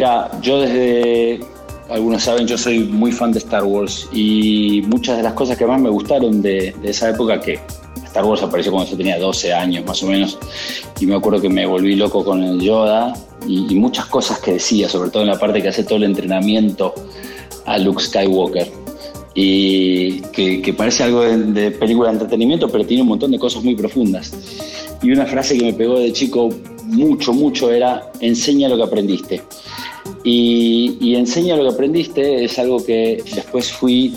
Mira, 0.00 0.30
yo 0.40 0.62
desde, 0.62 1.40
algunos 1.90 2.22
saben, 2.22 2.46
yo 2.46 2.56
soy 2.56 2.78
muy 2.78 3.12
fan 3.12 3.32
de 3.32 3.38
Star 3.38 3.64
Wars 3.64 4.08
y 4.14 4.80
muchas 4.86 5.18
de 5.18 5.22
las 5.22 5.34
cosas 5.34 5.58
que 5.58 5.66
más 5.66 5.78
me 5.78 5.90
gustaron 5.90 6.40
de, 6.40 6.74
esa 6.82 7.10
época, 7.10 7.38
que 7.38 7.60
Star 8.06 8.24
Wars 8.24 8.42
apareció 8.42 8.72
cuando 8.72 8.90
yo 8.90 8.96
tenía 8.96 9.18
12 9.18 9.52
años 9.52 9.84
más 9.84 10.02
o 10.02 10.06
menos, 10.06 10.38
y 10.98 11.04
me 11.04 11.16
acuerdo 11.16 11.42
que 11.42 11.50
me 11.50 11.66
volví 11.66 11.96
loco 11.96 12.24
con 12.24 12.42
el 12.42 12.62
Yoda 12.62 13.12
y, 13.46 13.74
muchas 13.74 14.06
cosas 14.06 14.38
que 14.38 14.54
decía, 14.54 14.88
sobre 14.88 15.10
todo 15.10 15.22
en 15.22 15.28
la 15.28 15.38
parte 15.38 15.60
que 15.60 15.68
hace 15.68 15.84
todo 15.84 15.96
el 15.96 16.04
entrenamiento 16.04 16.94
a 17.66 17.76
Luke 17.76 18.02
Skywalker. 18.02 18.72
Y 19.34 20.22
que, 20.32 20.74
parece 20.74 21.02
algo 21.04 21.20
de, 21.20 21.36
de 21.36 21.70
película 21.72 22.08
de 22.08 22.14
entretenimiento, 22.14 22.70
pero 22.70 22.86
tiene 22.86 23.02
un 23.02 23.08
montón 23.08 23.32
de 23.32 23.38
cosas 23.38 23.62
muy 23.62 23.76
profundas. 23.76 24.32
Y 25.02 25.12
una 25.12 25.26
frase 25.26 25.58
que 25.58 25.64
me 25.64 25.72
pegó 25.74 25.98
de 25.98 26.10
chico 26.10 26.48
mucho, 26.90 27.32
mucho 27.32 27.70
era, 27.70 28.10
enseña 28.20 28.68
lo 28.68 28.76
que 28.76 28.82
aprendiste. 28.82 29.42
Y, 30.22 31.14
enseña 31.14 31.56
lo 31.56 31.62
que 31.62 31.74
aprendiste 31.74 32.44
es 32.44 32.58
algo 32.58 32.84
que 32.84 33.22
después 33.34 33.70
fui 33.70 34.14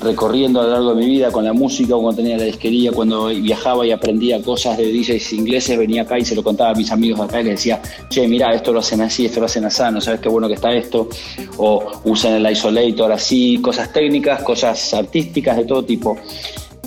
recorriendo 0.00 0.60
a 0.60 0.64
lo 0.64 0.70
largo 0.70 0.94
de 0.94 1.02
mi 1.02 1.10
vida 1.10 1.30
con 1.30 1.44
la 1.44 1.52
música, 1.52 1.94
cuando 1.94 2.16
tenía 2.16 2.36
la 2.36 2.44
disquería, 2.44 2.92
cuando 2.92 3.26
viajaba 3.26 3.86
y 3.86 3.90
aprendía 3.90 4.42
cosas 4.42 4.76
de 4.76 4.92
DJs 4.92 5.32
ingleses, 5.32 5.78
venía 5.78 6.02
acá 6.02 6.18
y 6.18 6.24
se 6.24 6.34
lo 6.34 6.42
contaba 6.42 6.70
a 6.70 6.74
mis 6.74 6.90
amigos 6.90 7.20
acá 7.20 7.40
y 7.40 7.44
les 7.44 7.54
decía, 7.54 7.80
che, 8.10 8.26
mira, 8.28 8.52
esto 8.52 8.72
lo 8.72 8.80
hacen 8.80 9.00
así, 9.00 9.26
esto 9.26 9.40
lo 9.40 9.46
hacen 9.46 9.64
así, 9.64 9.82
no 9.92 10.00
sabes 10.00 10.20
qué 10.20 10.28
bueno 10.28 10.48
que 10.48 10.54
está 10.54 10.72
esto, 10.72 11.08
o 11.56 12.00
usan 12.04 12.34
el 12.34 12.52
isolator 12.52 13.12
así, 13.12 13.58
cosas 13.62 13.92
técnicas, 13.92 14.42
cosas 14.42 14.92
artísticas 14.92 15.56
de 15.56 15.64
todo 15.64 15.84
tipo. 15.84 16.16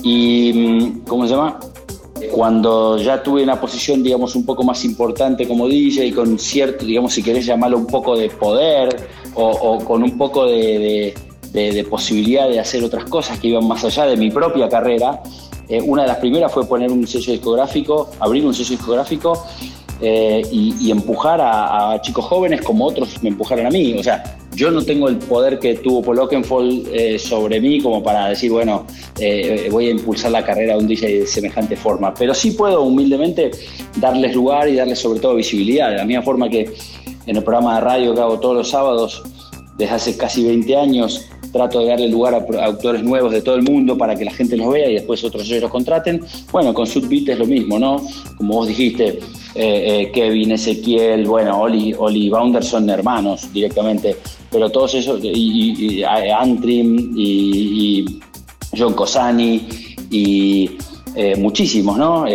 Y, 0.02 0.52
mm, 0.52 1.00
¿cómo 1.06 1.26
se 1.26 1.34
llama? 1.34 1.58
Cuando 2.32 2.98
ya 2.98 3.22
tuve 3.22 3.42
una 3.42 3.60
posición, 3.60 4.02
digamos, 4.02 4.34
un 4.34 4.44
poco 4.44 4.62
más 4.64 4.84
importante 4.84 5.46
como 5.46 5.68
DJ, 5.68 6.14
con 6.14 6.38
cierto, 6.38 6.84
digamos, 6.84 7.12
si 7.12 7.22
querés 7.22 7.46
llamarlo 7.46 7.78
un 7.78 7.86
poco 7.86 8.16
de 8.16 8.30
poder 8.30 9.08
o, 9.34 9.78
con 9.84 10.02
un 10.02 10.18
poco 10.18 10.46
de, 10.46 11.14
posibilidad 11.88 12.48
de 12.48 12.60
hacer 12.60 12.84
otras 12.84 13.04
cosas 13.04 13.38
que 13.38 13.48
iban 13.48 13.66
más 13.66 13.84
allá 13.84 14.06
de 14.06 14.16
mi 14.16 14.30
propia 14.30 14.68
carrera, 14.68 15.22
eh, 15.68 15.80
una 15.82 16.02
de 16.02 16.08
las 16.08 16.18
primeras 16.18 16.52
fue 16.52 16.66
poner 16.66 16.90
un 16.90 17.06
sello 17.06 17.32
discográfico, 17.32 18.10
abrir 18.20 18.44
un 18.44 18.54
sello 18.54 18.70
discográfico 18.70 19.44
eh, 20.00 20.42
y, 20.50 20.90
empujar 20.90 21.40
a, 21.42 22.00
chicos 22.00 22.24
jóvenes 22.24 22.62
como 22.62 22.86
otros 22.86 23.22
me 23.22 23.30
empujaron 23.30 23.66
a 23.66 23.70
mí. 23.70 23.94
O 23.98 24.02
sea, 24.02 24.38
yo 24.58 24.72
no 24.72 24.82
tengo 24.82 25.08
el 25.08 25.18
poder 25.18 25.60
que 25.60 25.76
tuvo 25.76 26.02
Paul 26.02 26.18
Oakenfold 26.18 26.88
eh, 26.92 27.16
sobre 27.16 27.60
mí 27.60 27.80
como 27.80 28.02
para 28.02 28.30
decir, 28.30 28.50
bueno, 28.50 28.88
eh, 29.20 29.68
voy 29.70 29.86
a 29.86 29.90
impulsar 29.90 30.32
la 30.32 30.44
carrera 30.44 30.74
de 30.74 30.80
un 30.80 30.88
DJ 30.88 31.20
de 31.20 31.26
semejante 31.28 31.76
forma, 31.76 32.12
pero 32.12 32.34
sí 32.34 32.50
puedo 32.50 32.82
humildemente 32.82 33.52
darles 34.00 34.34
lugar 34.34 34.68
y 34.68 34.74
darles 34.74 34.98
sobre 34.98 35.20
todo 35.20 35.36
visibilidad, 35.36 35.90
de 35.90 35.98
la 35.98 36.04
misma 36.04 36.24
forma 36.24 36.48
que 36.48 36.72
en 37.26 37.36
el 37.36 37.44
programa 37.44 37.76
de 37.76 37.82
radio 37.82 38.14
que 38.16 38.20
hago 38.20 38.40
todos 38.40 38.56
los 38.56 38.68
sábados, 38.68 39.22
desde 39.76 39.94
hace 39.94 40.16
casi 40.16 40.42
20 40.42 40.76
años, 40.76 41.24
trato 41.52 41.78
de 41.78 41.86
darle 41.86 42.08
lugar 42.08 42.34
a, 42.34 42.64
autores 42.64 43.04
nuevos 43.04 43.32
de 43.32 43.40
todo 43.42 43.54
el 43.54 43.62
mundo 43.62 43.96
para 43.96 44.16
que 44.16 44.24
la 44.24 44.32
gente 44.32 44.56
los 44.56 44.72
vea 44.72 44.90
y 44.90 44.94
después 44.94 45.22
otros 45.22 45.44
ellos 45.44 45.62
los 45.62 45.70
contraten. 45.70 46.20
Bueno, 46.50 46.74
con 46.74 46.84
Subbeat 46.84 47.28
es 47.28 47.38
lo 47.38 47.46
mismo, 47.46 47.78
¿no? 47.78 48.02
Como 48.36 48.54
vos 48.54 48.66
dijiste, 48.66 49.20
eh, 49.54 50.02
eh, 50.02 50.10
Kevin, 50.12 50.52
Ezequiel, 50.52 51.26
bueno, 51.26 51.60
Oli, 51.60 51.94
Oli 51.96 52.28
Bounder 52.28 52.62
son 52.62 52.88
hermanos 52.90 53.52
directamente, 53.52 54.16
pero 54.50 54.70
todos 54.70 54.94
esos, 54.94 55.20
y, 55.22 56.02
Antrim 56.04 57.14
y, 57.16 58.20
John 58.76 58.92
Cosani 58.92 59.66
y 60.10 60.70
eh, 61.14 61.34
muchísimos, 61.36 61.96
¿no? 61.96 62.26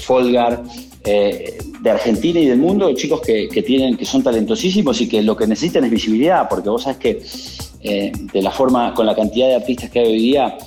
Folgar. 0.00 0.62
de 1.04 1.90
Argentina 1.90 2.40
y 2.40 2.46
del 2.46 2.58
mundo, 2.58 2.92
chicos 2.94 3.20
que, 3.20 3.48
que, 3.48 3.62
tienen, 3.62 3.96
que 3.96 4.04
son 4.04 4.22
talentosísimos 4.22 5.00
y 5.00 5.08
que 5.08 5.22
lo 5.22 5.36
que 5.36 5.46
necesitan 5.46 5.84
es 5.84 5.90
visibilidad, 5.90 6.48
porque 6.48 6.68
vos 6.68 6.82
sabes 6.82 6.98
que 6.98 7.22
de 8.32 8.42
la 8.42 8.50
forma, 8.50 8.92
con 8.94 9.06
la 9.06 9.14
cantidad 9.14 9.48
de 9.48 9.54
artistas 9.56 9.90
que 9.90 10.00
hay 10.00 10.06
hoy 10.06 10.18
día, 10.18 10.58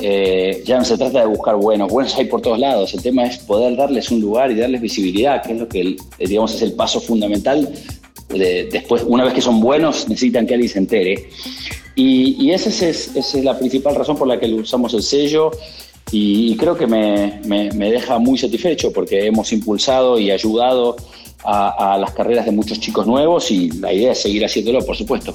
eh, 0.00 0.62
ya 0.64 0.78
no 0.78 0.84
se 0.84 0.96
trata 0.96 1.20
de 1.20 1.26
buscar 1.26 1.56
buenos, 1.56 1.90
buenos 1.90 2.16
hay 2.16 2.26
por 2.26 2.40
todos 2.40 2.58
lados, 2.58 2.94
el 2.94 3.02
tema 3.02 3.24
es 3.24 3.38
poder 3.38 3.76
darles 3.76 4.10
un 4.10 4.20
lugar 4.20 4.50
y 4.50 4.54
darles 4.54 4.80
visibilidad, 4.80 5.42
que 5.42 5.52
es 5.52 5.58
lo 5.58 5.68
que 5.68 5.80
eh, 5.80 5.96
digamos 6.18 6.54
es 6.54 6.62
el 6.62 6.72
paso 6.72 7.00
fundamental. 7.00 7.68
después, 8.28 9.02
una 9.06 9.24
vez 9.24 9.34
que 9.34 9.40
son 9.40 9.60
buenos, 9.60 10.08
necesitan 10.08 10.46
que 10.46 10.54
alguien 10.54 10.70
se 10.70 10.78
entere. 10.78 11.28
Y, 11.96 12.50
esa, 12.50 12.70
es, 12.86 13.34
la 13.42 13.58
principal 13.58 13.94
razón 13.94 14.16
por 14.16 14.26
la 14.26 14.38
que 14.40 14.46
usamos 14.54 14.94
el 14.94 15.02
sello 15.02 15.50
y, 16.12 16.56
creo 16.56 16.76
que 16.76 16.86
me, 16.86 17.40
deja 17.90 18.18
muy 18.18 18.38
satisfecho 18.38 18.92
porque 18.92 19.26
hemos 19.26 19.52
impulsado 19.52 20.18
y 20.18 20.30
ayudado 20.30 20.96
a 21.44 21.98
las 21.98 22.12
carreras 22.12 22.46
de 22.46 22.52
muchos 22.52 22.80
chicos 22.80 23.06
nuevos 23.06 23.50
y 23.50 23.70
la 23.72 23.92
idea 23.92 24.12
es 24.12 24.22
seguir 24.22 24.44
haciéndolo, 24.44 24.84
por 24.84 24.96
supuesto. 24.96 25.32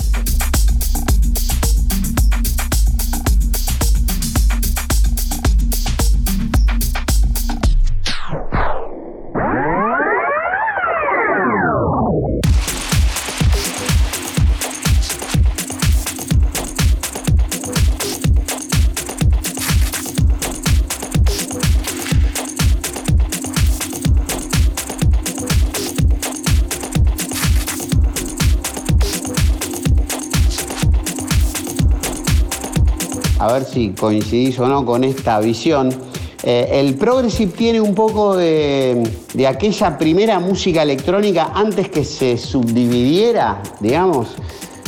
Si 33.76 33.90
coincidís 33.90 34.58
o 34.60 34.68
no 34.68 34.86
con 34.86 35.04
esta 35.04 35.40
visión. 35.42 35.90
Eh, 36.44 36.80
el 36.80 36.96
Progressive 36.96 37.52
tiene 37.52 37.82
un 37.82 37.94
poco 37.94 38.38
de, 38.38 39.04
aquella 39.48 39.98
primera 39.98 40.40
música 40.40 40.82
electrónica 40.84 41.52
antes 41.54 41.90
que 41.90 42.06
se 42.06 42.38
subdividiera, 42.38 43.62
digamos, 43.82 44.30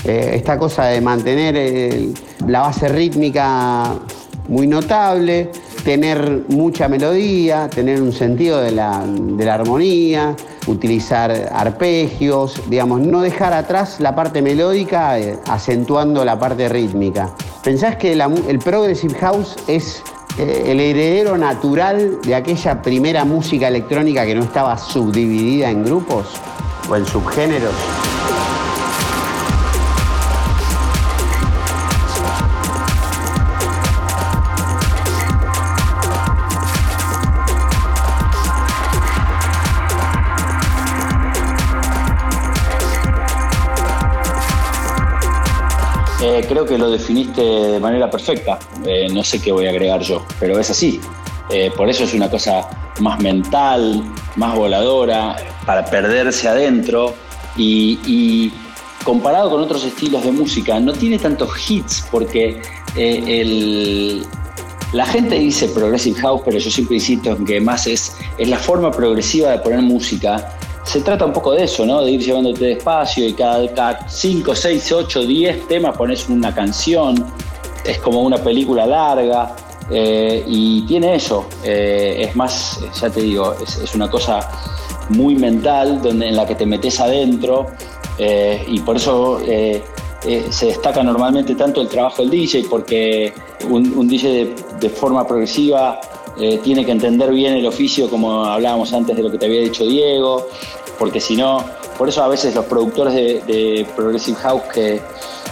eh, 0.05 0.31
esta 0.35 0.57
cosa 0.57 0.85
de 0.85 1.01
mantener 1.01 2.13
la 2.47 2.61
base 2.61 2.87
rítmica 2.87 3.99
muy 4.47 4.67
notable, 4.67 5.51
tener 5.83 6.43
mucha 6.47 6.87
melodía, 6.87 7.69
tener 7.69 8.01
un 8.01 8.13
sentido 8.13 8.61
de 8.61 8.71
la, 8.71 9.03
armonía, 9.51 10.33
utilizar 10.67 11.49
arpegios, 11.51 12.61
digamos, 12.69 13.01
no 13.01 13.21
dejar 13.21 13.51
atrás 13.51 13.99
la 13.99 14.15
parte 14.15 14.41
melódica 14.41 15.19
eh, 15.19 15.37
acentuando 15.47 16.23
la 16.23 16.39
parte 16.39 16.69
rítmica. 16.69 17.33
¿Pensás 17.67 17.97
que 17.97 18.13
el 18.13 18.59
Progressive 18.59 19.13
House 19.15 19.57
es 19.67 20.01
eh, 20.37 20.63
el 20.67 20.79
heredero 20.79 21.37
natural 21.37 22.21
de 22.21 22.33
aquella 22.33 22.81
primera 22.81 23.25
música 23.25 23.67
electrónica 23.67 24.25
que 24.25 24.35
no 24.35 24.43
estaba 24.43 24.77
subdividida 24.77 25.69
en 25.69 25.83
grupos 25.83 26.27
o 26.89 26.95
en 26.95 27.05
subgéneros? 27.05 27.75
Creo 46.47 46.65
que 46.65 46.77
lo 46.77 46.89
definiste 46.89 47.41
de 47.41 47.79
manera 47.79 48.09
perfecta. 48.09 48.59
Eh, 48.85 49.07
no 49.11 49.23
sé 49.23 49.41
qué 49.41 49.51
voy 49.51 49.67
a 49.67 49.69
agregar 49.69 50.01
yo, 50.01 50.25
pero 50.39 50.59
es 50.59 50.69
así. 50.69 50.99
Eh, 51.49 51.71
por 51.75 51.89
eso 51.89 52.03
es 52.03 52.13
una 52.13 52.29
cosa 52.29 52.67
más 52.99 53.19
mental, 53.19 54.03
más 54.35 54.55
voladora, 54.55 55.35
para 55.65 55.85
perderse 55.85 56.47
adentro 56.47 57.13
y, 57.55 58.51
comparado 59.03 59.49
con 59.51 59.61
otros 59.61 59.85
estilos 59.85 60.23
de 60.25 60.31
música, 60.31 60.79
no 60.81 60.91
tiene 60.91 61.17
tantos 61.17 61.49
hits 61.69 62.05
porque 62.11 62.61
eh, 62.97 64.21
la 64.91 65.05
gente 65.05 65.39
dice 65.39 65.69
progressive 65.69 66.19
house, 66.19 66.41
pero 66.43 66.57
yo 66.57 66.69
siempre 66.69 66.95
insisto 66.95 67.31
en 67.31 67.45
que 67.45 67.61
más 67.61 67.87
es, 67.87 68.17
es 68.37 68.49
la 68.49 68.57
forma 68.57 68.91
progresiva 68.91 69.51
de 69.51 69.59
poner 69.59 69.81
música 69.81 70.56
se 70.87 71.01
trata 71.01 71.25
un 71.25 71.33
poco 71.33 71.51
de 71.51 71.65
eso, 71.65 71.85
¿no? 71.85 72.01
De 72.01 72.11
ir 72.11 72.21
llevándote 72.21 72.63
despacio 72.63 73.27
y 73.27 73.33
cada 73.33 74.07
5, 74.07 74.55
6, 74.55 74.91
8, 74.93 75.25
10 75.25 75.67
temas 75.67 75.97
pones 75.97 76.29
una 76.29 76.55
canción. 76.55 77.25
Es 77.83 77.99
como 77.99 78.21
una 78.21 78.37
película 78.37 78.85
larga 78.85 79.53
eh, 79.91 80.45
y 80.47 80.83
tiene 80.83 81.15
eso. 81.15 81.49
Eh, 81.61 82.27
es 82.29 82.35
más, 82.37 82.79
ya 83.01 83.09
te 83.09 83.21
digo, 83.21 83.53
es, 83.61 83.93
una 83.95 84.09
cosa 84.09 84.39
muy 85.09 85.35
mental 85.35 86.01
donde, 86.01 86.29
en 86.29 86.37
la 86.37 86.45
que 86.45 86.55
te 86.55 86.65
metes 86.65 87.01
adentro 87.01 87.65
eh, 88.17 88.63
y 88.69 88.79
por 88.79 88.95
eso 88.95 89.39
se 89.41 90.65
destaca 90.65 91.03
normalmente 91.03 91.53
tanto 91.55 91.81
el 91.81 91.89
trabajo 91.89 92.21
del 92.21 92.31
DJ 92.31 92.65
porque 92.69 93.33
un, 93.69 94.07
DJ 94.07 94.55
de 94.79 94.89
forma 94.89 95.27
progresiva 95.27 95.99
eh, 96.39 96.59
tiene 96.63 96.85
que 96.85 96.91
entender 96.91 97.31
bien 97.31 97.55
el 97.55 97.65
oficio, 97.65 98.09
como 98.09 98.45
hablábamos 98.45 98.93
antes 98.93 99.15
de 99.15 99.23
lo 99.23 99.31
que 99.31 99.37
te 99.37 99.45
había 99.45 99.61
dicho 99.61 99.85
Diego, 99.85 100.47
porque 100.99 101.19
si 101.19 101.35
no, 101.35 101.63
Por 101.97 102.09
eso 102.09 102.23
a 102.23 102.27
veces 102.27 102.53
los 102.53 102.65
productores 102.65 103.13
de, 103.13 103.85
Progressive 103.95 104.37
House 104.37 104.61
que, 104.71 105.01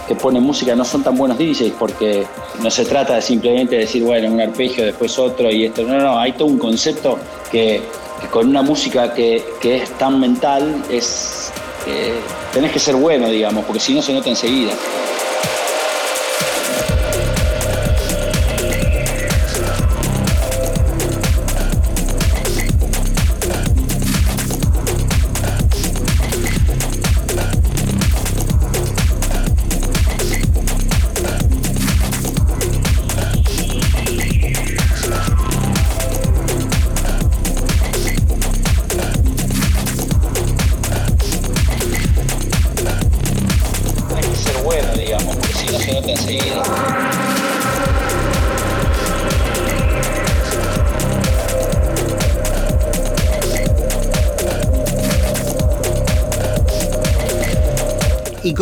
que 0.06 0.14
ponen 0.14 0.42
música 0.42 0.76
no 0.76 0.84
son 0.84 1.02
tan 1.02 1.16
buenos 1.16 1.38
DJs 1.38 1.72
porque 1.78 2.24
no 2.62 2.70
se 2.70 2.84
trata 2.84 3.16
de 3.16 3.22
simplemente 3.22 3.76
decir, 3.76 4.04
bueno, 4.04 4.30
un 4.30 4.40
arpegio, 4.40 4.84
después 4.84 5.18
otro 5.18 5.50
y 5.50 5.64
esto. 5.64 5.82
No, 5.82 5.98
no, 5.98 6.18
hay 6.18 6.32
todo 6.32 6.46
un 6.46 6.58
concepto 6.58 7.18
que, 7.50 7.82
que 8.20 8.26
con 8.28 8.48
una 8.48 8.62
música 8.62 9.12
que, 9.12 9.44
que, 9.60 9.78
es 9.82 9.90
tan 9.98 10.20
mental 10.20 10.84
es. 10.88 11.52
Eh, 11.88 12.14
tenés 12.52 12.72
que 12.72 12.78
ser 12.78 12.94
bueno, 12.96 13.28
digamos, 13.28 13.64
porque 13.64 13.80
si 13.80 13.94
no 13.94 14.02
se 14.02 14.12
nota 14.12 14.28
enseguida. 14.28 14.72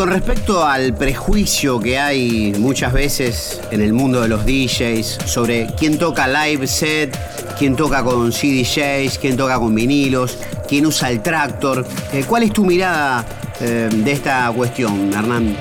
Con 0.05 0.13
respecto 0.13 0.63
al 0.63 0.93
prejuicio 0.93 1.81
que 1.81 1.99
hay 1.99 2.53
muchas 2.59 2.93
veces 2.93 3.63
en 3.71 3.81
el 3.81 3.95
mundo 3.95 4.21
de 4.21 4.29
los 4.29 4.45
DJs 4.45 5.21
sobre 5.25 5.67
quién 5.79 5.97
toca 5.97 6.29
live 6.29 6.67
set, 6.67 7.19
quién 7.59 7.75
toca 7.75 8.05
con 8.05 8.31
CDJs, 8.31 9.19
quién 9.19 9.35
toca 9.39 9.59
con 9.59 9.75
vinilos, 9.75 10.37
quién 10.69 10.85
usa 10.85 11.09
el 11.09 11.23
tractor, 11.23 11.87
eh, 12.13 12.23
¿cuál 12.29 12.43
es 12.43 12.53
tu 12.53 12.67
mirada 12.67 13.25
eh, 13.63 13.89
de 13.91 14.13
esta 14.13 14.53
cuestión, 14.55 15.11
Hernán? 15.11 15.57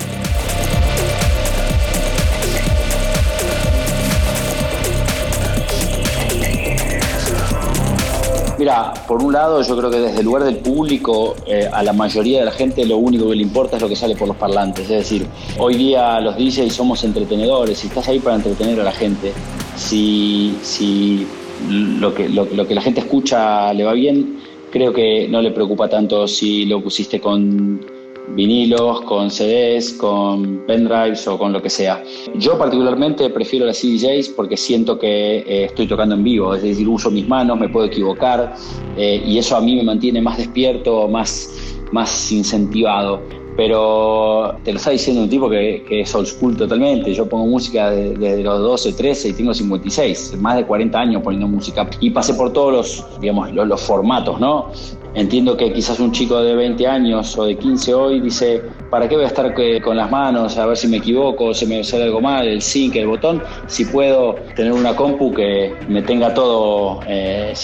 Por 9.06 9.22
un 9.22 9.32
lado 9.32 9.62
yo 9.62 9.76
creo 9.76 9.90
que 9.90 10.00
desde 10.00 10.20
el 10.20 10.24
lugar 10.24 10.44
del 10.44 10.56
público 10.56 11.36
eh, 11.46 11.68
a 11.70 11.82
la 11.82 11.92
mayoría 11.92 12.40
de 12.40 12.46
la 12.46 12.52
gente 12.52 12.84
lo 12.84 12.96
único 12.96 13.28
que 13.28 13.36
le 13.36 13.42
importa 13.42 13.76
es 13.76 13.82
lo 13.82 13.88
que 13.88 13.96
sale 13.96 14.16
por 14.16 14.28
los 14.28 14.36
parlantes. 14.36 14.84
Es 14.84 14.98
decir, 14.98 15.26
hoy 15.58 15.74
día 15.76 16.20
los 16.20 16.36
DJs 16.36 16.72
somos 16.72 17.04
entretenedores 17.04 17.84
y 17.84 17.88
estás 17.88 18.08
ahí 18.08 18.18
para 18.18 18.36
entretener 18.36 18.80
a 18.80 18.84
la 18.84 18.92
gente. 18.92 19.32
Si, 19.76 20.56
si 20.62 21.26
lo, 21.68 22.14
que, 22.14 22.28
lo 22.28 22.66
que 22.66 22.74
la 22.74 22.80
gente 22.80 23.00
escucha 23.00 23.72
le 23.72 23.84
va 23.84 23.92
bien, 23.92 24.38
creo 24.74 24.92
que 24.92 25.28
no 25.28 25.40
le 25.40 25.52
preocupa 25.52 25.88
tanto 25.88 26.26
si 26.26 26.64
lo 26.66 26.82
pusiste 26.82 27.20
con 27.20 27.80
vinilos, 28.28 29.02
con 29.02 29.30
CDs, 29.30 29.92
con 29.92 30.64
pendrives 30.66 31.26
o 31.28 31.38
con 31.38 31.52
lo 31.52 31.62
que 31.62 31.70
sea. 31.70 32.02
Yo 32.34 32.58
particularmente 32.58 33.28
prefiero 33.30 33.66
las 33.66 33.78
CDJs 33.78 34.30
porque 34.30 34.56
siento 34.56 34.98
que 34.98 35.38
eh, 35.38 35.64
estoy 35.64 35.86
tocando 35.86 36.14
en 36.14 36.24
vivo, 36.24 36.54
es 36.54 36.62
decir, 36.62 36.88
uso 36.88 37.10
mis 37.10 37.28
manos, 37.28 37.58
me 37.58 37.68
puedo 37.68 37.86
equivocar 37.86 38.54
eh, 38.96 39.22
y 39.24 39.38
eso 39.38 39.56
a 39.56 39.60
mí 39.60 39.76
me 39.76 39.82
mantiene 39.82 40.20
más 40.20 40.38
despierto, 40.38 41.08
más, 41.08 41.50
más 41.92 42.32
incentivado. 42.32 43.20
Pero 43.56 44.56
te 44.64 44.72
lo 44.72 44.78
está 44.78 44.90
diciendo 44.90 45.22
un 45.22 45.28
tipo 45.28 45.48
que, 45.48 45.84
que 45.86 46.00
es 46.00 46.12
old 46.12 46.26
school 46.26 46.56
totalmente. 46.56 47.14
Yo 47.14 47.28
pongo 47.28 47.46
música 47.46 47.88
desde 47.88 48.36
de 48.36 48.42
los 48.42 48.58
12, 48.58 48.94
13 48.94 49.28
y 49.28 49.32
tengo 49.32 49.54
56, 49.54 50.36
más 50.40 50.56
de 50.56 50.64
40 50.66 50.98
años 50.98 51.22
poniendo 51.22 51.46
música. 51.46 51.88
Y 52.00 52.10
pasé 52.10 52.34
por 52.34 52.52
todos 52.52 52.72
los, 52.72 53.20
digamos, 53.20 53.52
los, 53.52 53.68
los 53.68 53.80
formatos, 53.80 54.40
¿no? 54.40 54.72
Entiendo 55.14 55.56
que 55.56 55.72
quizás 55.72 56.00
un 56.00 56.10
chico 56.10 56.42
de 56.42 56.54
20 56.54 56.86
años 56.88 57.38
o 57.38 57.44
de 57.44 57.56
15 57.56 57.94
hoy 57.94 58.20
dice, 58.20 58.60
¿para 58.90 59.08
qué 59.08 59.14
voy 59.14 59.24
a 59.24 59.28
estar 59.28 59.54
con 59.82 59.96
las 59.96 60.10
manos 60.10 60.58
a 60.58 60.66
ver 60.66 60.76
si 60.76 60.88
me 60.88 60.96
equivoco, 60.96 61.54
si 61.54 61.66
me 61.66 61.84
sale 61.84 62.04
algo 62.04 62.20
mal, 62.20 62.48
el 62.48 62.60
sync, 62.60 62.96
el 62.96 63.06
botón? 63.06 63.40
Si 63.68 63.84
puedo 63.84 64.34
tener 64.56 64.72
una 64.72 64.96
compu 64.96 65.32
que 65.32 65.72
me 65.88 66.02
tenga 66.02 66.34
todo 66.34 67.00
eh, 67.06 67.54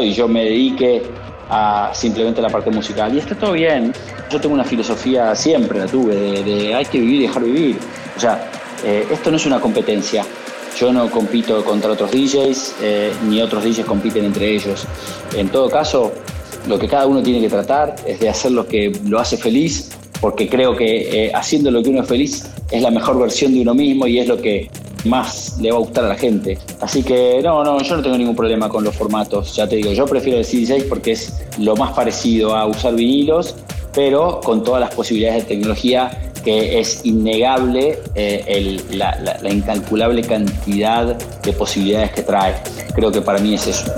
y 0.00 0.12
yo 0.12 0.26
me 0.26 0.44
dedique 0.44 1.02
a 1.50 1.90
simplemente 1.94 2.42
la 2.42 2.48
parte 2.48 2.70
musical. 2.70 3.14
Y 3.14 3.18
está 3.18 3.34
todo 3.34 3.52
bien. 3.52 3.92
Yo 4.30 4.40
tengo 4.40 4.54
una 4.54 4.64
filosofía, 4.64 5.34
siempre 5.34 5.78
la 5.78 5.86
tuve, 5.86 6.14
de, 6.14 6.42
de 6.42 6.74
hay 6.74 6.84
que 6.84 6.98
vivir 6.98 7.20
y 7.20 7.26
dejar 7.26 7.44
vivir. 7.44 7.78
O 8.16 8.20
sea, 8.20 8.50
eh, 8.84 9.06
esto 9.10 9.30
no 9.30 9.36
es 9.36 9.46
una 9.46 9.60
competencia. 9.60 10.24
Yo 10.78 10.92
no 10.92 11.10
compito 11.10 11.64
contra 11.64 11.92
otros 11.92 12.10
DJs, 12.10 12.76
eh, 12.82 13.12
ni 13.28 13.40
otros 13.42 13.64
DJs 13.64 13.84
compiten 13.84 14.24
entre 14.24 14.54
ellos. 14.54 14.86
En 15.34 15.48
todo 15.48 15.68
caso, 15.68 16.12
lo 16.68 16.78
que 16.78 16.86
cada 16.86 17.06
uno 17.06 17.22
tiene 17.22 17.40
que 17.40 17.48
tratar 17.48 17.96
es 18.06 18.20
de 18.20 18.28
hacer 18.28 18.52
lo 18.52 18.66
que 18.66 18.92
lo 19.06 19.18
hace 19.18 19.36
feliz, 19.36 19.90
porque 20.20 20.48
creo 20.48 20.76
que 20.76 21.26
eh, 21.26 21.32
haciendo 21.34 21.70
lo 21.70 21.82
que 21.82 21.90
uno 21.90 22.02
es 22.02 22.08
feliz 22.08 22.50
es 22.70 22.82
la 22.82 22.90
mejor 22.90 23.18
versión 23.18 23.54
de 23.54 23.62
uno 23.62 23.74
mismo 23.74 24.06
y 24.06 24.18
es 24.18 24.28
lo 24.28 24.36
que 24.36 24.70
más 25.04 25.56
le 25.60 25.70
va 25.70 25.78
a 25.78 25.80
gustar 25.80 26.04
a 26.04 26.08
la 26.08 26.16
gente. 26.16 26.58
Así 26.80 27.02
que 27.02 27.40
no, 27.42 27.64
no, 27.64 27.80
yo 27.80 27.96
no 27.96 28.02
tengo 28.02 28.18
ningún 28.18 28.36
problema 28.36 28.68
con 28.68 28.84
los 28.84 28.94
formatos, 28.94 29.54
ya 29.56 29.66
te 29.66 29.76
digo, 29.76 29.92
yo 29.92 30.06
prefiero 30.06 30.38
el 30.38 30.44
CD6 30.44 30.88
porque 30.88 31.12
es 31.12 31.34
lo 31.58 31.76
más 31.76 31.92
parecido 31.92 32.54
a 32.56 32.66
usar 32.66 32.94
vinilos, 32.94 33.54
pero 33.94 34.40
con 34.40 34.62
todas 34.62 34.80
las 34.80 34.94
posibilidades 34.94 35.44
de 35.44 35.54
tecnología 35.54 36.10
que 36.44 36.78
es 36.78 37.04
innegable 37.04 37.98
eh, 38.14 38.80
la 38.90 39.50
incalculable 39.50 40.22
cantidad 40.22 41.16
de 41.16 41.52
posibilidades 41.52 42.12
que 42.12 42.22
trae. 42.22 42.54
Creo 42.94 43.10
que 43.10 43.20
para 43.20 43.38
mí 43.38 43.54
es 43.54 43.66
eso. 43.66 43.92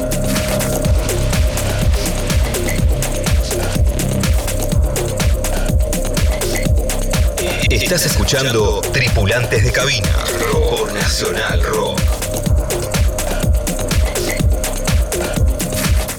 Estás 7.93 8.07
escuchando 8.07 8.80
Tripulantes 8.93 9.64
de 9.64 9.72
Cabina 9.72 10.14
por 10.53 10.95
Nacional 10.95 11.61
Rock. 11.61 11.99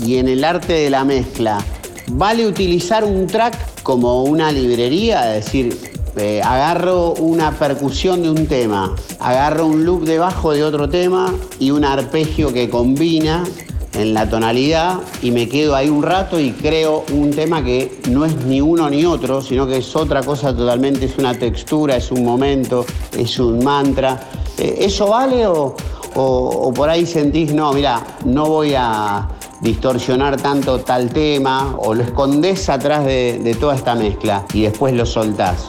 Y 0.06 0.18
en 0.18 0.28
el 0.28 0.44
arte 0.44 0.74
de 0.74 0.90
la 0.90 1.06
mezcla, 1.06 1.64
¿vale 2.08 2.46
utilizar 2.46 3.06
un 3.06 3.26
track 3.26 3.84
como 3.84 4.26
una 4.26 4.52
librería? 4.52 5.34
Es 5.38 5.46
decir, 5.46 5.80
eh, 6.18 6.42
agarro 6.44 7.14
una 7.14 7.58
percusión 7.58 8.22
de 8.22 8.32
un 8.32 8.48
tema, 8.48 8.94
agarro 9.22 9.66
un 9.68 9.86
loop 9.86 10.04
de 10.04 10.18
bajo 10.18 10.52
de 10.52 10.66
otro 10.66 10.90
tema 10.90 11.34
y 11.58 11.72
un 11.72 11.86
arpegio 11.86 12.52
que 12.52 12.70
combina 12.70 13.46
en 13.94 14.14
la 14.14 14.30
tonalidad 14.30 15.00
y 15.22 15.32
me 15.32 15.48
quedo 15.48 15.76
ahí 15.76 15.90
un 15.90 16.04
rato 16.04 16.40
y 16.40 16.52
creo 16.52 17.04
un 17.12 17.32
tema 17.32 17.64
que 17.64 18.00
no 18.10 18.26
es 18.26 18.36
ni 18.46 18.62
uno 18.62 18.90
ni 18.90 19.06
otro, 19.06 19.42
sino 19.42 19.68
que 19.68 19.78
es 19.78 19.96
otra 19.96 20.24
cosa 20.24 20.56
totalmente, 20.56 21.06
es 21.06 21.18
una 21.18 21.34
textura, 21.34 21.98
es 21.98 22.12
un 22.12 22.24
momento, 22.24 22.86
es 23.18 23.40
un 23.40 23.64
mantra. 23.64 24.20
Eh, 24.58 24.78
¿Eso 24.82 25.08
vale 25.08 25.46
o, 25.48 25.76
por 26.74 26.90
ahí 26.90 27.06
sentís, 27.06 27.54
no, 27.54 27.72
mira, 27.74 28.02
no 28.26 28.46
voy 28.46 28.74
a 28.78 29.28
distorsionar 29.62 30.38
tanto 30.38 30.80
tal 30.80 31.10
tema 31.10 31.76
o 31.78 31.94
lo 31.94 32.04
escondés 32.04 32.68
atrás 32.70 33.06
de, 33.06 33.40
de 33.44 33.56
toda 33.56 33.76
esta 33.76 33.96
mezcla 33.96 34.46
y 34.54 34.64
después 34.64 34.94
lo 34.94 35.06
soltás? 35.06 35.68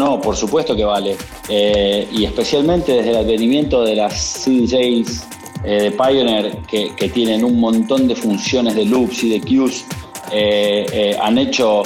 No, 0.00 0.18
por 0.18 0.34
supuesto 0.34 0.74
que 0.74 0.82
vale. 0.82 1.14
Eh, 1.50 2.08
y 2.10 2.24
especialmente 2.24 2.90
desde 2.90 3.10
el 3.10 3.16
advenimiento 3.16 3.84
de 3.84 3.96
las 3.96 4.14
CDJs 4.42 5.26
eh, 5.62 5.82
de 5.82 5.90
Pioneer, 5.90 6.56
que, 6.62 6.94
que, 6.96 7.10
tienen 7.10 7.44
un 7.44 7.60
montón 7.60 8.08
de 8.08 8.14
funciones 8.14 8.76
de 8.76 8.86
loops 8.86 9.24
y 9.24 9.38
de 9.38 9.40
cues, 9.42 9.84
eh, 10.32 11.14
han 11.20 11.36
hecho 11.36 11.82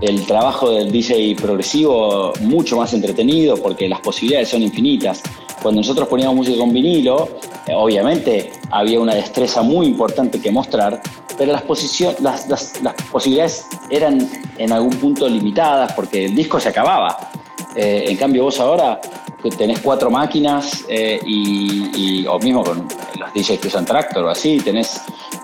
el 0.00 0.24
trabajo 0.24 0.70
del 0.70 0.90
DJ 0.90 1.36
progresivo 1.36 2.32
mucho 2.40 2.78
más 2.78 2.94
entretenido 2.94 3.58
porque 3.58 3.90
las 3.90 4.00
posibilidades 4.00 4.48
son 4.48 4.62
infinitas. 4.62 5.22
Cuando 5.60 5.82
nosotros 5.82 6.08
poníamos 6.08 6.36
música 6.36 6.56
con 6.56 6.72
vinilo, 6.72 7.28
obviamente 7.74 8.52
había 8.70 8.98
una 8.98 9.14
destreza 9.14 9.60
muy 9.60 9.86
importante 9.86 10.40
que 10.40 10.50
mostrar, 10.50 11.02
pero 11.36 11.52
las, 11.52 11.64
las, 12.20 12.48
las, 12.48 12.94
posibilidades 13.12 13.66
eran 13.90 14.26
en 14.56 14.72
algún 14.72 14.96
punto 14.96 15.28
limitadas 15.28 15.92
porque 15.92 16.24
el 16.24 16.34
disco 16.34 16.58
se 16.58 16.70
acababa. 16.70 17.30
Eh, 17.76 18.04
en 18.08 18.16
cambio 18.16 18.44
vos 18.44 18.58
ahora 18.58 19.00
tenés 19.56 19.80
cuatro 19.80 20.10
máquinas 20.10 20.84
eh, 20.88 21.20
y, 21.24 22.26
o 22.26 22.38
mismo 22.38 22.62
con 22.62 22.86
los 23.18 23.32
DJs 23.32 23.58
que 23.60 23.68
usan 23.68 23.84
Tractor 23.84 24.24
o 24.24 24.30
así, 24.30 24.58
tenés 24.58 25.00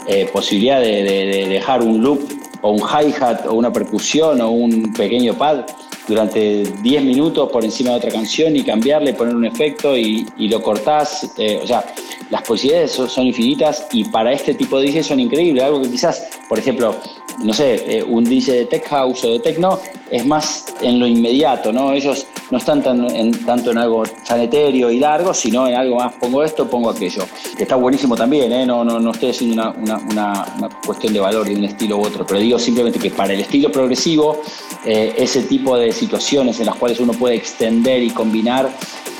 eh, 0.06 0.28
posibilidad 0.32 0.80
de, 0.80 1.02
de, 1.02 1.26
de, 1.26 1.48
dejar 1.48 1.82
un 1.82 2.02
loop 2.02 2.20
o 2.62 2.70
un 2.70 2.80
hi-hat 2.80 3.46
o 3.46 3.54
una 3.54 3.72
percusión 3.72 4.40
o 4.40 4.50
un 4.50 4.92
pequeño 4.92 5.34
pad 5.34 5.64
durante 6.08 6.64
10 6.64 7.04
minutos 7.04 7.50
por 7.50 7.64
encima 7.64 7.90
de 7.90 7.96
otra 7.96 8.10
canción 8.10 8.54
y 8.54 8.62
cambiarle, 8.62 9.14
poner 9.14 9.34
un 9.34 9.44
efecto 9.44 9.96
y, 9.96 10.26
lo 10.38 10.62
cortás. 10.62 11.32
o 11.62 11.66
sea, 11.66 11.84
las 12.30 12.42
posibilidades 12.42 12.92
son, 12.92 13.08
son 13.08 13.26
infinitas 13.26 13.86
y 13.92 14.04
para 14.04 14.32
este 14.32 14.54
tipo 14.54 14.78
de 14.78 14.86
DJ 14.86 15.02
son 15.02 15.20
increíbles. 15.20 15.64
Algo 15.64 15.82
que 15.82 15.90
quizás, 15.90 16.28
por 16.48 16.58
ejemplo, 16.58 16.94
no 17.42 17.52
sé, 17.52 17.98
eh, 17.98 18.02
un 18.02 18.24
DJ 18.24 18.52
de 18.52 18.64
tech 18.66 18.88
house 18.88 19.24
o 19.24 19.32
de 19.32 19.40
techno 19.40 19.78
es 20.10 20.24
más 20.24 20.66
en 20.80 20.98
lo 20.98 21.06
inmediato, 21.06 21.72
¿no? 21.72 21.92
Ellos 21.92 22.26
no 22.50 22.58
están 22.58 22.82
tan 22.82 23.10
en, 23.10 23.32
tanto 23.44 23.72
en 23.72 23.78
algo 23.78 24.04
tan 24.26 24.40
etéreo 24.40 24.90
y 24.90 24.98
largo, 24.98 25.34
sino 25.34 25.66
en 25.68 25.74
algo 25.74 25.96
más, 25.96 26.14
pongo 26.14 26.42
esto, 26.42 26.68
pongo 26.68 26.90
aquello. 26.90 27.24
Que 27.56 27.64
está 27.64 27.76
buenísimo 27.76 28.16
también, 28.16 28.52
¿eh? 28.52 28.64
No, 28.64 28.84
no, 28.84 29.00
no 29.00 29.10
estoy 29.10 29.30
haciendo 29.30 29.74
una, 29.78 29.98
una 29.98 30.68
cuestión 30.84 31.12
de 31.12 31.20
valor 31.20 31.46
de 31.46 31.56
un 31.56 31.64
estilo 31.64 31.98
u 31.98 32.04
otro, 32.04 32.26
pero 32.26 32.40
digo 32.40 32.58
simplemente 32.58 32.98
que 32.98 33.10
para 33.10 33.32
el 33.32 33.40
estilo 33.40 33.70
progresivo, 33.70 34.40
eh, 34.84 35.14
ese 35.18 35.42
tipo 35.42 35.76
de 35.76 35.92
situaciones 35.92 36.60
en 36.60 36.66
las 36.66 36.76
cuales 36.76 37.00
uno 37.00 37.12
puede 37.12 37.34
extender 37.34 38.02
y 38.02 38.10
combinar 38.10 38.70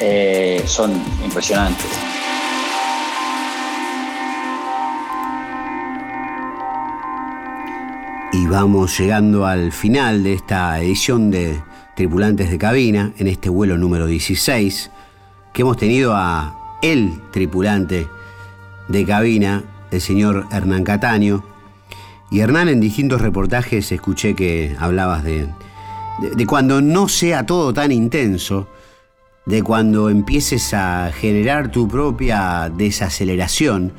eh, 0.00 0.62
son 0.66 0.92
impresionantes. 1.24 2.05
Y 8.38 8.46
vamos 8.46 8.98
llegando 8.98 9.46
al 9.46 9.72
final 9.72 10.22
de 10.22 10.34
esta 10.34 10.78
edición 10.78 11.30
de 11.30 11.58
Tripulantes 11.96 12.50
de 12.50 12.58
Cabina, 12.58 13.12
en 13.16 13.28
este 13.28 13.48
vuelo 13.48 13.78
número 13.78 14.06
16, 14.06 14.90
que 15.54 15.62
hemos 15.62 15.78
tenido 15.78 16.14
a 16.14 16.78
el 16.82 17.18
tripulante 17.30 18.06
de 18.88 19.06
cabina, 19.06 19.64
el 19.90 20.02
señor 20.02 20.46
Hernán 20.52 20.84
Cataño. 20.84 21.44
Y 22.30 22.40
Hernán, 22.40 22.68
en 22.68 22.78
distintos 22.78 23.22
reportajes 23.22 23.90
escuché 23.90 24.34
que 24.34 24.76
hablabas 24.78 25.24
de, 25.24 25.48
de, 26.20 26.30
de 26.36 26.46
cuando 26.46 26.82
no 26.82 27.08
sea 27.08 27.46
todo 27.46 27.72
tan 27.72 27.90
intenso, 27.90 28.68
de 29.46 29.62
cuando 29.62 30.10
empieces 30.10 30.74
a 30.74 31.10
generar 31.10 31.70
tu 31.70 31.88
propia 31.88 32.70
desaceleración, 32.76 33.94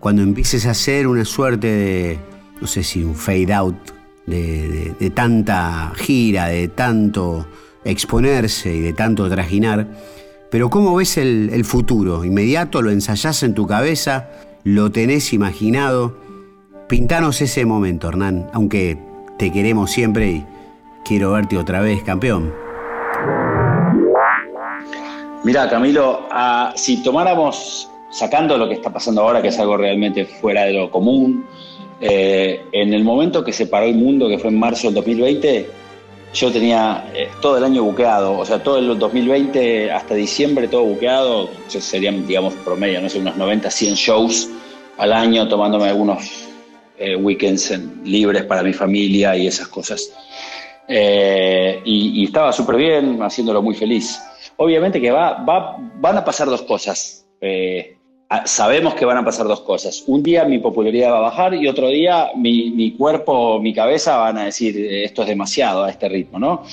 cuando 0.00 0.20
empieces 0.20 0.66
a 0.66 0.72
hacer 0.72 1.06
una 1.06 1.24
suerte 1.24 1.66
de, 1.66 2.33
no 2.64 2.68
sé 2.68 2.82
si 2.82 3.04
un 3.04 3.14
fade 3.14 3.52
out 3.52 3.76
de, 4.24 5.12
tanta 5.14 5.92
gira, 5.96 6.46
de 6.46 6.68
tanto 6.68 7.46
exponerse 7.84 8.74
y 8.74 8.80
de 8.80 8.94
tanto 8.94 9.28
trajinar. 9.28 9.86
Pero 10.50 10.70
¿cómo 10.70 10.94
ves 10.94 11.18
el, 11.18 11.50
el 11.52 11.66
futuro? 11.66 12.24
¿Inmediato 12.24 12.80
lo 12.80 12.90
ensayás 12.90 13.42
en 13.42 13.52
tu 13.52 13.66
cabeza? 13.66 14.30
¿Lo 14.64 14.90
tenés 14.90 15.34
imaginado? 15.34 16.16
Pintanos 16.88 17.42
ese 17.42 17.66
momento, 17.66 18.08
Hernán, 18.08 18.48
aunque 18.54 18.96
te 19.38 19.52
queremos 19.52 19.90
siempre 19.90 20.30
y 20.30 20.46
quiero 21.04 21.32
verte 21.32 21.58
otra 21.58 21.82
vez, 21.82 22.02
campeón. 22.02 22.50
Mira, 25.44 25.68
Camilo, 25.68 26.26
ah, 26.30 26.72
si 26.76 27.02
tomáramos, 27.02 27.90
sacando 28.10 28.56
lo 28.56 28.66
que 28.66 28.74
está 28.76 28.90
pasando 28.90 29.20
ahora, 29.20 29.42
que 29.42 29.48
es 29.48 29.58
algo 29.58 29.76
realmente 29.76 30.24
fuera 30.24 30.62
de 30.62 30.72
lo 30.72 30.90
común, 30.90 31.44
eh, 32.06 32.60
en 32.72 32.92
el 32.92 33.02
momento 33.02 33.42
que 33.42 33.52
se 33.52 33.66
paró 33.66 33.86
el 33.86 33.94
mundo, 33.94 34.28
que 34.28 34.38
fue 34.38 34.50
en 34.50 34.58
marzo 34.58 34.88
del 34.88 34.94
2020, 34.96 35.66
yo 36.34 36.50
tenía 36.52 37.10
eh, 37.14 37.28
todo 37.40 37.56
el 37.56 37.64
año 37.64 37.82
buqueado, 37.84 38.38
o 38.38 38.44
sea, 38.44 38.62
todo 38.62 38.78
el 38.78 38.98
2020 38.98 39.90
hasta 39.90 40.14
diciembre 40.14 40.68
todo 40.68 40.84
buqueado, 40.84 41.48
serían, 41.68 42.26
digamos, 42.26 42.52
promedio, 42.64 43.00
no 43.00 43.08
sé, 43.08 43.20
unos 43.20 43.36
90, 43.36 43.70
100 43.70 43.94
shows 43.94 44.50
al 44.98 45.12
año, 45.12 45.48
tomándome 45.48 45.88
algunos 45.88 46.48
eh, 46.98 47.16
weekends 47.16 47.70
en- 47.70 48.02
libres 48.04 48.44
para 48.44 48.62
mi 48.62 48.72
familia 48.72 49.36
y 49.36 49.46
esas 49.46 49.68
cosas. 49.68 50.12
Eh, 50.86 51.80
y, 51.84 52.20
y 52.20 52.24
estaba 52.24 52.52
súper 52.52 52.76
bien, 52.76 53.22
haciéndolo 53.22 53.62
muy 53.62 53.74
feliz. 53.74 54.20
Obviamente 54.56 55.00
que 55.00 55.10
va, 55.10 55.42
va- 55.44 55.76
van 56.00 56.18
a 56.18 56.24
pasar 56.24 56.48
dos 56.48 56.62
cosas. 56.62 57.26
Eh, 57.40 57.96
sabemos 58.44 58.94
que 58.94 59.04
van 59.04 59.18
a 59.18 59.24
pasar 59.24 59.46
dos 59.46 59.60
cosas. 59.60 60.04
Un 60.06 60.22
día 60.22 60.44
mi 60.44 60.58
popularidad 60.58 61.12
va 61.12 61.18
a 61.18 61.20
bajar 61.20 61.54
y 61.54 61.68
otro 61.68 61.88
día 61.88 62.30
mi, 62.36 62.70
mi 62.70 62.92
cuerpo, 62.92 63.60
mi 63.60 63.72
cabeza 63.72 64.16
van 64.16 64.38
a 64.38 64.44
decir 64.44 64.76
eh, 64.76 65.04
esto 65.04 65.22
es 65.22 65.28
demasiado 65.28 65.84
a 65.84 65.90
este 65.90 66.08
ritmo, 66.08 66.38
¿no? 66.38 66.64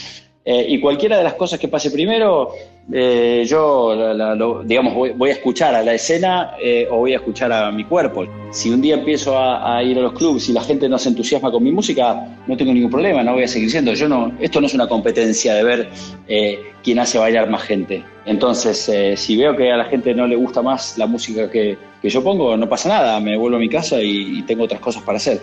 Eh, 0.44 0.66
y 0.70 0.80
cualquiera 0.80 1.18
de 1.18 1.24
las 1.24 1.36
cosas 1.36 1.60
que 1.60 1.68
pase 1.68 1.92
primero, 1.92 2.52
eh, 2.92 3.46
yo, 3.48 3.96
lo- 3.96 4.64
digamos, 4.64 4.94
voy, 4.94 5.30
a 5.30 5.34
escuchar 5.34 5.74
a 5.76 5.84
la 5.84 5.94
escena 5.94 6.52
eh, 6.62 6.88
o 6.90 6.98
voy 6.98 7.14
a 7.14 7.18
escuchar 7.18 7.52
a 7.52 7.72
mi 7.72 7.86
cuerpo. 7.86 8.26
Si 8.52 8.70
un 8.70 8.82
día 8.82 8.96
empiezo 8.96 9.38
a, 9.38 9.82
ir 9.84 9.98
a 9.98 10.02
los 10.02 10.14
clubes 10.14 10.50
y 10.50 10.54
la 10.54 10.62
gente 10.62 10.90
no 10.90 10.98
se 10.98 11.10
entusiasma 11.10 11.52
con 11.52 11.64
mi 11.64 11.72
música, 11.72 12.28
no 12.48 12.58
tengo 12.58 12.74
ningún 12.74 12.92
problema, 12.92 13.24
no 13.24 13.34
voy 13.34 13.44
a 13.44 13.48
seguir 13.48 13.72
siendo. 13.72 13.94
Yo 13.94 14.10
no, 14.10 14.32
esto 14.40 14.60
no 14.60 14.68
es 14.68 14.74
una 14.74 14.88
competencia 14.88 15.54
de 15.56 15.64
ver 15.64 15.90
eh, 16.28 16.60
quién 16.84 17.00
hace 17.00 17.18
bailar 17.18 17.50
más 17.50 17.64
gente. 17.64 18.04
Entonces, 18.26 18.88
eh, 18.90 19.16
si 19.16 19.38
veo 19.38 19.56
que 19.56 19.72
a 19.72 19.78
la 19.78 19.86
gente 19.86 20.14
no 20.14 20.28
le 20.28 20.36
gusta 20.36 20.62
más 20.62 20.98
la 20.98 21.08
música 21.08 21.50
que, 21.50 21.78
yo 22.04 22.24
pongo, 22.24 22.58
no 22.58 22.68
pasa 22.68 22.90
nada, 22.90 23.20
me 23.20 23.38
vuelvo 23.38 23.58
a 23.58 23.60
mi 23.60 23.70
casa 23.70 24.02
y 24.02 24.42
tengo 24.44 24.64
otras 24.64 24.82
cosas 24.82 25.04
para 25.04 25.18
hacer. 25.18 25.40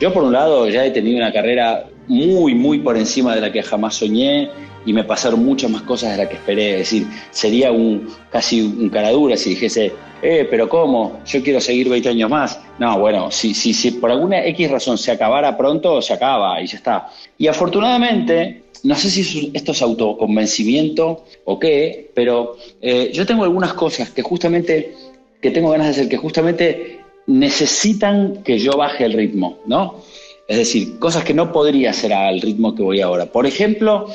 Yo, 0.00 0.12
por 0.12 0.22
un 0.24 0.32
lado, 0.32 0.68
ya 0.68 0.84
he 0.86 0.90
tenido 0.90 1.18
una 1.18 1.32
carrera 1.32 1.86
muy, 2.08 2.54
muy 2.54 2.78
por 2.78 2.96
encima 2.96 3.34
de 3.34 3.40
la 3.42 3.52
que 3.52 3.62
jamás 3.62 3.96
soñé 3.96 4.48
y 4.86 4.94
me 4.94 5.04
pasaron 5.04 5.44
muchas 5.44 5.70
más 5.70 5.82
cosas 5.82 6.12
de 6.12 6.16
las 6.16 6.28
que 6.28 6.36
esperé. 6.36 6.72
Es 6.72 6.78
decir, 6.90 7.06
sería 7.30 7.70
un, 7.70 8.08
casi 8.30 8.62
un 8.62 8.88
caradura 8.88 9.36
si 9.36 9.50
dijese, 9.50 9.92
eh, 10.22 10.46
pero 10.50 10.68
¿cómo? 10.70 11.20
Yo 11.26 11.42
quiero 11.42 11.60
seguir 11.60 11.88
20 11.90 12.08
años 12.08 12.30
más. 12.30 12.58
No, 12.78 12.98
bueno, 12.98 13.30
si, 13.30 13.52
si, 13.52 13.74
si 13.74 13.90
por 13.92 14.10
alguna 14.10 14.42
X 14.46 14.70
razón 14.70 14.96
se 14.96 15.12
acabara 15.12 15.56
pronto, 15.56 16.00
se 16.00 16.14
acaba 16.14 16.60
y 16.62 16.66
ya 16.66 16.76
está. 16.78 17.08
Y 17.36 17.46
afortunadamente, 17.46 18.62
no 18.84 18.94
sé 18.94 19.10
si 19.10 19.20
es- 19.20 19.48
esto 19.54 19.72
es 19.72 19.82
autoconvencimiento 19.82 21.24
o 21.44 21.58
qué, 21.58 22.10
pero 22.14 22.56
eh, 22.80 23.10
yo 23.12 23.26
tengo 23.26 23.44
algunas 23.44 23.74
cosas 23.74 24.08
que 24.10 24.22
justamente, 24.22 24.94
que 25.42 25.50
tengo 25.50 25.70
ganas 25.70 25.88
de 25.88 25.90
hacer, 25.92 26.08
que 26.08 26.16
justamente 26.16 26.99
necesitan 27.30 28.42
que 28.42 28.58
yo 28.58 28.72
baje 28.72 29.04
el 29.04 29.12
ritmo, 29.12 29.58
¿no? 29.66 30.02
Es 30.48 30.58
decir, 30.58 30.98
cosas 30.98 31.22
que 31.22 31.32
no 31.32 31.52
podría 31.52 31.90
hacer 31.90 32.12
al 32.12 32.40
ritmo 32.40 32.74
que 32.74 32.82
voy 32.82 33.00
ahora. 33.00 33.26
Por 33.26 33.46
ejemplo, 33.46 34.08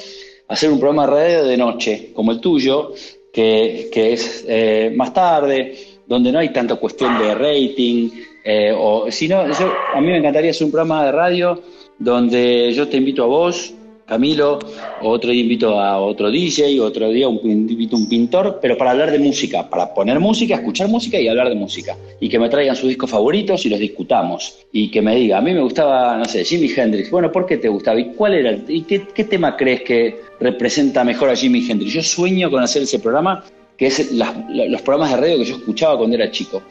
hacer 0.50 0.70
un 0.70 0.80
programa 0.80 1.06
de 1.06 1.12
radio 1.14 1.44
de 1.46 1.58
noche, 1.58 2.12
como 2.14 2.34
el 2.34 2.42
tuyo, 2.42 2.94
que, 3.32 3.90
que 3.92 4.14
es 4.14 4.44
eh, 4.48 4.94
más 4.96 5.14
tarde, 5.14 5.78
donde 6.06 6.32
no 6.32 6.40
hay 6.40 6.50
tanta 6.52 6.76
cuestión 6.76 7.18
de 7.18 7.34
rating, 7.36 8.10
eh, 8.44 8.74
o 8.78 9.10
sino, 9.10 9.48
yo, 9.48 9.72
a 9.94 10.02
mí 10.02 10.08
me 10.08 10.18
encantaría 10.18 10.52
hacer 10.52 10.66
un 10.66 10.72
programa 10.72 11.06
de 11.06 11.12
radio 11.14 11.62
donde 11.98 12.74
yo 12.74 12.90
te 12.90 12.98
invito 12.98 13.24
a 13.24 13.28
vos, 13.28 13.74
Camilo, 14.06 14.60
otro 15.02 15.32
día 15.32 15.42
invito 15.42 15.80
a 15.80 15.98
otro 16.00 16.30
DJ, 16.30 16.80
otro 16.80 17.10
día 17.10 17.28
un, 17.28 17.40
invito 17.44 17.96
a 17.96 18.00
un 18.00 18.08
pintor, 18.08 18.60
pero 18.62 18.78
para 18.78 18.92
hablar 18.92 19.10
de 19.12 19.18
música, 19.18 19.68
para 19.68 19.96
poner 19.96 20.20
música, 20.20 20.54
escuchar 20.56 20.88
música 20.90 21.20
y 21.20 21.28
hablar 21.28 21.50
de 21.50 21.56
música. 21.56 21.98
Y 22.20 22.30
que 22.30 22.38
me 22.38 22.48
traigan 22.48 22.76
sus 22.76 22.90
discos 22.90 23.10
favoritos 23.10 23.66
y 23.66 23.70
los 23.70 23.80
discutamos. 23.80 24.60
Y 24.72 24.92
que 24.92 25.02
me 25.02 25.16
diga, 25.16 25.40
a 25.40 25.42
mí 25.42 25.56
me 25.56 25.62
gustaba, 25.62 26.18
no 26.18 26.26
sé, 26.26 26.46
Jimi 26.46 26.70
Hendrix. 26.76 27.10
Bueno, 27.10 27.32
¿por 27.32 27.48
qué 27.48 27.58
te 27.58 27.68
gustaba? 27.68 28.00
¿Y 28.00 28.14
cuál 28.14 28.36
era? 28.36 28.56
¿Y 28.68 28.84
qué, 28.84 29.00
tema 29.24 29.58
crees 29.58 29.82
que 29.82 30.20
representa 30.40 31.04
mejor 31.04 31.32
a 31.32 31.36
Jimi 31.36 31.68
Hendrix? 31.68 31.92
Yo 31.92 32.04
sueño 32.04 32.52
con 32.52 32.62
hacer 32.62 32.84
ese 32.84 33.00
programa, 33.00 33.44
que 33.76 33.88
es 33.88 34.12
las- 34.12 34.36
los 34.50 34.82
programas 34.84 35.12
de 35.16 35.18
radio 35.18 35.38
que 35.40 35.46
yo 35.46 35.56
escuchaba 35.56 35.98
cuando 35.98 36.16
era 36.16 36.30
chico. 36.30 36.62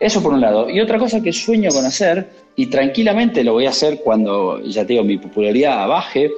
Eso 0.00 0.22
por 0.22 0.32
un 0.32 0.40
lado. 0.40 0.68
Y 0.68 0.80
otra 0.80 0.98
cosa 0.98 1.22
que 1.22 1.30
sueño 1.30 1.68
con 1.70 1.84
hacer, 1.84 2.26
y 2.56 2.66
tranquilamente 2.66 3.44
lo 3.44 3.52
voy 3.52 3.66
a 3.66 3.70
hacer 3.70 4.00
cuando, 4.02 4.60
ya 4.64 4.82
te 4.86 4.94
digo, 4.94 5.04
mi 5.04 5.18
popularidad 5.18 5.86
baje, 5.86 6.30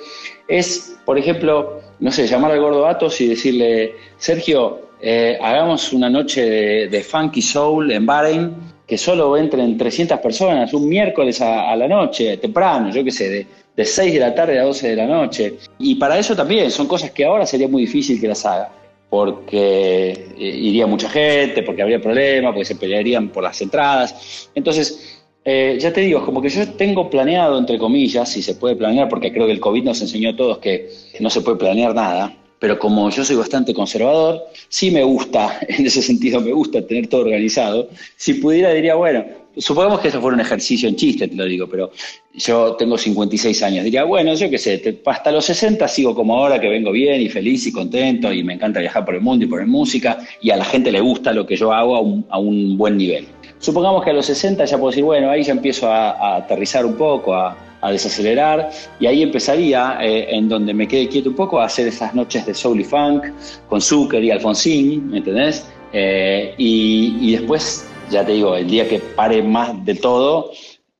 es, 0.49 0.97
por 1.05 1.18
ejemplo, 1.18 1.80
no 2.01 2.11
sé, 2.11 2.26
llamar 2.26 2.53
al 2.53 2.61
gordo 2.61 2.86
Atos 2.86 3.20
y 3.20 3.28
decirle, 3.28 3.95
Sergio, 4.16 4.88
eh, 5.01 5.38
hagamos 5.40 5.93
una 5.93 6.09
noche 6.09 6.88
de, 6.88 7.03
funky 7.03 7.43
soul 7.43 7.90
en 7.93 8.07
Bahrein, 8.07 8.55
que 8.86 8.99
solo 8.99 9.36
entren 9.36 9.76
300 9.78 10.18
personas, 10.18 10.72
un 10.74 10.88
miércoles 10.88 11.40
a, 11.40 11.70
a 11.70 11.76
la 11.76 11.88
noche, 11.88 12.36
temprano, 12.36 12.90
yo 12.90 13.03
qué 13.03 13.11
sé, 13.11 13.28
de, 13.28 13.47
de 13.76 13.84
6 13.84 14.14
de 14.14 14.20
la 14.20 14.34
tarde 14.34 14.59
a 14.59 14.64
12 14.64 14.88
de 14.88 14.97
la 14.97 15.07
noche. 15.07 15.55
Y 15.78 15.95
para 15.95 16.18
eso 16.18 16.36
también 16.36 16.70
son 16.70 16.86
cosas 16.86 17.11
que 17.11 17.24
ahora 17.24 17.47
sería 17.47 17.68
muy 17.68 17.82
difícil 17.82 18.20
que 18.20 18.28
las 18.28 18.45
haga 18.45 18.70
porque 19.12 20.11
eh, 20.11 20.38
iría 20.38 20.86
mucha 20.86 21.07
gente, 21.07 21.62
porque 21.62 21.82
habría 21.82 22.01
problemas, 22.01 22.53
porque 22.53 22.64
se 22.64 22.76
pelearían 22.76 23.28
por 23.28 23.43
las 23.43 23.61
entradas. 23.61 24.49
Entonces, 24.55 25.22
eh, 25.45 25.76
ya 25.80 25.93
te 25.93 26.03
digo, 26.03 26.24
como 26.24 26.40
que 26.40 26.49
yo 26.49 26.68
tengo 26.72 27.11
planeado, 27.11 27.59
entre 27.59 27.78
comillas, 27.78 28.28
si 28.30 28.43
se 28.43 28.55
puede 28.55 28.76
planear, 28.76 29.09
porque 29.09 29.32
creo 29.32 29.47
que 29.47 29.53
el 29.53 29.61
COVID 29.61 29.82
nos 29.82 30.01
enseñó 30.01 30.30
a 30.30 30.36
todos 30.36 30.59
que 30.59 30.90
no 31.20 31.30
se 31.30 31.40
puede 31.40 31.59
planear 31.59 31.95
nada, 31.95 32.36
pero 32.61 32.78
como 32.78 33.11
yo 33.11 33.24
soy 33.24 33.34
bastante 33.34 33.74
conservador, 33.74 34.40
sí 34.68 34.93
me 34.93 35.03
gusta, 35.03 35.59
en 35.68 35.84
ese 35.84 36.01
sentido 36.01 36.40
me 36.40 36.53
gusta 36.53 36.86
tener 36.86 37.09
todo 37.09 37.22
organizado. 37.22 37.88
Si 38.16 38.34
pudiera 38.34 38.72
diría, 38.72 38.95
bueno, 38.95 39.24
supongamos 39.57 39.99
que 39.99 40.09
eso 40.09 40.20
fuera 40.20 40.36
un 40.36 40.43
ejercicio 40.43 40.88
en 40.88 40.95
chiste, 40.95 41.26
te 41.26 41.34
lo 41.34 41.45
digo, 41.45 41.66
pero 41.68 41.90
yo 42.34 42.76
tengo 42.76 42.97
56 42.97 43.62
años, 43.64 43.84
diría, 43.84 44.05
bueno, 44.05 44.34
yo 44.34 44.49
qué 44.49 44.59
sé, 44.59 45.03
hasta 45.07 45.32
los 45.32 45.45
60 45.45 45.88
sigo 45.88 46.14
como 46.14 46.36
ahora, 46.36 46.61
que 46.61 46.68
vengo 46.68 46.93
bien 46.93 47.20
y 47.20 47.28
feliz 47.28 47.66
y 47.66 47.72
contento 47.72 48.32
y 48.32 48.45
me 48.45 48.55
encanta 48.55 48.78
viajar 48.78 49.05
por 49.05 49.16
el 49.16 49.20
mundo 49.20 49.45
y 49.45 49.49
poner 49.49 49.66
música 49.66 50.18
y 50.40 50.51
a 50.51 50.57
la 50.57 50.64
gente 50.64 50.93
le 50.93 51.01
gusta 51.01 51.32
lo 51.32 51.45
que 51.45 51.57
yo 51.57 51.72
hago 51.72 51.97
a 51.97 52.01
un, 52.01 52.24
a 52.30 52.38
un 52.38 52.78
buen 52.78 52.97
nivel. 52.97 53.26
Supongamos 53.63 54.03
que 54.03 54.11
a 54.11 54.13
los 54.13 54.27
60 54.27 54.65
ya 54.65 54.77
puedo 54.77 54.91
decir, 54.91 55.05
bueno, 55.05 55.31
ahí 55.31 55.45
ya 55.45 55.53
empiezo 55.53 55.87
a, 55.87 56.39
aterrizar 56.39 56.85
un 56.85 56.97
poco, 56.97 57.33
a, 57.33 57.57
a 57.81 57.93
desacelerar 57.93 58.71
y 58.99 59.07
ahí 59.07 59.23
empezaría, 59.23 59.99
eh, 60.03 60.35
en 60.35 60.49
donde 60.49 60.75
me 60.75 60.89
quede 60.89 61.07
quieto 61.07 61.29
un 61.31 61.37
poco, 61.37 61.61
a 61.61 61.67
hacer 61.67 61.87
esas 61.87 62.13
noches 62.13 62.45
de 62.45 62.55
soul 62.55 62.81
y 62.81 62.85
funk 62.85 63.27
con 63.69 63.81
Zucker 63.81 64.23
y 64.25 64.33
Alfonsín, 64.33 65.11
¿me 65.11 65.19
¿entendés? 65.19 65.65
Eh, 65.93 66.57
y, 66.59 67.19
y 67.21 67.37
después, 67.37 67.87
ya 68.11 68.27
te 68.27 68.33
digo, 68.33 68.57
el 68.57 68.69
día 68.69 68.89
que 68.89 68.99
pare 68.99 69.45
más 69.45 69.85
de 69.85 69.95
todo, 69.95 70.51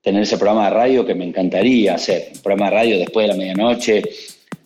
tener 0.01 0.23
ese 0.23 0.39
programa 0.39 0.67
de 0.67 0.71
radio 0.71 1.05
que 1.05 1.17
me 1.17 1.25
encantaría 1.25 1.97
hacer, 1.97 2.29
un 2.33 2.43
programa 2.43 2.71
de 2.71 2.77
radio 2.77 2.99
después 2.99 3.25
de 3.25 3.33
la 3.33 3.39
medianoche, 3.39 4.03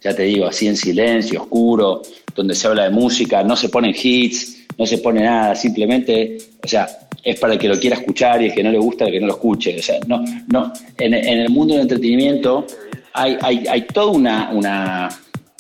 ya 0.03 0.15
te 0.15 0.25
digo, 0.25 0.45
así 0.45 0.69
en 0.69 0.77
silencio, 0.77 1.41
oscuro, 1.41 2.03
donde 2.35 2.55
se 2.55 2.67
habla 2.67 2.85
de 2.85 2.91
música, 2.91 3.43
no 3.43 3.57
se 3.57 3.71
ponen 3.71 3.95
hits, 4.01 4.56
no 4.79 4.87
se 4.87 4.99
pone 4.99 5.23
nada, 5.23 5.55
simplemente, 5.55 6.39
o 6.63 6.69
sea, 6.69 6.89
es 7.23 7.41
para 7.41 7.55
el 7.55 7.59
que 7.59 7.69
lo 7.69 7.79
quiera 7.79 7.97
escuchar 7.97 8.41
y 8.41 8.47
el 8.47 8.55
que 8.55 8.63
no 8.63 8.71
le 8.71 8.79
gusta, 8.79 9.05
el 9.05 9.13
que 9.13 9.21
no 9.21 9.27
lo 9.27 9.33
escuche. 9.35 9.77
O 9.79 9.83
sea, 9.83 9.99
no, 10.07 10.25
no, 10.49 10.73
en, 10.99 11.15
el 11.15 11.49
mundo 11.51 11.75
del 11.75 11.83
entretenimiento 11.83 12.67
hay, 13.13 13.37
hay, 13.43 13.67
hay 13.67 13.83
toda 13.83 14.13
una, 14.13 14.51
una, 14.53 15.09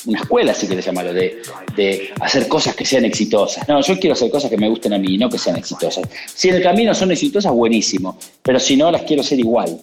una 0.06 0.20
escuela, 0.20 0.54
si 0.54 0.66
quieres 0.66 0.84
llamarlo, 0.84 1.12
de, 1.12 1.42
de 1.74 2.10
hacer 2.20 2.46
cosas 2.48 2.76
que 2.76 2.84
sean 2.84 3.04
exitosas. 3.04 3.68
No, 3.68 3.80
yo 3.80 3.98
quiero 3.98 4.14
hacer 4.14 4.30
cosas 4.30 4.48
que 4.48 4.56
me 4.56 4.68
gusten 4.68 4.92
a 4.92 4.98
mí, 4.98 5.18
no 5.18 5.28
que 5.28 5.38
sean 5.38 5.56
exitosas. 5.56 6.08
Si 6.32 6.48
en 6.48 6.56
el 6.56 6.62
camino 6.62 6.94
son 6.94 7.10
exitosas, 7.10 7.52
buenísimo, 7.52 8.16
pero 8.42 8.60
si 8.60 8.76
no, 8.76 8.90
las 8.90 9.02
quiero 9.02 9.22
hacer 9.22 9.38
igual. 9.40 9.76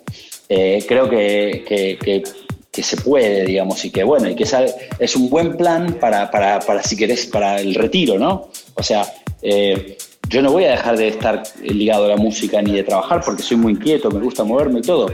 Eh, 0.47 0.83
creo 0.87 1.09
que, 1.09 1.63
que, 1.67 1.97
que, 1.97 2.23
que, 2.71 2.83
se 2.83 2.97
puede, 2.97 3.45
digamos, 3.45 3.83
y 3.85 3.89
que 3.89 4.03
bueno, 4.03 4.29
y 4.29 4.35
que 4.35 4.43
es, 4.43 4.55
es 4.99 5.15
un 5.15 5.29
buen 5.29 5.57
plan 5.57 5.97
para, 5.99 6.29
para, 6.31 6.59
para, 6.59 6.81
si 6.83 6.95
querés, 6.95 7.25
para 7.25 7.59
el 7.59 7.75
retiro, 7.75 8.17
¿no? 8.17 8.49
O 8.75 8.83
sea, 8.83 9.05
eh, 9.43 9.97
yo 10.29 10.41
no 10.41 10.51
voy 10.51 10.63
a 10.63 10.71
dejar 10.71 10.97
de 10.97 11.09
estar 11.09 11.43
ligado 11.61 12.05
a 12.05 12.07
la 12.07 12.17
música 12.17 12.61
ni 12.61 12.73
de 12.73 12.83
trabajar 12.83 13.21
porque 13.23 13.43
soy 13.43 13.57
muy 13.57 13.73
inquieto, 13.73 14.09
me 14.09 14.19
gusta 14.19 14.43
moverme 14.43 14.79
y 14.79 14.81
todo. 14.81 15.11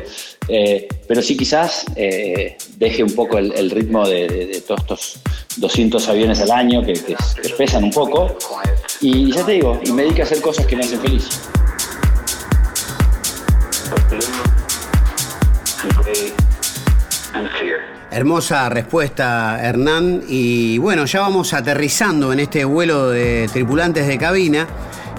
Eh, 0.48 0.88
pero 1.08 1.22
sí 1.22 1.36
quizás 1.36 1.86
eh, 1.96 2.56
deje 2.78 3.04
un 3.04 3.14
poco 3.14 3.38
el, 3.38 3.70
ritmo 3.72 4.08
de, 4.08 4.64
todos 4.66 4.82
estos 4.82 5.20
200 5.58 6.08
aviones 6.10 6.40
al 6.42 6.52
año 6.52 6.86
que, 6.86 6.94
pesan 7.58 7.84
un 7.86 7.92
poco. 7.92 8.38
Y 9.02 9.32
ya 9.32 9.46
te 9.46 9.54
digo, 9.54 9.80
y 9.84 9.92
me 9.92 10.04
dedique 10.04 10.22
a 10.22 10.26
hacer 10.26 10.42
cosas 10.42 10.66
que 10.66 10.76
me 10.76 10.84
hacen 10.84 11.02
feliz. 11.02 11.28
Hermosa 18.12 18.70
respuesta, 18.70 19.60
Hernán. 19.62 20.24
Y 20.28 20.80
bueno, 20.80 21.06
ya 21.06 21.22
vamos 21.22 21.54
aterrizando 21.54 22.34
en 22.34 22.40
este 22.40 22.66
vuelo 22.66 23.10
de 23.10 23.48
tripulantes 23.54 24.08
de 24.08 24.18
cabina. 24.18 24.68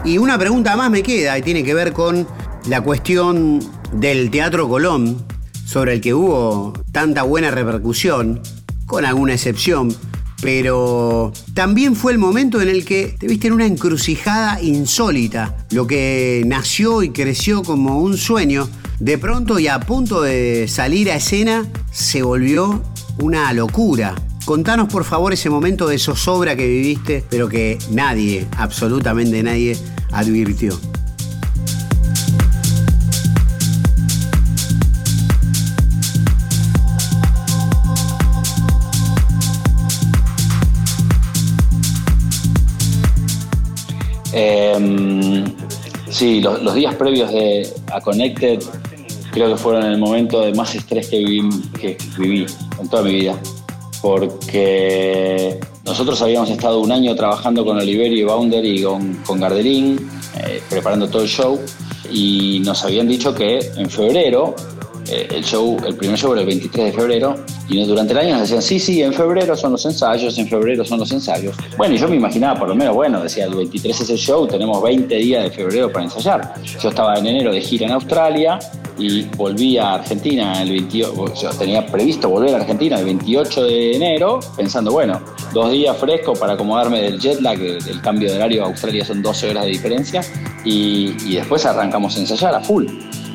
Y 0.04 0.18
una 0.18 0.36
pregunta 0.38 0.76
más 0.76 0.90
me 0.90 1.02
queda 1.02 1.38
y 1.38 1.42
tiene 1.42 1.62
que 1.62 1.72
ver 1.72 1.92
con 1.92 2.26
la 2.66 2.80
cuestión 2.80 3.60
del 3.92 4.30
Teatro 4.30 4.68
Colón, 4.68 5.24
sobre 5.64 5.94
el 5.94 6.00
que 6.00 6.14
hubo 6.14 6.72
tanta 6.90 7.22
buena 7.22 7.50
repercusión, 7.50 8.40
con 8.86 9.04
alguna 9.04 9.34
excepción, 9.34 9.94
pero 10.42 11.32
también 11.54 11.94
fue 11.94 12.12
el 12.12 12.18
momento 12.18 12.60
en 12.60 12.68
el 12.68 12.84
que 12.84 13.14
te 13.18 13.28
viste 13.28 13.48
en 13.48 13.52
una 13.52 13.66
encrucijada 13.66 14.60
insólita, 14.60 15.66
lo 15.70 15.86
que 15.86 16.42
nació 16.46 17.02
y 17.02 17.10
creció 17.10 17.62
como 17.62 18.00
un 18.00 18.16
sueño, 18.16 18.68
de 19.00 19.16
pronto 19.16 19.58
y 19.58 19.66
a 19.66 19.80
punto 19.80 20.20
de 20.20 20.68
salir 20.68 21.10
a 21.10 21.16
escena, 21.16 21.66
se 21.90 22.22
volvió 22.22 22.82
una 23.18 23.50
locura. 23.54 24.14
Contanos 24.44 24.88
por 24.92 25.04
favor 25.04 25.32
ese 25.32 25.48
momento 25.48 25.88
de 25.88 25.98
zozobra 25.98 26.54
que 26.54 26.66
viviste, 26.66 27.24
pero 27.30 27.48
que 27.48 27.78
nadie, 27.90 28.46
absolutamente 28.58 29.42
nadie, 29.42 29.76
advirtió. 30.12 30.78
Eh, 44.32 45.44
sí, 46.10 46.40
los, 46.40 46.62
los, 46.62 46.74
días 46.74 46.94
previos 46.94 47.32
de, 47.32 47.68
a 47.92 48.00
Connected 48.00 48.60
creo 49.30 49.48
que 49.48 49.56
fueron 49.56 49.84
el 49.84 49.98
momento 49.98 50.40
de 50.40 50.52
más 50.54 50.74
estrés 50.74 51.08
que 51.08 51.18
viví, 51.18 51.48
que 51.80 51.96
viví 52.18 52.46
en 52.80 52.88
toda 52.88 53.02
mi 53.02 53.14
vida. 53.14 53.38
Porque 54.02 55.60
nosotros 55.84 56.20
habíamos 56.22 56.50
estado 56.50 56.80
un 56.80 56.92
año 56.92 57.14
trabajando 57.14 57.64
con 57.64 57.76
Oliverio 57.76 58.18
y 58.18 58.24
Bounder 58.24 58.64
y 58.64 58.82
con, 58.82 59.14
con 59.26 59.40
Garderín, 59.40 60.08
eh, 60.38 60.62
preparando 60.68 61.08
todo 61.08 61.22
el 61.22 61.28
show, 61.28 61.60
y 62.10 62.60
nos 62.64 62.84
habían 62.84 63.08
dicho 63.08 63.34
que 63.34 63.58
en 63.76 63.90
febrero 63.90 64.54
eh, 65.08 65.28
el 65.30 65.44
show, 65.44 65.76
el 65.86 65.96
primer 65.96 66.16
show 66.18 66.32
era 66.32 66.42
el 66.42 66.46
23 66.46 66.86
de 66.86 66.92
febrero, 66.92 67.36
y 67.70 67.84
durante 67.84 68.12
el 68.12 68.18
año 68.18 68.32
nos 68.32 68.40
decían, 68.42 68.62
sí, 68.62 68.80
sí, 68.80 69.00
en 69.00 69.12
febrero 69.12 69.56
son 69.56 69.72
los 69.72 69.84
ensayos, 69.86 70.36
en 70.38 70.48
febrero 70.48 70.84
son 70.84 70.98
los 70.98 71.12
ensayos. 71.12 71.54
Bueno, 71.76 71.94
y 71.94 71.98
yo 71.98 72.08
me 72.08 72.16
imaginaba, 72.16 72.58
por 72.58 72.68
lo 72.68 72.74
menos, 72.74 72.96
bueno, 72.96 73.22
decía, 73.22 73.44
el 73.44 73.54
23 73.54 74.00
es 74.00 74.10
el 74.10 74.18
show, 74.18 74.46
tenemos 74.48 74.82
20 74.82 75.14
días 75.14 75.44
de 75.44 75.50
febrero 75.50 75.92
para 75.92 76.04
ensayar. 76.04 76.54
Yo 76.64 76.88
estaba 76.88 77.14
en 77.14 77.26
enero 77.26 77.52
de 77.52 77.60
gira 77.60 77.86
en 77.86 77.92
Australia 77.92 78.58
y 78.98 79.22
volví 79.36 79.78
a 79.78 79.94
Argentina 79.94 80.60
el 80.60 80.70
28, 80.70 81.34
yo 81.42 81.50
tenía 81.50 81.86
previsto 81.86 82.28
volver 82.28 82.54
a 82.54 82.58
Argentina 82.58 82.98
el 82.98 83.04
28 83.04 83.64
de 83.64 83.96
enero, 83.96 84.40
pensando, 84.56 84.90
bueno, 84.90 85.20
dos 85.54 85.70
días 85.70 85.96
fresco 85.96 86.32
para 86.32 86.54
acomodarme 86.54 87.00
del 87.00 87.20
jet 87.20 87.40
lag, 87.40 87.60
el 87.60 88.00
cambio 88.00 88.30
de 88.30 88.36
horario 88.36 88.64
a 88.64 88.66
Australia 88.66 89.04
son 89.04 89.22
12 89.22 89.50
horas 89.50 89.64
de 89.64 89.70
diferencia, 89.70 90.22
y, 90.64 91.14
y 91.24 91.36
después 91.36 91.64
arrancamos 91.64 92.16
a 92.16 92.20
ensayar 92.20 92.52
a 92.52 92.60
full. 92.60 92.86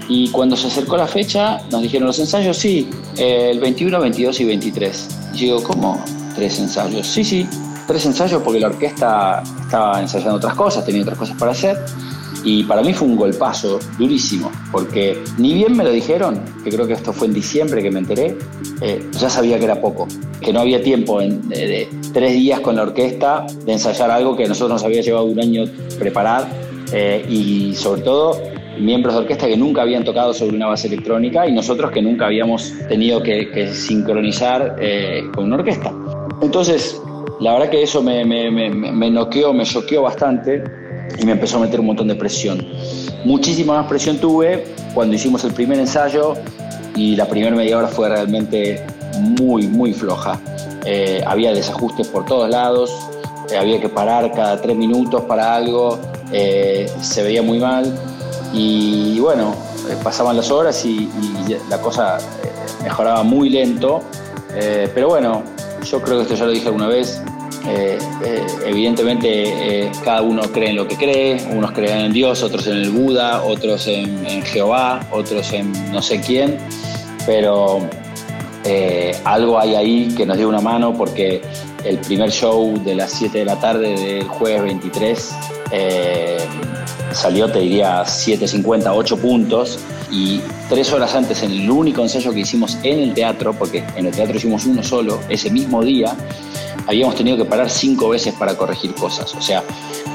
Y 0.07 0.29
cuando 0.29 0.55
se 0.55 0.67
acercó 0.67 0.97
la 0.97 1.07
fecha, 1.07 1.61
nos 1.71 1.81
dijeron 1.81 2.07
los 2.07 2.19
ensayos, 2.19 2.57
sí, 2.57 2.89
el 3.17 3.59
21, 3.59 3.99
22 3.99 4.39
y 4.39 4.45
23. 4.45 5.07
Y 5.33 5.37
yo 5.37 5.45
digo, 5.45 5.63
¿cómo? 5.63 6.03
¿Tres 6.35 6.59
ensayos? 6.59 7.07
Sí, 7.07 7.23
sí, 7.23 7.47
tres 7.87 8.05
ensayos 8.05 8.41
porque 8.43 8.59
la 8.59 8.67
orquesta 8.67 9.41
estaba 9.61 9.99
ensayando 9.99 10.35
otras 10.35 10.53
cosas, 10.53 10.85
tenía 10.85 11.01
otras 11.01 11.17
cosas 11.17 11.37
para 11.37 11.51
hacer. 11.51 11.77
Y 12.43 12.63
para 12.65 12.83
mí 12.83 12.93
fue 12.93 13.07
un 13.07 13.15
golpazo 13.15 13.79
durísimo, 13.97 14.51
porque 14.71 15.17
ni 15.39 15.55
bien 15.55 15.75
me 15.75 15.83
lo 15.83 15.89
dijeron, 15.89 16.39
que 16.63 16.69
creo 16.69 16.85
que 16.85 16.93
esto 16.93 17.11
fue 17.11 17.25
en 17.25 17.33
diciembre 17.33 17.81
que 17.81 17.89
me 17.89 17.97
enteré, 17.97 18.37
eh, 18.81 19.09
ya 19.13 19.31
sabía 19.31 19.57
que 19.57 19.65
era 19.65 19.81
poco, 19.81 20.07
que 20.41 20.53
no 20.53 20.59
había 20.59 20.83
tiempo 20.83 21.21
en, 21.21 21.49
de, 21.49 21.67
de, 21.67 21.89
tres 22.13 22.33
días 22.33 22.59
con 22.59 22.75
la 22.75 22.83
orquesta 22.83 23.47
de 23.65 23.73
ensayar 23.73 24.11
algo 24.11 24.37
que 24.37 24.45
a 24.45 24.47
nosotros 24.47 24.73
nos 24.73 24.83
había 24.83 25.01
llevado 25.01 25.25
un 25.25 25.39
año 25.39 25.63
preparar 25.97 26.47
eh, 26.91 27.25
y 27.27 27.73
sobre 27.73 28.01
todo 28.01 28.39
miembros 28.79 29.13
de 29.13 29.21
orquesta 29.21 29.47
que 29.47 29.57
nunca 29.57 29.81
habían 29.81 30.03
tocado 30.03 30.33
sobre 30.33 30.55
una 30.55 30.67
base 30.67 30.87
electrónica 30.87 31.47
y 31.47 31.51
nosotros 31.51 31.91
que 31.91 32.01
nunca 32.01 32.25
habíamos 32.25 32.73
tenido 32.87 33.21
que, 33.21 33.49
que 33.51 33.73
sincronizar 33.73 34.75
eh, 34.79 35.23
con 35.33 35.45
una 35.45 35.55
orquesta. 35.55 35.93
Entonces, 36.41 37.01
la 37.39 37.53
verdad 37.53 37.69
que 37.69 37.83
eso 37.83 38.01
me, 38.01 38.23
me, 38.25 38.51
me, 38.51 38.69
me 38.69 39.09
noqueó, 39.09 39.53
me 39.53 39.65
choqueó 39.65 40.03
bastante 40.03 40.63
y 41.19 41.25
me 41.25 41.33
empezó 41.33 41.57
a 41.57 41.61
meter 41.61 41.79
un 41.79 41.87
montón 41.87 42.07
de 42.07 42.15
presión. 42.15 42.65
Muchísima 43.23 43.73
más 43.73 43.87
presión 43.87 44.17
tuve 44.17 44.65
cuando 44.93 45.15
hicimos 45.15 45.43
el 45.43 45.53
primer 45.53 45.79
ensayo 45.79 46.35
y 46.95 47.15
la 47.15 47.27
primera 47.27 47.55
media 47.55 47.77
hora 47.77 47.87
fue 47.87 48.09
realmente 48.09 48.81
muy, 49.39 49.67
muy 49.67 49.93
floja. 49.93 50.39
Eh, 50.85 51.23
había 51.25 51.53
desajustes 51.53 52.07
por 52.07 52.25
todos 52.25 52.49
lados, 52.49 52.91
eh, 53.51 53.57
había 53.57 53.79
que 53.81 53.89
parar 53.89 54.31
cada 54.31 54.61
tres 54.61 54.75
minutos 54.75 55.23
para 55.23 55.55
algo, 55.55 55.99
eh, 56.31 56.87
se 57.01 57.23
veía 57.23 57.41
muy 57.41 57.59
mal 57.59 57.93
y 58.53 59.19
bueno, 59.19 59.55
eh, 59.89 59.95
pasaban 60.03 60.37
las 60.37 60.51
horas 60.51 60.83
y, 60.85 61.09
la 61.69 61.79
cosa 61.79 62.17
eh, 62.17 62.51
mejoraba 62.83 63.23
muy 63.23 63.49
lento, 63.49 64.01
eh, 64.53 64.89
pero 64.93 65.09
bueno, 65.09 65.43
yo 65.83 66.01
creo 66.01 66.17
que 66.17 66.23
esto 66.23 66.35
ya 66.35 66.45
lo 66.45 66.51
dije 66.51 66.67
alguna 66.67 66.87
vez, 66.87 67.21
evidentemente 68.63 69.91
cada 70.03 70.21
uno 70.21 70.43
cree 70.51 70.69
en 70.69 70.75
lo 70.75 70.87
que 70.87 70.95
cree, 70.95 71.43
unos 71.51 71.71
creen 71.71 71.97
en 72.05 72.13
Dios, 72.13 72.43
otros 72.43 72.67
en 72.67 72.77
el 72.77 72.91
Buda, 72.91 73.43
otros 73.43 73.87
en, 73.87 74.23
en 74.27 74.43
Jehová, 74.43 74.99
otros 75.11 75.51
en 75.51 75.73
no 75.91 75.99
sé 75.99 76.21
quién, 76.21 76.59
pero 77.25 77.79
algo 79.23 79.59
hay 79.59 79.75
ahí 79.75 80.13
que 80.15 80.27
nos 80.27 80.37
dio 80.37 80.47
una 80.47 80.61
mano 80.61 80.93
porque 80.95 81.41
el 81.83 81.97
primer 81.99 82.31
show 82.31 82.81
de 82.83 82.95
las 82.95 83.11
7 83.13 83.39
de 83.39 83.45
la 83.45 83.59
tarde 83.59 83.95
del 83.95 84.27
jueves 84.27 84.63
23 84.63 85.35
eh, 85.71 86.37
salió, 87.15 87.49
te 87.49 87.59
diría, 87.59 88.03
7.50, 88.03 88.91
8 88.93 89.17
puntos. 89.17 89.79
Y 90.11 90.41
tres 90.69 90.91
horas 90.93 91.15
antes, 91.15 91.41
en 91.43 91.51
el 91.51 91.69
único 91.69 92.01
ensayo 92.01 92.31
que 92.31 92.41
hicimos 92.41 92.77
en 92.83 92.99
el 92.99 93.13
teatro, 93.13 93.53
porque 93.53 93.83
en 93.95 94.05
el 94.05 94.13
teatro 94.13 94.37
hicimos 94.37 94.65
uno 94.65 94.83
solo, 94.83 95.19
ese 95.29 95.49
mismo 95.49 95.83
día, 95.83 96.15
habíamos 96.87 97.15
tenido 97.15 97.37
que 97.37 97.45
parar 97.45 97.69
cinco 97.69 98.09
veces 98.09 98.33
para 98.35 98.55
corregir 98.55 98.93
cosas. 98.93 99.33
O 99.33 99.41
sea, 99.41 99.63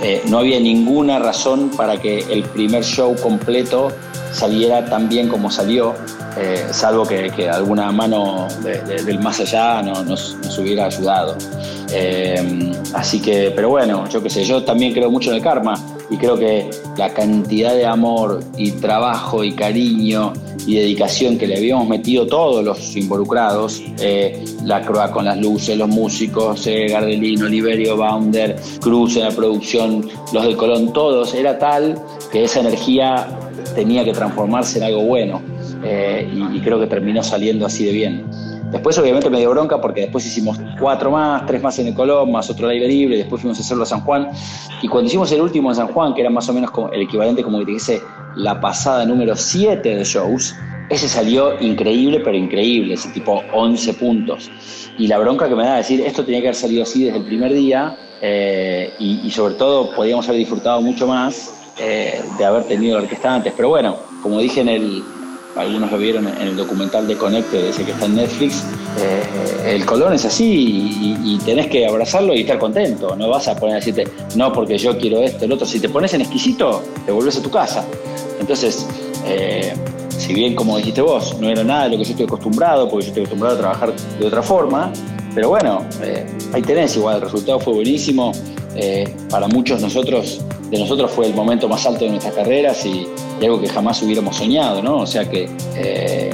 eh, 0.03 0.23
no 0.27 0.39
había 0.39 0.61
ninguna 0.61 1.19
razón 1.19 1.71
para 1.77 2.01
que 2.01 2.21
el 2.31 2.45
primer 2.45 2.85
show 2.85 3.17
completo 3.21 3.89
saliera 4.33 4.85
tan 4.85 5.09
bien 5.09 5.29
como 5.29 5.51
salió, 5.51 5.95
eh, 6.37 6.65
salvo 6.71 7.05
que, 7.05 7.51
alguna 7.51 7.91
mano 7.91 8.47
de, 8.63 8.81
de, 8.83 9.03
del 9.03 9.19
más 9.19 9.41
allá 9.41 9.83
no, 9.83 10.05
nos, 10.05 10.37
nos, 10.37 10.57
hubiera 10.59 10.87
ayudado. 10.87 11.37
Eh, 11.93 12.73
así 12.95 13.21
que, 13.21 13.53
pero 13.55 13.71
bueno, 13.71 14.09
yo 14.09 14.23
qué 14.23 14.31
sé, 14.31 14.45
yo 14.45 14.63
también 14.63 14.93
creo 14.93 15.11
mucho 15.11 15.31
en 15.31 15.37
el 15.37 15.43
karma 15.43 15.75
y 16.11 16.17
creo 16.17 16.37
que 16.37 16.69
la 16.97 17.15
cantidad 17.15 17.75
de 17.75 17.87
amor 17.87 18.41
y 18.57 18.73
trabajo 18.73 19.45
y 19.45 19.53
cariño 19.53 20.33
y 20.67 20.75
dedicación 20.75 21.39
que 21.39 21.47
le 21.47 21.57
habíamos 21.57 21.89
metido 21.89 22.27
todos 22.27 22.65
los 22.65 22.97
involucrados, 22.97 23.83
eh, 24.01 24.45
la 24.65 24.83
Croa 24.83 25.11
con 25.11 25.25
las 25.25 25.39
luces, 25.39 25.79
los 25.79 25.89
músicos, 25.89 26.67
eh, 26.67 26.89
Gardelino, 26.89 27.47
Oliverio, 27.47 27.97
Bounder, 27.97 28.57
Cruz 28.81 29.17
en 29.17 29.25
la 29.25 29.31
producción, 29.31 30.09
los 30.33 30.45
del 30.45 30.57
Colón, 30.57 30.93
todos, 30.93 31.35
era 31.35 31.59
tal 31.59 31.97
que 32.33 32.45
esa 32.45 32.61
energía 32.61 33.29
tenía 33.75 34.05
que 34.05 34.13
transformarse 34.13 34.79
en 34.79 34.85
algo 34.85 35.03
bueno 35.03 35.41
eh, 35.85 36.29
y 36.53 36.61
creo 36.61 36.81
que 36.81 36.87
terminó 36.87 37.23
saliendo 37.23 37.67
así 37.67 37.85
de 37.85 37.93
bien. 37.93 38.50
Después 38.71 38.97
obviamente 38.99 39.29
me 39.29 39.39
dio 39.39 39.51
bronca 39.51 39.81
porque 39.81 40.03
después 40.03 40.25
hicimos 40.25 40.59
cuatro 40.79 41.11
más, 41.11 41.45
tres 41.47 41.61
más 41.63 41.79
en 41.81 41.89
el 41.89 41.95
Colón, 41.95 42.31
más 42.31 42.49
otro 42.51 42.67
al 42.67 42.73
aire 42.73 42.87
libre, 42.87 43.17
después 43.17 43.43
fuimos 43.43 43.59
a 43.59 43.63
hacerlo 43.63 43.83
a 43.83 43.87
San 43.87 44.01
Juan. 44.01 44.29
Y 44.81 44.89
cuando 44.89 45.09
hicimos 45.09 45.31
el 45.33 45.41
último 45.41 45.71
en 45.71 45.77
San 45.77 45.89
Juan, 45.89 46.15
que 46.15 46.21
era 46.21 46.31
más 46.31 46.49
o 46.49 46.53
menos 46.53 46.71
el 46.93 47.03
equivalente 47.03 47.43
como 47.43 47.59
que 47.59 47.65
te 47.65 47.73
dice 47.73 48.01
la 48.37 48.61
pasada 48.61 49.05
número 49.05 49.35
7 49.35 49.97
de 49.97 50.05
shows, 50.05 50.55
ese 50.89 51.09
salió 51.09 51.61
increíble, 51.61 52.21
pero 52.21 52.37
increíble, 52.37 52.95
ese 52.95 53.09
tipo 53.11 53.43
11 53.53 53.95
puntos. 53.95 54.51
Y 54.99 55.07
la 55.07 55.19
bronca 55.19 55.49
que 55.49 55.55
me 55.55 55.65
da 55.65 55.77
decir, 55.77 56.01
esto 56.01 56.25
tenía 56.25 56.41
que 56.41 56.49
haber 56.49 56.57
salido 56.57 56.83
así 56.83 57.05
desde 57.05 57.19
el 57.19 57.25
primer 57.25 57.53
día 57.53 57.97
eh, 58.21 58.93
y, 58.99 59.31
sobre 59.31 59.55
todo 59.55 59.95
podíamos 59.95 60.29
haber 60.29 60.41
disfrutado 60.41 60.83
mucho 60.83 61.07
más 61.07 61.73
eh, 61.79 62.23
de 62.37 62.45
haber 62.45 62.65
tenido 62.65 62.99
la 62.99 63.05
orquesta 63.05 63.35
antes. 63.35 63.53
Pero 63.57 63.69
bueno, 63.69 63.97
como 64.23 64.41
dije 64.41 64.61
en 64.61 64.69
el, 64.69 65.03
algunos 65.57 65.91
lo 65.91 65.99
vieron 65.99 66.29
en 66.29 66.49
el 66.49 66.57
documental 66.57 67.07
de 67.07 67.17
Connected, 67.17 67.67
ese 67.67 67.85
que 67.85 67.93
está 67.93 68.07
en 68.07 68.17
Netflix, 68.17 68.65
eh, 68.99 69.75
el 69.75 69.85
Colón 69.85 70.13
es 70.15 70.25
así 70.25 71.17
y, 71.25 71.39
tenés 71.45 71.69
que 71.69 71.87
abrazarlo 71.87 72.35
y 72.35 72.41
estar 72.41 72.59
contento. 72.59 73.17
No 73.17 73.29
vas 73.29 73.49
a 73.49 73.57
poner 73.57 73.77
a 73.77 73.79
decirte, 73.79 74.07
no, 74.37 74.53
porque 74.53 74.77
yo 74.77 74.97
quiero 74.99 75.21
esto, 75.21 75.45
el 75.45 75.53
otro. 75.53 75.67
Si 75.67 75.81
te 75.81 75.89
pones 75.89 76.13
en 76.15 76.21
exquisito, 76.21 76.83
te 77.07 77.13
volvés 77.13 77.39
a 77.39 77.43
tu 77.43 77.51
casa. 77.51 77.85
Entonces, 78.39 78.87
eh, 79.27 79.75
si 80.11 80.35
bien, 80.35 80.55
como 80.55 80.77
dijiste 80.77 81.01
vos, 81.01 81.37
no 81.41 81.49
era 81.49 81.65
nada 81.65 81.85
de 81.85 81.91
lo 81.91 81.99
que 81.99 82.05
yo 82.05 82.11
estoy 82.11 82.27
acostumbrado, 82.27 82.89
porque 82.89 83.07
yo 83.07 83.09
estoy 83.09 83.23
acostumbrado 83.23 83.57
a 83.57 83.59
trabajar 83.59 83.93
de 84.19 84.27
otra 84.27 84.43
forma, 84.43 84.93
pero 85.35 85.49
bueno, 85.49 85.85
eh, 86.03 86.27
ahí 86.53 86.63
tenés 86.63 86.97
igual, 86.97 87.17
el 87.17 87.23
resultado 87.23 87.59
fue 87.61 87.75
buenísimo. 87.75 88.33
Eh, 88.77 89.13
para 89.29 89.49
muchos 89.49 89.81
nosotros, 89.81 90.41
de 90.71 90.79
nosotros 90.79 91.11
fue 91.11 91.27
el 91.27 91.35
momento 91.35 91.69
más 91.69 91.85
alto 91.87 92.05
de 92.05 92.13
nuestras 92.13 92.35
carreras 92.35 92.85
y, 92.87 93.07
algo 93.43 93.59
que 93.59 93.69
jamás 93.69 94.03
hubiéramos 94.03 94.37
soñado, 94.37 94.83
¿no? 94.83 94.99
O 94.99 95.07
sea 95.07 95.29
que, 95.29 95.49
eh, 95.75 96.31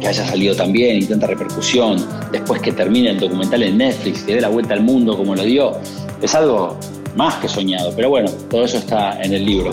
que 0.00 0.08
haya 0.08 0.26
salido 0.26 0.56
tan 0.56 0.72
bien 0.72 0.96
y 0.96 1.04
tanta 1.04 1.26
repercusión, 1.26 2.02
después 2.32 2.62
que 2.62 2.72
termine 2.72 3.10
el 3.10 3.20
documental 3.20 3.62
en 3.62 3.76
Netflix, 3.76 4.22
que 4.22 4.36
dé 4.36 4.40
la 4.40 4.48
vuelta 4.48 4.72
al 4.72 4.80
mundo 4.80 5.18
como 5.18 5.34
lo 5.34 5.42
dio, 5.42 5.72
es 6.22 6.34
algo 6.34 6.78
más 7.14 7.34
que 7.36 7.48
soñado. 7.48 7.92
Pero 7.94 8.08
bueno, 8.08 8.30
todo 8.48 8.64
eso 8.64 8.78
está 8.78 9.22
en 9.22 9.34
el 9.34 9.44
libro. 9.44 9.70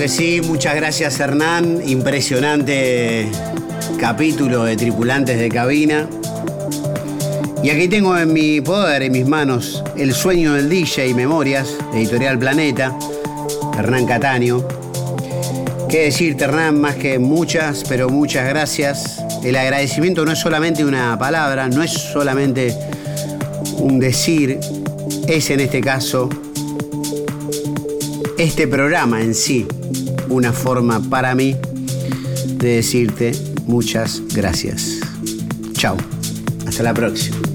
Que 0.00 0.08
sí, 0.08 0.40
muchas 0.40 0.76
gracias 0.76 1.20
Hernán, 1.20 1.82
impresionante 1.86 3.28
capítulo 3.98 4.64
de 4.64 4.74
tripulantes 4.74 5.38
de 5.38 5.50
cabina. 5.50 6.08
Y 7.62 7.68
aquí 7.68 7.86
tengo 7.86 8.16
en 8.16 8.32
mi 8.32 8.62
poder, 8.62 9.02
en 9.02 9.12
mis 9.12 9.26
manos, 9.26 9.84
El 9.98 10.14
sueño 10.14 10.54
del 10.54 10.70
DJ 10.70 11.08
y 11.08 11.12
Memorias, 11.12 11.76
editorial 11.92 12.38
Planeta, 12.38 12.96
Hernán 13.78 14.06
Cataño. 14.06 14.66
¿Qué 15.90 16.04
decirte 16.04 16.44
Hernán? 16.44 16.80
Más 16.80 16.94
que 16.94 17.18
muchas, 17.18 17.84
pero 17.86 18.08
muchas 18.08 18.48
gracias. 18.48 19.22
El 19.44 19.54
agradecimiento 19.54 20.24
no 20.24 20.32
es 20.32 20.38
solamente 20.38 20.82
una 20.82 21.18
palabra, 21.18 21.68
no 21.68 21.82
es 21.82 21.90
solamente 21.92 22.74
un 23.76 24.00
decir, 24.00 24.60
es 25.28 25.50
en 25.50 25.60
este 25.60 25.82
caso 25.82 26.30
este 28.38 28.66
programa 28.66 29.20
en 29.20 29.34
sí 29.34 29.66
una 30.30 30.52
forma 30.52 31.00
para 31.10 31.34
mí 31.34 31.56
de 32.56 32.76
decirte 32.76 33.32
muchas 33.66 34.22
gracias. 34.34 34.98
Chao. 35.74 35.96
Hasta 36.66 36.82
la 36.82 36.94
próxima. 36.94 37.49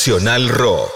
Nacional 0.00 0.48
Rock. 0.48 0.89